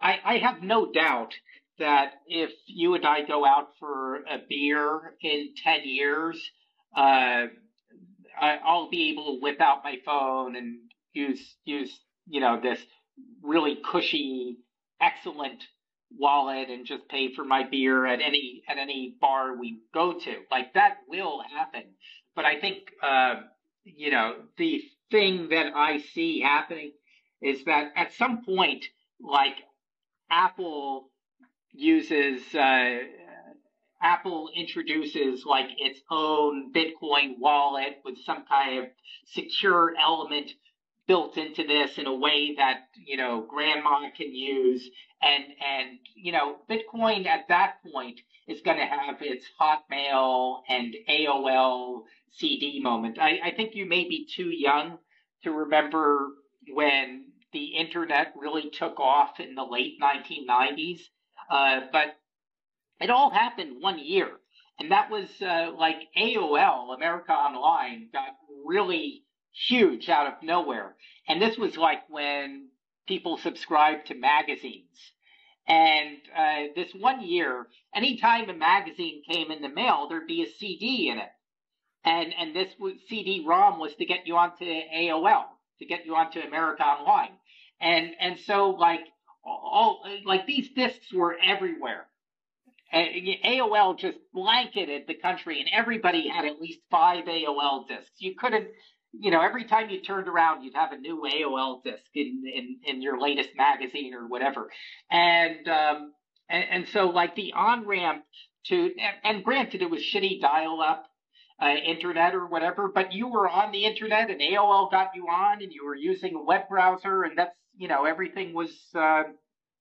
I, 0.00 0.18
I 0.24 0.38
have 0.38 0.62
no 0.62 0.90
doubt 0.90 1.34
that 1.78 2.14
if 2.26 2.50
you 2.66 2.94
and 2.94 3.06
I 3.06 3.22
go 3.22 3.44
out 3.44 3.70
for 3.78 4.16
a 4.16 4.38
beer 4.48 5.14
in 5.22 5.54
ten 5.62 5.80
years, 5.84 6.40
uh, 6.96 7.46
I, 8.40 8.58
I'll 8.64 8.90
be 8.90 9.10
able 9.10 9.34
to 9.34 9.40
whip 9.40 9.60
out 9.60 9.84
my 9.84 9.96
phone 10.04 10.56
and 10.56 10.78
use 11.12 11.56
use 11.64 11.98
you 12.28 12.40
know 12.40 12.60
this 12.60 12.80
really 13.42 13.76
cushy, 13.76 14.58
excellent 15.00 15.64
wallet 16.18 16.68
and 16.68 16.86
just 16.86 17.08
pay 17.08 17.32
for 17.32 17.44
my 17.44 17.62
beer 17.62 18.06
at 18.06 18.20
any 18.20 18.62
at 18.68 18.78
any 18.78 19.14
bar 19.20 19.56
we 19.56 19.80
go 19.94 20.12
to. 20.12 20.36
Like 20.50 20.74
that 20.74 20.98
will 21.08 21.42
happen. 21.42 21.84
But 22.34 22.44
I 22.44 22.60
think 22.60 22.78
uh, 23.02 23.34
you 23.84 24.10
know, 24.10 24.36
the 24.56 24.82
thing 25.10 25.48
that 25.50 25.72
I 25.74 25.98
see 25.98 26.40
happening 26.40 26.92
is 27.42 27.64
that 27.64 27.92
at 27.96 28.12
some 28.14 28.44
point, 28.44 28.84
like 29.20 29.56
Apple 30.30 31.10
uses, 31.72 32.42
uh, 32.54 32.98
Apple 34.02 34.50
introduces 34.54 35.44
like 35.44 35.68
its 35.78 36.00
own 36.10 36.72
Bitcoin 36.72 37.38
wallet 37.38 38.00
with 38.04 38.18
some 38.24 38.44
kind 38.46 38.78
of 38.78 38.84
secure 39.26 39.94
element 40.02 40.50
built 41.06 41.36
into 41.36 41.66
this 41.66 41.98
in 41.98 42.06
a 42.06 42.14
way 42.14 42.54
that 42.56 42.84
you 42.94 43.16
know 43.16 43.44
grandma 43.48 44.08
can 44.16 44.34
use. 44.34 44.88
And 45.22 45.44
and 45.44 45.98
you 46.14 46.32
know 46.32 46.56
bitcoin 46.70 47.26
at 47.26 47.48
that 47.48 47.74
point 47.92 48.20
is 48.50 48.60
going 48.62 48.78
to 48.78 48.84
have 48.84 49.16
its 49.20 49.46
hotmail 49.60 50.62
and 50.68 50.94
aol 51.08 52.02
CD 52.32 52.80
moment. 52.82 53.18
I, 53.18 53.38
I 53.44 53.50
think 53.54 53.74
you 53.74 53.86
may 53.86 54.08
be 54.08 54.26
too 54.26 54.50
young 54.50 54.98
to 55.44 55.52
remember 55.52 56.28
when 56.72 57.26
the 57.52 57.76
internet 57.76 58.34
really 58.36 58.70
took 58.70 58.98
off 58.98 59.38
in 59.38 59.54
the 59.54 59.64
late 59.64 60.00
1990s, 60.02 61.00
uh, 61.50 61.80
but 61.92 62.16
it 63.00 63.10
all 63.10 63.30
happened 63.30 63.80
one 63.80 63.98
year. 63.98 64.28
And 64.80 64.90
that 64.90 65.10
was 65.10 65.28
uh, 65.40 65.72
like 65.76 66.08
AOL, 66.16 66.94
America 66.94 67.32
Online, 67.32 68.08
got 68.12 68.34
really 68.64 69.24
huge 69.52 70.08
out 70.08 70.26
of 70.26 70.42
nowhere. 70.42 70.96
And 71.28 71.40
this 71.40 71.56
was 71.56 71.76
like 71.76 72.02
when 72.08 72.68
people 73.06 73.36
subscribed 73.36 74.06
to 74.06 74.14
magazines. 74.14 75.12
And 75.70 76.18
uh, 76.36 76.72
this 76.74 76.92
one 76.98 77.22
year, 77.22 77.68
anytime 77.94 78.50
a 78.50 78.54
magazine 78.54 79.22
came 79.30 79.52
in 79.52 79.62
the 79.62 79.68
mail, 79.68 80.08
there'd 80.08 80.26
be 80.26 80.42
a 80.42 80.58
CD 80.58 81.10
in 81.10 81.18
it 81.18 81.30
and 82.04 82.32
and 82.38 82.54
this 82.54 82.68
CD-ROM 83.08 83.78
was 83.78 83.94
to 83.96 84.06
get 84.06 84.26
you 84.26 84.36
onto 84.36 84.64
AOL, 84.64 85.44
to 85.78 85.86
get 85.86 86.06
you 86.06 86.14
onto 86.14 86.40
America 86.40 86.82
Online, 86.82 87.32
and 87.80 88.12
and 88.20 88.38
so 88.46 88.70
like 88.70 89.00
all 89.44 90.02
like 90.24 90.46
these 90.46 90.70
discs 90.74 91.12
were 91.12 91.36
everywhere. 91.42 92.06
AOL 92.92 93.98
just 93.98 94.18
blanketed 94.32 95.06
the 95.06 95.14
country, 95.14 95.60
and 95.60 95.68
everybody 95.72 96.28
had 96.28 96.44
at 96.44 96.60
least 96.60 96.80
five 96.90 97.26
AOL 97.26 97.86
discs. 97.86 98.10
You 98.18 98.34
couldn't, 98.34 98.68
you 99.12 99.30
know, 99.30 99.40
every 99.40 99.64
time 99.64 99.90
you 99.90 100.00
turned 100.00 100.28
around, 100.28 100.62
you'd 100.62 100.74
have 100.74 100.92
a 100.92 100.98
new 100.98 101.22
AOL 101.22 101.82
disc 101.82 102.04
in 102.14 102.42
in, 102.52 102.76
in 102.84 103.02
your 103.02 103.20
latest 103.20 103.50
magazine 103.56 104.14
or 104.14 104.26
whatever, 104.26 104.70
and 105.10 105.68
um, 105.68 106.12
and, 106.48 106.64
and 106.70 106.88
so 106.88 107.06
like 107.06 107.34
the 107.36 107.52
on 107.54 107.86
ramp 107.86 108.24
to, 108.66 108.76
and, 108.76 109.16
and 109.24 109.44
granted, 109.44 109.82
it 109.82 109.90
was 109.90 110.02
shitty 110.02 110.40
dial 110.40 110.80
up 110.80 111.06
uh, 111.62 111.74
internet 111.74 112.34
or 112.34 112.46
whatever, 112.46 112.88
but 112.88 113.12
you 113.12 113.28
were 113.28 113.48
on 113.48 113.72
the 113.72 113.84
internet 113.84 114.30
and 114.30 114.40
AOL 114.40 114.90
got 114.90 115.10
you 115.14 115.26
on 115.28 115.62
and 115.62 115.72
you 115.72 115.84
were 115.84 115.94
using 115.94 116.34
a 116.34 116.42
web 116.42 116.68
browser 116.68 117.22
and 117.22 117.38
that's, 117.38 117.56
you 117.76 117.88
know, 117.88 118.04
everything 118.04 118.52
was, 118.52 118.70
uh, 118.94 119.24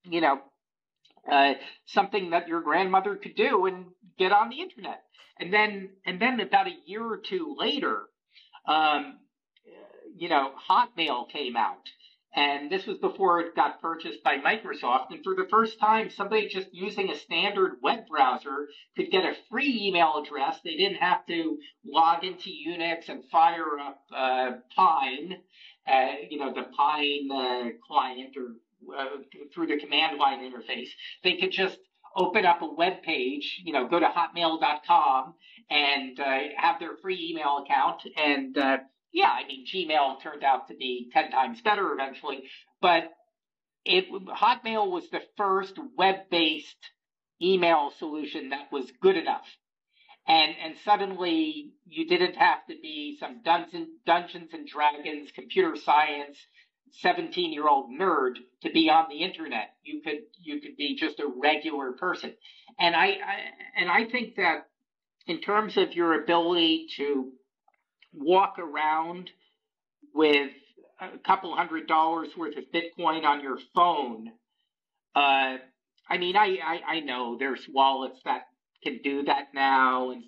you 0.03 0.21
know, 0.21 0.39
uh, 1.29 1.53
something 1.85 2.31
that 2.31 2.47
your 2.47 2.61
grandmother 2.61 3.15
could 3.15 3.35
do 3.35 3.65
and 3.65 3.85
get 4.17 4.31
on 4.31 4.49
the 4.49 4.61
internet. 4.61 5.03
And 5.39 5.53
then, 5.53 5.89
and 6.05 6.21
then 6.21 6.39
about 6.39 6.67
a 6.67 6.75
year 6.85 7.05
or 7.05 7.17
two 7.17 7.55
later, 7.57 8.03
um, 8.67 9.19
you 10.19 10.29
know, 10.29 10.51
Hotmail 10.69 11.29
came 11.29 11.55
out 11.55 11.89
and 12.35 12.71
this 12.71 12.85
was 12.85 12.97
before 12.99 13.41
it 13.41 13.55
got 13.55 13.81
purchased 13.81 14.23
by 14.23 14.37
Microsoft. 14.37 15.07
And 15.09 15.23
for 15.23 15.33
the 15.35 15.47
first 15.49 15.79
time, 15.79 16.09
somebody 16.09 16.47
just 16.47 16.67
using 16.71 17.09
a 17.09 17.15
standard 17.17 17.77
web 17.81 18.07
browser 18.07 18.67
could 18.95 19.09
get 19.09 19.25
a 19.25 19.35
free 19.49 19.87
email 19.87 20.23
address. 20.23 20.59
They 20.63 20.75
didn't 20.75 20.97
have 20.97 21.25
to 21.25 21.57
log 21.83 22.23
into 22.23 22.49
Unix 22.49 23.09
and 23.09 23.23
fire 23.31 23.79
up 23.79 24.03
uh, 24.15 24.51
Pine, 24.75 25.37
uh, 25.87 26.07
you 26.29 26.37
know, 26.37 26.53
the 26.53 26.67
Pine 26.77 27.29
uh, 27.31 27.69
client 27.87 28.35
or 28.37 28.55
uh, 28.95 29.17
through 29.53 29.67
the 29.67 29.79
command 29.79 30.19
line 30.19 30.39
interface. 30.39 30.89
They 31.23 31.37
could 31.37 31.51
just 31.51 31.79
open 32.15 32.45
up 32.45 32.61
a 32.61 32.73
web 32.73 33.01
page, 33.01 33.61
you 33.63 33.73
know, 33.73 33.87
go 33.87 33.99
to 33.99 34.05
hotmail.com 34.07 35.33
and 35.69 36.19
uh, 36.19 36.39
have 36.57 36.79
their 36.79 36.95
free 37.01 37.31
email 37.31 37.63
account 37.63 38.01
and 38.17 38.57
uh, 38.57 38.77
yeah, 39.11 39.29
I 39.29 39.47
mean, 39.47 39.65
Gmail 39.65 40.21
turned 40.21 40.43
out 40.43 40.67
to 40.67 40.75
be 40.75 41.09
10 41.13 41.31
times 41.31 41.61
better 41.61 41.91
eventually, 41.93 42.43
but 42.81 43.11
it, 43.85 44.05
Hotmail 44.11 44.91
was 44.91 45.09
the 45.09 45.21
first 45.37 45.77
web-based 45.97 46.91
email 47.41 47.91
solution 47.97 48.49
that 48.49 48.71
was 48.71 48.91
good 49.01 49.17
enough. 49.17 49.45
And, 50.27 50.53
and 50.63 50.75
suddenly 50.85 51.71
you 51.87 52.07
didn't 52.07 52.35
have 52.35 52.65
to 52.69 52.75
be 52.79 53.17
some 53.19 53.41
Dungeons, 53.43 53.89
Dungeons 54.05 54.51
and 54.53 54.67
Dragons, 54.67 55.31
computer 55.33 55.75
science, 55.75 56.37
17 57.01 57.51
year 57.51 57.67
old 57.67 57.89
nerd 57.89 58.33
to 58.61 58.71
be 58.71 58.89
on 58.89 59.05
the 59.09 59.23
internet. 59.23 59.75
You 59.83 60.01
could, 60.01 60.19
you 60.39 60.59
could 60.61 60.75
be 60.77 60.95
just 60.95 61.19
a 61.19 61.27
regular 61.41 61.93
person. 61.93 62.33
And 62.79 62.95
I, 62.95 63.05
I 63.05 63.35
and 63.77 63.89
I 63.89 64.05
think 64.05 64.35
that 64.35 64.67
in 65.25 65.41
terms 65.41 65.77
of 65.77 65.93
your 65.93 66.21
ability 66.21 66.87
to 66.97 67.31
walk 68.13 68.57
around 68.59 69.29
with 70.13 70.51
a 70.99 71.17
couple 71.19 71.55
hundred 71.55 71.87
dollars 71.87 72.29
worth 72.37 72.57
of 72.57 72.65
Bitcoin 72.73 73.23
on 73.23 73.41
your 73.41 73.57
phone. 73.73 74.29
Uh, 75.15 75.57
I 76.09 76.17
mean, 76.17 76.35
I, 76.35 76.57
I, 76.63 76.81
I 76.95 76.99
know 77.01 77.37
there's 77.37 77.65
wallets 77.71 78.19
that 78.25 78.43
can 78.83 78.99
do 79.03 79.23
that 79.23 79.49
now, 79.53 80.11
and 80.11 80.23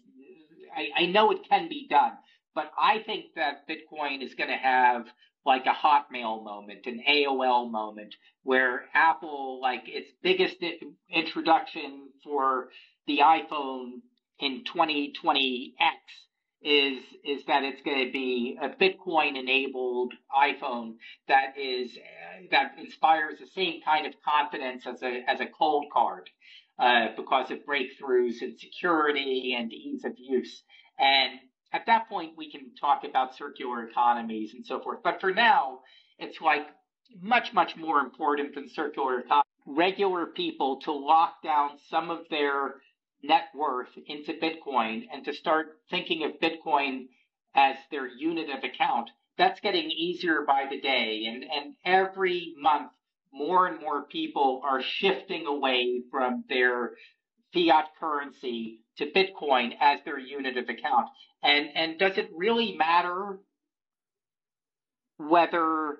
I, 0.76 1.04
I 1.04 1.06
know 1.08 1.32
it 1.32 1.40
can 1.50 1.70
be 1.70 1.88
done. 1.90 2.14
But 2.54 2.72
I 2.78 3.00
think 3.00 3.26
that 3.36 3.68
Bitcoin 3.68 4.24
is 4.24 4.36
going 4.36 4.50
to 4.50 4.58
have 4.58 5.06
like 5.46 5.66
a 5.66 5.70
Hotmail 5.70 6.44
moment, 6.44 6.86
an 6.86 7.02
AOL 7.10 7.72
moment, 7.72 8.14
where 8.44 8.84
Apple, 8.94 9.60
like 9.62 9.84
its 9.86 10.12
biggest 10.22 10.58
introduction 11.10 12.10
for 12.24 12.70
the 13.08 13.20
iPhone 13.20 14.02
in 14.40 14.64
2020X 14.64 15.74
is 16.64 17.00
is 17.24 17.46
that 17.46 17.64
it's 17.64 17.82
going 17.82 18.06
to 18.06 18.12
be 18.12 18.58
a 18.62 18.70
Bitcoin 18.70 19.38
enabled 19.38 20.14
iPhone 20.36 20.96
that 21.28 21.58
is 21.58 21.98
that 22.52 22.74
inspires 22.78 23.40
the 23.40 23.48
same 23.48 23.82
kind 23.84 24.06
of 24.06 24.14
confidence 24.24 24.86
as 24.86 25.02
a 25.02 25.24
as 25.28 25.40
a 25.40 25.46
Coldcard 25.46 26.28
uh, 26.78 27.08
because 27.16 27.50
of 27.52 27.60
breakthroughs 27.66 28.42
in 28.42 28.58
security 28.58 29.56
and 29.58 29.74
ease 29.74 30.06
of 30.06 30.14
use. 30.18 30.64
And 31.00 31.40
at 31.74 31.86
that 31.88 32.08
point, 32.10 32.34
we 32.38 32.52
can 32.52 32.76
talk 32.80 33.04
about 33.06 33.36
circular 33.36 33.88
economies 33.88 34.54
and 34.54 34.66
so 34.66 34.80
forth. 34.82 35.00
But 35.04 35.20
for 35.20 35.32
now, 35.32 35.80
it's 36.20 36.42
like 36.42 36.68
much 37.22 37.54
much 37.54 37.76
more 37.76 38.00
important 38.00 38.54
than 38.54 38.70
circular 38.70 39.20
economy. 39.20 39.44
Regular 39.66 40.28
people 40.28 40.80
to 40.82 40.92
lock 40.92 41.42
down 41.44 41.72
some 41.90 42.10
of 42.10 42.20
their 42.30 42.76
net 43.24 43.46
worth 43.56 43.90
into 44.08 44.34
Bitcoin 44.34 45.04
and 45.12 45.26
to 45.26 45.34
start 45.34 45.80
thinking 45.90 46.24
of 46.24 46.40
Bitcoin 46.40 47.08
as 47.54 47.76
their 47.92 48.08
unit 48.08 48.50
of 48.50 48.64
account, 48.64 49.10
that's 49.38 49.60
getting 49.60 49.90
easier 49.92 50.44
by 50.46 50.66
the 50.70 50.80
day. 50.80 51.26
And, 51.28 51.44
and 51.44 51.76
every 51.86 52.54
month, 52.58 52.92
more 53.34 53.68
and 53.68 53.80
more 53.80 54.04
people 54.04 54.62
are 54.64 54.82
shifting 54.82 55.46
away 55.48 56.02
from 56.12 56.44
their 56.50 56.92
fiat 57.54 57.86
currency 58.00 58.80
to 58.98 59.06
Bitcoin 59.12 59.72
as 59.80 60.00
their 60.04 60.20
unit 60.20 60.58
of 60.58 60.70
account. 60.70 61.08
And, 61.44 61.70
and 61.76 62.00
does 62.00 62.18
it 62.18 62.30
really 62.36 62.76
matter 62.76 63.40
whether 65.18 65.98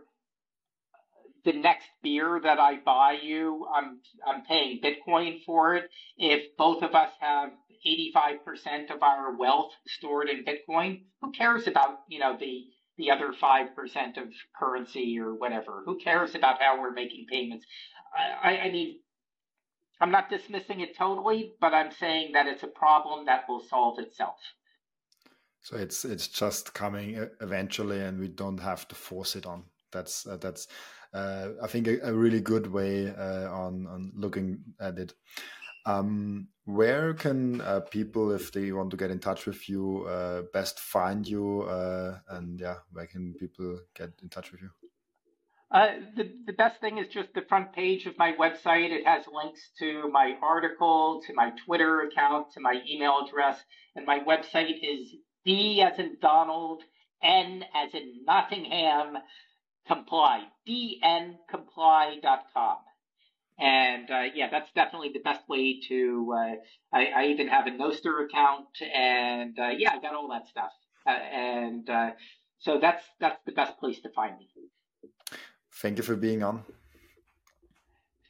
the 1.44 1.54
next 1.54 1.88
beer 2.04 2.40
that 2.44 2.60
I 2.60 2.78
buy 2.78 3.18
you, 3.22 3.68
I'm 3.74 4.00
I'm 4.26 4.44
paying 4.44 4.82
Bitcoin 4.82 5.44
for 5.46 5.76
it. 5.76 5.90
If 6.18 6.56
both 6.58 6.84
of 6.84 6.94
us 6.94 7.12
have 7.20 7.52
85% 7.86 8.92
of 8.94 9.02
our 9.02 9.36
wealth 9.36 9.72
stored 9.88 10.30
in 10.30 10.46
Bitcoin, 10.46 11.02
who 11.22 11.32
cares 11.32 11.68
about, 11.68 12.02
you 12.08 12.20
know, 12.20 12.38
the 12.40 12.66
the 12.98 13.10
other 13.10 13.32
5% 13.32 14.18
of 14.18 14.28
currency 14.56 15.18
or 15.20 15.34
whatever? 15.34 15.82
Who 15.86 15.98
cares 15.98 16.36
about 16.36 16.62
how 16.62 16.80
we're 16.80 16.92
making 16.92 17.26
payments? 17.32 17.66
I, 18.44 18.58
I 18.58 18.72
mean, 18.72 19.00
I'm 20.00 20.12
not 20.12 20.30
dismissing 20.30 20.82
it 20.82 20.96
totally, 20.96 21.54
but 21.60 21.74
I'm 21.74 21.92
saying 21.92 22.34
that 22.34 22.48
it's 22.48 22.64
a 22.64 22.68
problem 22.68 23.26
that 23.26 23.46
will 23.48 23.62
solve 23.62 23.98
itself. 24.00 24.36
So 25.62 25.78
it's 25.78 26.06
it's 26.06 26.28
just 26.28 26.74
coming 26.74 27.28
eventually, 27.40 28.00
and 28.02 28.20
we 28.20 28.28
don't 28.28 28.60
have 28.60 28.88
to 28.88 28.96
force 28.96 29.36
it 29.36 29.46
on. 29.46 29.64
That's 29.92 30.26
uh, 30.26 30.38
that's 30.38 30.68
uh, 31.14 31.50
I 31.62 31.68
think 31.68 31.88
a, 31.88 32.00
a, 32.04 32.14
really 32.14 32.40
good 32.40 32.68
way 32.72 33.10
uh, 33.10 33.52
on 33.52 33.88
on 33.88 34.12
looking 34.16 34.64
at 34.80 34.98
it. 34.98 35.14
Um, 35.86 36.48
where 36.66 37.14
can 37.14 37.60
uh, 37.62 37.80
people, 37.80 38.32
if 38.32 38.52
they 38.52 38.72
want 38.72 38.92
to 38.92 38.98
get 38.98 39.10
in 39.10 39.20
touch 39.20 39.46
with 39.46 39.68
you, 39.68 40.06
uh, 40.06 40.44
best 40.54 40.80
find 40.80 41.28
you? 41.28 41.68
And 42.30 42.60
yeah, 42.60 42.76
where 42.92 43.08
can 43.08 43.34
people 43.34 43.80
get 43.96 44.12
in 44.22 44.30
touch 44.30 44.52
with 44.52 44.62
you? 44.62 44.70
Uh, 45.72 45.88
the, 46.18 46.30
the 46.46 46.54
best 46.54 46.82
thing 46.82 46.98
is 46.98 47.08
just 47.08 47.30
the 47.34 47.44
front 47.48 47.72
page 47.72 48.06
of 48.06 48.18
my 48.18 48.34
website. 48.34 48.92
It 48.92 49.08
has 49.08 49.24
links 49.34 49.72
to 49.80 50.10
my 50.12 50.36
article, 50.42 51.22
to 51.26 51.34
my 51.34 51.52
Twitter 51.66 52.02
account, 52.02 52.52
to 52.54 52.60
my 52.60 52.82
email 52.90 53.26
address. 53.26 53.58
And 53.96 54.06
my 54.06 54.20
website 54.20 54.76
is 54.84 55.16
D 55.46 55.82
as 55.82 55.98
in 55.98 56.18
Donald, 56.22 56.84
N 57.24 57.64
as 57.74 57.94
in 57.94 58.26
Nottingham, 58.26 59.18
comply, 59.88 60.44
dncomply.com. 60.68 62.78
And 63.60 64.10
uh, 64.10 64.24
yeah, 64.34 64.50
that's 64.50 64.72
definitely 64.74 65.12
the 65.14 65.20
best 65.20 65.48
way 65.48 65.80
to. 65.88 66.34
Uh, 66.36 66.56
I, 66.92 67.06
I, 67.16 67.28
even 67.28 67.48
have 67.48 67.68
a 67.68 67.72
Nostr 67.72 68.26
account, 68.26 68.82
and 68.82 69.60
uh, 69.60 69.70
yeah, 69.78 69.92
I 69.94 70.00
got 70.00 70.16
all 70.16 70.28
that 70.30 70.48
stuff. 70.48 70.72
Uh, 71.06 71.12
and 71.12 71.88
uh, 71.88 72.14
so 72.58 72.80
that's 72.80 73.06
that's 73.20 73.40
the 73.46 73.52
best 73.52 73.78
place 73.78 74.02
to 74.02 74.10
find 74.10 74.40
me. 74.40 74.50
Thank 75.74 75.98
you 75.98 76.04
for 76.04 76.16
being 76.16 76.42
on. 76.42 76.64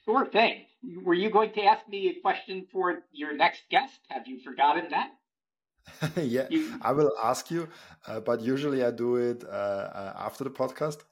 Sure 0.04 0.26
thing. 0.26 0.66
Were 1.04 1.14
you 1.14 1.30
going 1.30 1.54
to 1.54 1.64
ask 1.64 1.88
me 1.88 2.10
a 2.10 2.16
question 2.20 2.68
for 2.72 3.04
your 3.14 3.34
next 3.34 3.70
guest? 3.70 4.02
Have 4.10 4.28
you 4.28 4.42
forgotten 4.44 4.90
that? 4.90 5.12
yeah. 6.22 6.48
I 6.82 6.92
will 6.92 7.14
ask 7.24 7.50
you, 7.52 7.70
uh, 8.08 8.20
but 8.20 8.42
usually 8.42 8.84
I 8.84 8.92
do 8.92 9.16
it 9.16 9.46
after 9.46 10.44
the 10.44 10.50
podcast 10.50 11.04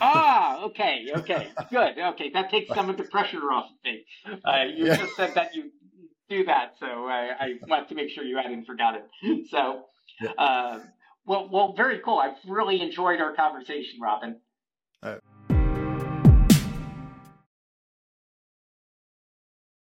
ah, 0.00 0.64
okay, 0.64 1.06
okay, 1.16 1.48
good. 1.70 1.98
Okay, 1.98 2.30
that 2.30 2.50
takes 2.50 2.74
some 2.74 2.90
of 2.90 2.96
the 2.96 3.04
pressure 3.04 3.52
off 3.52 3.66
of 3.66 3.84
me. 3.84 4.04
Uh, 4.44 4.64
you 4.74 4.86
yeah. 4.86 4.96
just 4.96 5.14
said 5.16 5.34
that 5.34 5.54
you 5.54 5.70
do 6.28 6.44
that, 6.44 6.74
so 6.80 6.86
I, 6.86 7.30
I 7.38 7.54
wanted 7.68 7.88
to 7.88 7.94
make 7.94 8.10
sure 8.10 8.24
you 8.24 8.36
hadn't 8.36 8.64
forgotten. 8.66 9.02
So, 9.50 9.84
uh, 10.38 10.78
well, 11.26 11.48
well, 11.52 11.74
very 11.76 12.00
cool. 12.04 12.18
I've 12.18 12.36
really 12.46 12.80
enjoyed 12.80 13.20
our 13.20 13.34
conversation, 13.34 14.00
Robin. 14.00 14.36